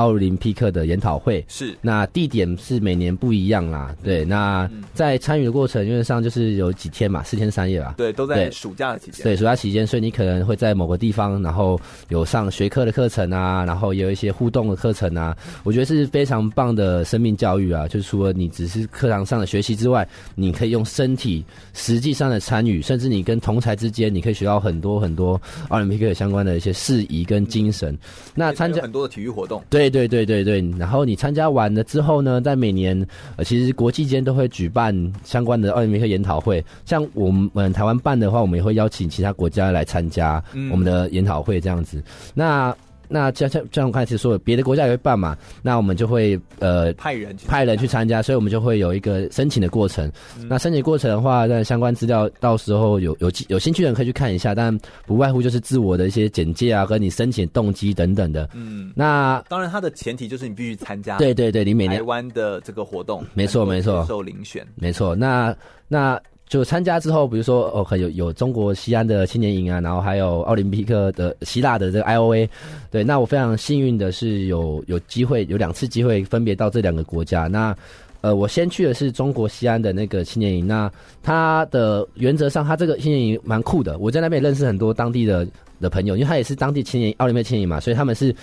[0.00, 3.94] 奥林匹克的研讨会是，那地点是每年不一样啦。
[4.02, 7.96] 对，那在参与的过程，因为上就是有几天嘛，四天三夜吧。
[7.98, 9.22] 对，都在暑假的期间。
[9.22, 11.78] 对，暑假期间，所以你可能会在某个地方，然后
[12.08, 15.36] 有上学科的课程啊，然后也有一些互动的课程啊。
[15.64, 17.86] 我觉得是非常棒的生命教育啊！
[17.86, 21.44] 就是除了你只是课堂上的学习之外，你可以用身体
[21.74, 27.94] 实际上的参与，甚至你跟同才之间，你可以学到很多很多奥林匹克相关的一些事宜跟精神。
[28.34, 29.89] 那参加很多的体育活动，对。
[29.90, 33.06] 对对对对，然后你参加完了之后呢，在每年
[33.36, 36.64] 呃，其实国际间都会举办相关的奥林匹克研讨会。
[36.84, 41.98] 像我们台湾办的话，我们也会邀请其他国家来参加我们的研讨会这样子。
[41.98, 42.04] 嗯、
[42.34, 42.76] 那
[43.10, 50.10] 那像像像我刚才说的，别的国家也会办嘛，那我们就会呃派人去派人去参加，所以我们就会有一个申请的过程。
[50.38, 54.76] 嗯、那申请过程的话，那相关资料到时候有有有兴趣的人可以去看一下，但
[55.06, 58.48] 不外乎就是自我的一些简介啊，跟你申请动机等等的。
[58.54, 61.18] 嗯，那当然，它的前提就是你必须参加。
[61.18, 65.14] 对对对，你每年台湾的这个活动，没错没错，受遴选，没错。
[65.14, 65.54] 那
[65.88, 66.20] 那。
[66.50, 72.48] 就参加之后，比如说哦，有有中国西安的青年营啊，然后还有奥林匹克的希腊的这个 IOA，
[72.90, 77.46] 对，那我非常幸运的是有有机会有两次机会分别到这两个国家。
[77.46, 77.72] 那
[78.20, 80.90] 呃，我先去的是中国西安的那个青年营，那
[81.22, 83.96] 它的原则上，它这个青年营蛮酷的。
[83.98, 85.46] 我在那边也认识很多当地的
[85.80, 88.34] 的朋友，因为他也是当地青年奥林匹克青年营嘛，所以他们是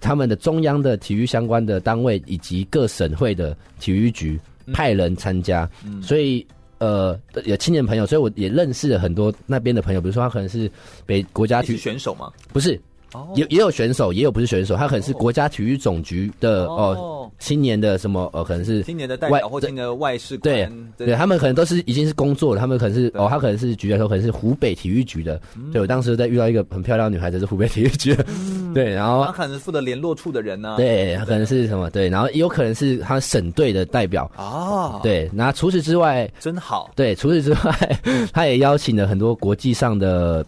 [0.00, 4.40] 他们的中央的体育相关的单位以及各省会的体育局
[4.72, 6.44] 派人参加，嗯、所以。
[6.78, 10.00] 呃，有青年朋友，所以我也认识了很多那边的朋友。
[10.00, 10.70] 比如说，他可能是
[11.06, 12.30] 北国家体育选手吗？
[12.52, 12.80] 不是，
[13.14, 14.76] 哦、也也有选手，也有不是选手。
[14.76, 16.94] 他可能是国家体育总局的哦。
[16.98, 25.40] 哦青年的什么呃，可能是青年的代表或青年的外事官，对对，对，他们可能都是已经是工作了，他们可能是哦，他可能是举例来说，可能是湖北体育局的。
[25.56, 38.00] 嗯、对，我当时在遇到一个很漂亮女孩子，是湖北体育局的，嗯、 对，然后他可能是负责联络处的人呢、啊，对，他可能是什么对，然后也有可能是他省队的代表哦，对，那除此之外，真好，对，除此之外，
[38.32, 40.44] 他也邀请了很多国际上的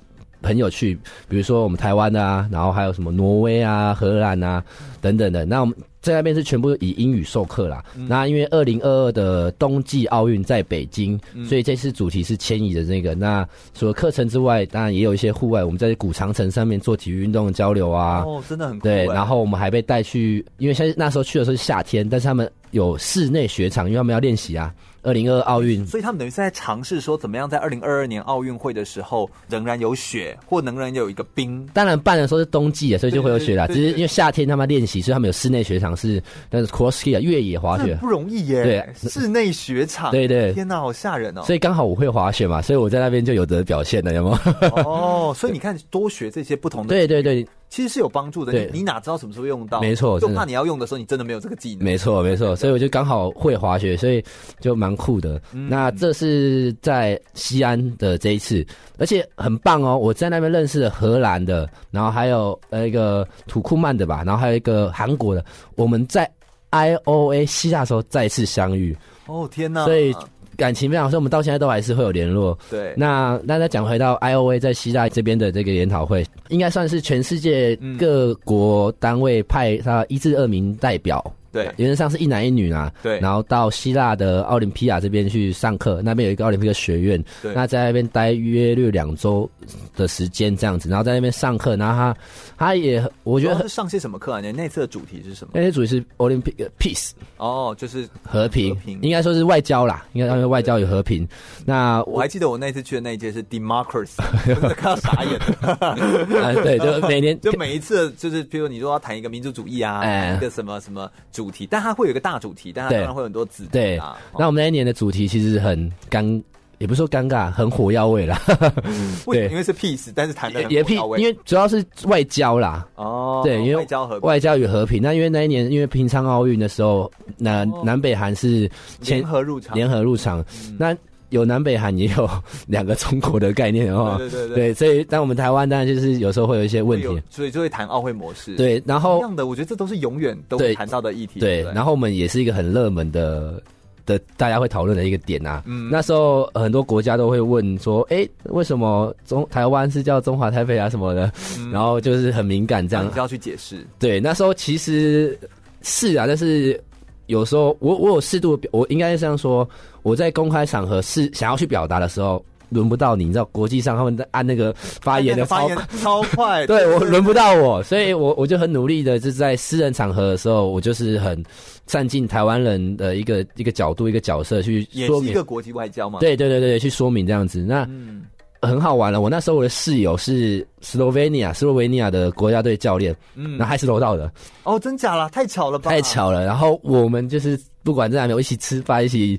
[0.46, 0.94] 朋友去，
[1.28, 4.62] 比如说我们台湾的啊，然后还有什么挪威啊、荷兰啊
[5.00, 5.74] 等等的，那我们。
[6.06, 7.84] 在那边是全部以英语授课啦。
[7.96, 13.12] 嗯、那因为二零二二的冬季奥运在北京，嗯、所以这次主题是迁移的那个。
[13.16, 13.44] 那
[13.74, 18.22] 除了课程之外，当然也有一些户外，我们在古长城上面做体育运动的交流啊。
[18.24, 18.84] 哦，真的很酷。
[18.84, 24.72] 对，然后我们还被带去，因为现在那时候去的时候是夏天，但是他们有室内雪场，因为他们要练习啊。
[25.06, 31.64] 二零二二奥运，所以他们等于是在尝试说，怎么样在二零二二年奥运会的时候仍然有雪，或仍然有一个冰。
[31.72, 33.66] 当然办的时候是冬季啊，所以就会有雪啦。
[33.68, 36.20] 只是因为夏天他们练习，所以他们有室内雪场是，
[36.50, 38.64] 但是 cross ski 啊，越野滑雪不容易耶。
[38.64, 41.42] 对，室内雪场，对对，天哪，好吓人哦。
[41.44, 44.68] 所以刚好我会滑雪嘛，所以我在那边就有得表现了，有没有？
[44.82, 47.46] 哦，所以你看，多学这些不同的，对对对。
[47.68, 49.80] 其实是有帮助的，你你哪知道什么时候用到？
[49.80, 51.84] 没错，就怕你要用的时候，你真的没有这个技能。
[51.84, 54.24] 没错，没错，所以我就刚好会滑雪，所以
[54.60, 55.40] 就蛮酷的。
[55.52, 58.64] 嗯、那这是在西安的这一次，
[58.98, 59.98] 而且很棒哦！
[59.98, 65.44] 我在那边认识了荷兰的，然后还有呃一个土库曼的吧，然后还有一个韩国的。
[65.74, 66.30] 我们在
[66.70, 68.96] IOA 希腊的时候再次相遇。
[69.26, 69.84] 哦天哪！
[69.84, 70.14] 所以。
[70.56, 72.58] 感情非常深，我们到现在都还是会有联络。
[72.70, 81.24] 对，那那再讲回到 IOA 在希腊这边的这个研讨会，应该算是全世界各国单位派他一至二名代表
[81.56, 82.92] 对，原则上是一男一女啦。
[83.02, 89.48] 对，然后到希腊的奥林匹亚这边去上课，那边有一个奥林匹克学院，对，那在那边待约略两周
[89.96, 92.16] 的时间这样子，然后在那边上课，然后他
[92.56, 94.40] 他也我觉得是上些什么课啊？
[94.40, 95.52] 你那次的主题是什么？
[95.54, 101.26] 那次主题是 Olympic Peace，哦，就是和平，和平应该说是外交啦，应该因为外交与和平。
[101.64, 104.16] 那我还记得我那次去的那一届是 Democracy，
[104.76, 105.38] 看到傻眼
[105.80, 113.98] 啊，对，就每年 就每一次就是，比如你说要谈一个民族主义啊，哎、一个什么什么主题，但它会有一个大主题，但它当然会有很多子、啊、对，
[114.38, 116.42] 那我们那一年的主题其实很尴，
[116.78, 118.40] 也不是说尴尬，很火药味啦。
[118.84, 122.86] 嗯、 对，因为是 peace，但是谈的也 peace，因为主要是外交啦。
[122.96, 125.00] 哦，对，因为外交和外交与和平。
[125.00, 128.70] 那因为那一年，因为平昌奥运的时候，南、哦、南北韩是
[129.00, 130.40] 联合入场，联合入场。
[130.66, 130.96] 嗯、那
[131.30, 132.28] 有南北韩，也有
[132.66, 134.14] 两个中国的概念哦。
[134.18, 138.54] 对对对，对，所以当我们台湾当然就是有时候会有一些问题，所以就会谈奥会模式。
[138.56, 141.40] 对，然后一样的，我觉得这都是永远都会谈到的议题。
[141.40, 143.60] 对，对，然后我们也是一个很热门的
[144.04, 145.62] 的大家会讨论的一个点啊。
[145.66, 151.32] 嗯，那时候很多国家都会问说，哎，为什么中台湾是叫中华台北啊什么的？
[151.58, 153.84] 嗯、然后就是很敏感这样，你就要去解释。
[153.98, 155.38] 对，那时候其实
[155.82, 156.80] 是啊，但是。
[157.26, 159.68] 有时候我我有适度的，我应该是这样说，
[160.02, 171.42] 我在公开场合是想要去表达的时候，轮不到你，你知道国际上他们在按那个发言的发言超快， 对我轮不到我，所以我我就很努力的，就是在私人场合的时候，我就是很
[171.86, 177.60] 站进台湾人的一个一个角度一个角色去说明，也是一个国际外交嘛，对对对对，去说明这样子。
[177.60, 177.84] 那。
[177.90, 178.22] 嗯
[178.66, 184.30] 很好玩了，我那时候我的室友是斯洛维尼亚，斯洛维尼亚的国家队教练，嗯，那还是柔道的。
[184.64, 185.90] 哦，真假了，太巧了吧？
[185.90, 186.44] 太巧了。
[186.44, 189.38] 然后我们就是不管在哪里，一起吃饭，一起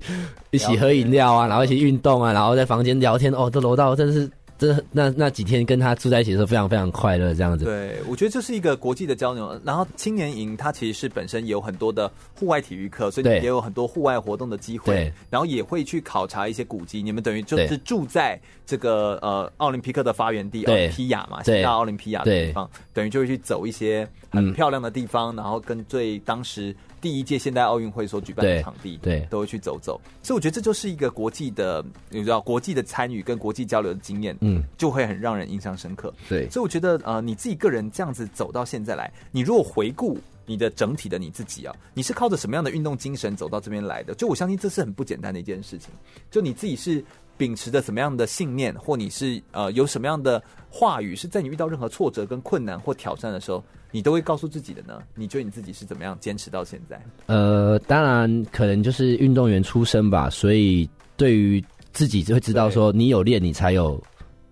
[0.52, 3.32] 一起喝饮料啊，然后一起运动啊，然后在房间聊天。
[3.34, 4.30] 哦，这柔道真的是。
[4.58, 7.66] 这那那几天跟他住在一起的时候，非常非常快乐，这样子。
[7.66, 9.60] 对，我觉得这是一个国际的交流。
[9.64, 14.94] 然后青年营它其实是本身也有很多的户外体育课，所以也有很多户外活动的机会。
[14.94, 17.02] 对，然后也会去考察一些古迹。
[17.02, 26.76] 你们等于就是住在这个呃奥林匹克的发源地奥林匹亚嘛，希腊奥林匹亚的地方，等于就会去走一些很漂亮的地方，嗯、然后跟最当时。
[27.08, 36.14] 第一届现代奥运会所举办的场地，对，对，都会去走走，所以我觉得这就是一个国际的，你知道，国际的参与跟国际交流的经验，嗯，就会很让人印象深刻。
[36.28, 44.14] 对，所以我觉得，呃，你自己个人这样子走到现在来，你如果回顾你的整体的你自己啊，你是靠着什么样的运动精神走到这边来的？
[44.14, 45.92] 就我相信这是很不简单的一件事情。
[46.30, 47.02] 就你自己是
[47.38, 55.02] 秉持着什么样的信念，或你是呃有什么样的话语，是在你遇到任何挫折跟困难或挑战的时候，你都会告诉自己的呢？
[55.16, 57.02] 你觉得你自己是怎么样坚持到现在？
[57.28, 64.02] 呃，当然可能就是运动员出身吧，所以对于自己就会知道说，你有练，你才有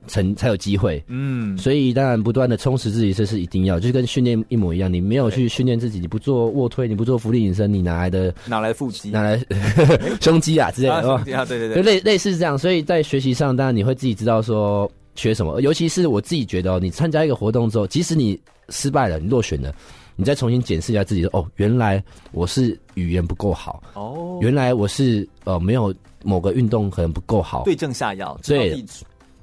[0.07, 1.03] 成，才有机会。
[1.07, 4.91] 嗯，所以当然不断的充实自己，这是一定要，就是跟训练一模一样。
[4.91, 9.09] 你没有去训练自己，你不做卧推，你不做浮力引身，你哪来的哪来腹肌？
[9.09, 9.39] 哪来
[10.21, 11.21] 胸肌啊之类的？
[11.45, 12.57] 对对对，就类类似这样。
[12.57, 18.39] 所以在学习上，当然你会自己知道说缺什么，尤其是我自己觉得哦，你参加一个活动之后，即使你。
[18.69, 19.71] 失败了，你落选了，
[20.15, 28.83] 你再重新检视一下自己说，哦，原来我是语言不够好，哦，原来我是呃没有某个运动可能不够好，对症下药，对，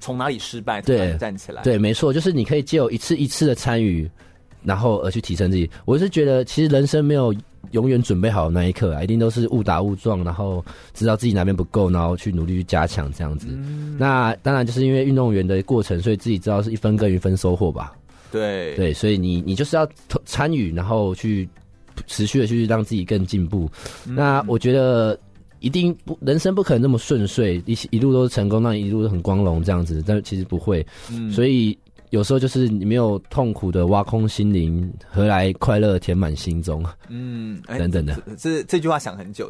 [0.03, 4.11] 从哪里失败，对，站起来，对，没错，就是你可以借有一次一次的参与，
[4.65, 5.71] 然后而去提升自己。
[5.85, 7.33] 我是觉得，其实人生没有
[7.71, 10.63] 永远准备好的那一刻啊，一定都是误打误撞，然后
[10.93, 13.47] 知道自己哪边不够，然后去努力去加强这样子。
[13.51, 17.93] 嗯、那当然就是因为运动员的过程，所以自己知道是一分耕耘一分收获吧。
[18.33, 19.89] 对对，所以你你就是要
[20.25, 21.49] 参与，然后去
[22.09, 23.71] 持续的去让自己更进步。
[24.07, 25.17] 嗯、那我觉得
[25.63, 30.87] 一定不，人生不可能那么顺遂，一一路都是成功，那一路都很光荣这样子，但其实不会。
[31.11, 31.79] 嗯，所以。
[32.13, 36.85] 有时候就是你没有痛苦的挖空心灵，何来快乐填满心中？
[37.09, 39.49] 嗯，等等的，这这，句话想很久，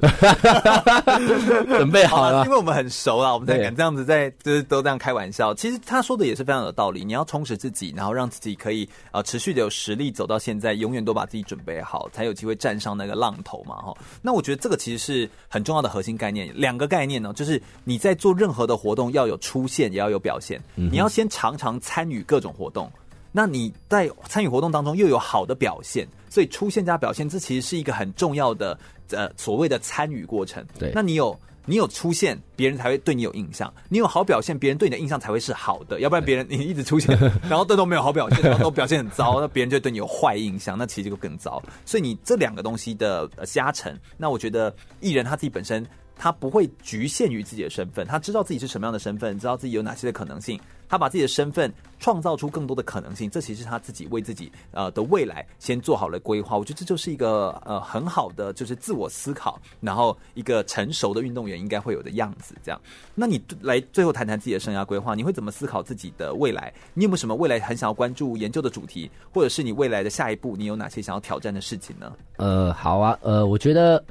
[1.67, 5.53] 准备好了， 因为我们很熟了，我们在敢这样子在就是都这样开玩笑。
[5.53, 13.93] 其实他说的也是非常有道理，你要充实自己，然后让自己可以呃持续的有实力走到现在，永远都把自己准备好，才有机会站上那个浪头嘛哈。
[14.23, 22.52] 那我觉得这个其实是很重要的核心概念，两个概念呢，就是你在做任何的活动要有出现，也要有表现，嗯、你要先常常参与各种。
[22.53, 22.91] 活动，
[23.33, 28.79] 那你在参与活动当中又有好的表现，所以出现加表现，这其实是一个很重要的
[29.11, 30.65] 呃所谓的参与过程。
[30.79, 36.01] 对，那你有你有出现，别人才会对你有印象；你有好表现，别人对你的印象才会是好的。
[36.01, 37.17] 要不然别人你一直出现，
[37.49, 41.63] 然后都都没有好表现，然后都表现很糟，那别人就会对你有坏印象，那其实就更糟。
[41.87, 50.61] 所以你这两个东西的加成，那我觉得艺人他自己本身他不会局限于自己的身份，他知道自己是什么样的身份，知道自己有哪些的可能性。
[50.93, 56.55] 他把自己的身份创造出更多的可能性，这其实是他自己为自己呃的未来先做好了规划。
[56.55, 62.55] 我觉得这就是一个呃很好的就是自我思考，然后一个成熟的运动员应该会有的样子。
[62.63, 62.79] 这样，
[63.15, 66.71] 那你来最后谈谈自己的生涯规划，你会怎么思考自己的未来？
[66.93, 72.13] 你有没有什么未来很想要关注研究的主题，或者是你未来的下一步，你有哪些想要挑战的事情呢？
[72.37, 74.05] 呃，好啊，呃，我觉得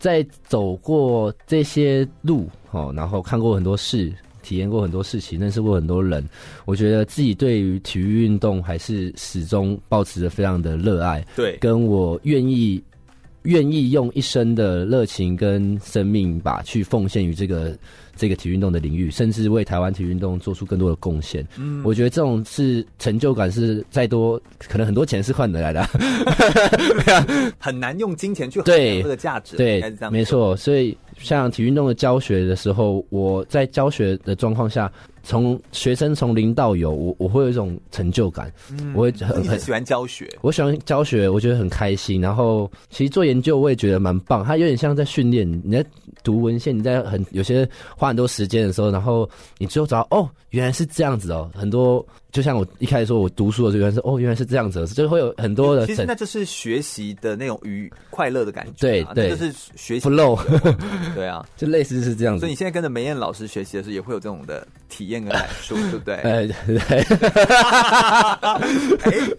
[0.00, 4.12] 在走过这些路，哦，然后看过很多事。
[4.44, 6.22] 体验过很多事情，认识过很多人，
[6.66, 11.26] 我觉得自己对于体育运动还是始终保持着非常的热爱。
[11.34, 12.80] 对，跟我愿意
[13.42, 17.76] 愿意用一生的热情跟生命吧，去奉献于这个。
[18.16, 21.44] 这个体育运动的领域，甚至为台湾体育运动做出更多的贡献。
[21.58, 25.82] 嗯，我觉得这种是成就感，是再多可能很多钱是换得来的，
[27.58, 29.56] 很难用金钱去衡量这个价值。
[29.56, 30.56] 对，对，没错。
[30.56, 34.90] 所以像体育运动的教学的时候，我在教学的状况下。
[35.26, 42.20] 从学生从零到有，我我会有一种成就感，嗯、我会很很喜欢教学，我喜欢教学，我觉得很开心。
[42.20, 45.50] 然后其实做研究我也觉得蛮棒，它有点像在训练。
[45.64, 45.82] 你在
[46.22, 47.66] 读文献，你在很有些
[47.96, 49.26] 花很多时间的时候，然后
[49.56, 52.06] 你最后找到哦，原来是这样子哦，很多。
[52.34, 55.86] 就像我一开始说，我读书的时候，原来是哦，原来是这样子，就是会有很多的。
[55.86, 58.72] 其实那就是学习的那种愉快乐的感觉。
[58.80, 60.08] 对对，就是学习。
[60.08, 60.36] flow。
[61.14, 62.40] 对啊， 就类似是这样子。
[62.40, 66.16] 所以你现在跟着梅艳老师学习的时候，也会有这种的体验跟感受，对不对？
[66.26, 66.78] 哎，对。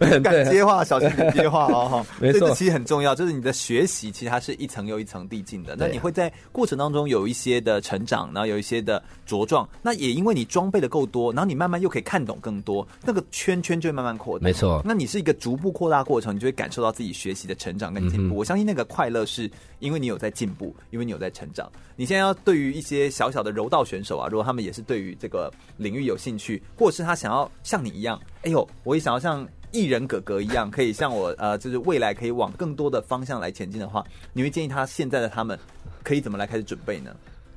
[0.00, 1.86] 哎，敢接话，小心点接话哦。
[1.86, 5.76] 哈，没错，这其实很重要，就是你的学习，其实它是一层又一层递进的。
[5.78, 9.68] 那你会在过程当中有一些的成长，然后有一些的茁壮。
[9.82, 13.56] 那也因为你装备的够多，然后你慢慢又可以看懂更多，那个圈。
[13.66, 14.80] 圈就会慢慢扩大，没错。
[14.84, 18.34] 那你是一个逐步扩大过程，你就会感受到自己学习的成长跟进步。
[18.34, 19.50] 嗯、我相信那个快乐是
[19.80, 21.68] 因为你有在进步，因为你有在成长。
[21.96, 35.58] 你现在要对于一些小小的柔道选手啊，如果他们也是对于这个领域有兴趣，或者是他想要像你一样，哎呦，我也想要像艺人哥哥一样，可以像我呃，就是未来可以往更多的方向来前进的话，你会建议他现在的他们
[36.04, 37.10] 可以怎么来开始准备呢？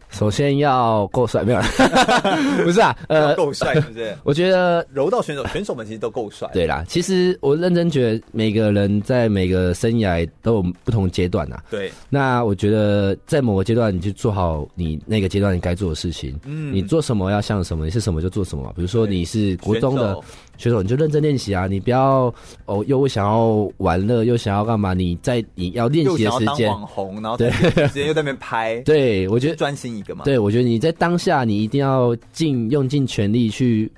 [0.10, 1.62] 首先要够帅，没有？
[2.64, 4.16] 不是啊，呃，够帅是不是？
[4.24, 6.50] 我觉得柔道选手选手们其实都够帅。
[6.54, 11.60] 对啦，其实我认真觉得每个人在每个生涯都有不同阶段呐。
[11.70, 11.92] 对。
[12.10, 16.38] 那我觉得在某个阶段，你就做好你那个阶段你该做的事情。
[16.46, 16.74] 嗯。
[16.74, 18.72] 你做什么要像什么，你是什么就做什么。
[18.76, 20.18] 比如说你是国中的
[20.60, 21.66] 选手，你就认真练习啊！
[21.66, 22.32] 你不要
[22.66, 24.94] 哦，又想要玩乐，又想要干嘛？
[24.94, 28.80] 你在你要练习的时间，网红，然后对时间又在那边拍。
[28.86, 29.90] 对，我觉得专心。
[29.90, 33.92] 一个嘛，对，我觉得你在当下，你一定要尽用尽全力去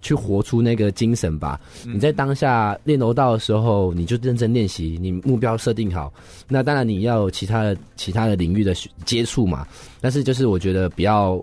[0.00, 1.58] 去活出那个精神吧。
[1.86, 6.12] 嗯、你在当下练柔道的时候，你就认真练习，你目标设定好。
[6.48, 8.74] 那当然你要有其他的其他的领域的
[9.06, 9.66] 接触嘛，
[10.00, 11.42] 但是就是我觉得不要。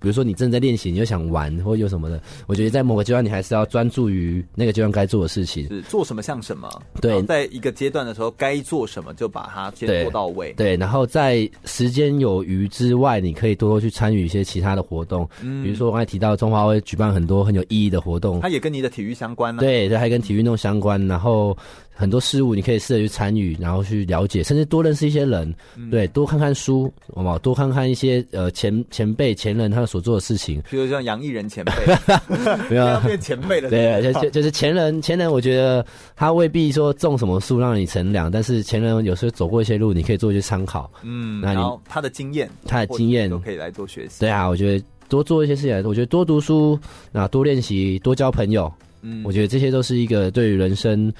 [0.00, 6.68] 比如说你正在练习，你又想玩或有什么的，我觉得在某个阶段你还是要专注于那个阶段该做的事情，是做什么像什么。
[7.00, 10.52] 对，在一个阶段的时候该做什么就把它先做到位。
[10.54, 15.28] 对，然后在时间有余之外，你可以多多去参与一些其他的活动。
[15.42, 19.62] 嗯，比如说我刚才提到中华会举办很多很有意义的活动，它也跟你的体育相关呢、啊。
[19.62, 21.56] 对，对，还跟体育运动相关，然后。
[21.94, 27.38] 很多事物你可以试着去参与，然后去了解，甚至多认识一些人，嗯、对，多看看书，好不好？
[27.38, 31.72] 多看看一些呃前前辈前人他们所做的事情，比如像杨艺人前辈，
[32.68, 35.84] 不要变前辈了，对，就就是前人前人，我觉得
[36.16, 43.30] 他未必说种什么树让你乘凉，但是前人有时候走过一些路，你可以做一些参考，嗯，那你他的经验，他的经验。
[43.30, 46.78] 都可以来做学习，对啊，我觉得多做一些事情，我觉得多读书，
[47.12, 48.70] 那，多练习，多交朋友，
[49.00, 51.12] 嗯，我觉得这些都是一个对于人生。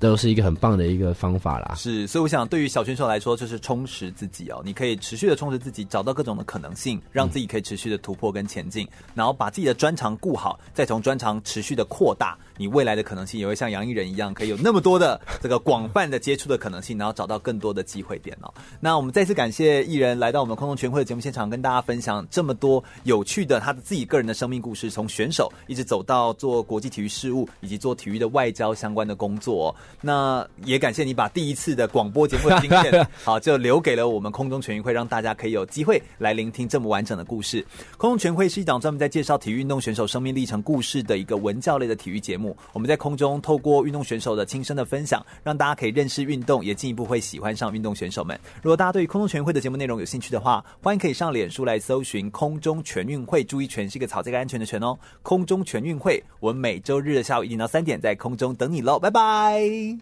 [0.00, 1.74] 都是一个很棒的一个方法啦。
[1.76, 4.60] 是，所以我想，对于小选手来说，就是充实自己哦。
[4.64, 18.52] 你可以持续的充实自己，找到各种的可能性，让自己可以持续的突破跟前进，然后把自己的专长顾好，再从专长持续的扩大，你未来的可能性也会像杨艺人一样，可以有那么多的这个广泛的接触的可能性，然后找到更多的机会点哦。
[18.80, 29.74] 那我们再次感谢艺人来到我们空中全会的节目现场，跟大家分享这么多有趣的他的自己个人的生命故事，从选手一直走到做国际体育事务，以及做体育的外交相关的工作。
[30.02, 37.64] 那也感谢你把第一次的广播节目的经验，好，就留给了我们空中全运会，让大家可以有机会来聆听这么完整的故事。
[37.96, 42.49] 空中全会是一档专门在介绍体育运动选手生命历程故事的一个文教类的体育节目。
[42.72, 48.38] 我们在空中透过运动选手的亲身的分享，让大家可以认识运动，也进一步会喜欢上运动选手们。
[48.62, 54.98] 如果大家对于空中全运会的节目内容有兴趣的话，欢迎可以上脸书来搜寻“空中全运会”，注意“全”是一个草这个安全的“全”哦。
[55.22, 60.00] 空中全运会，我们每周日的下午一点到三点在空中等你喽，拜拜。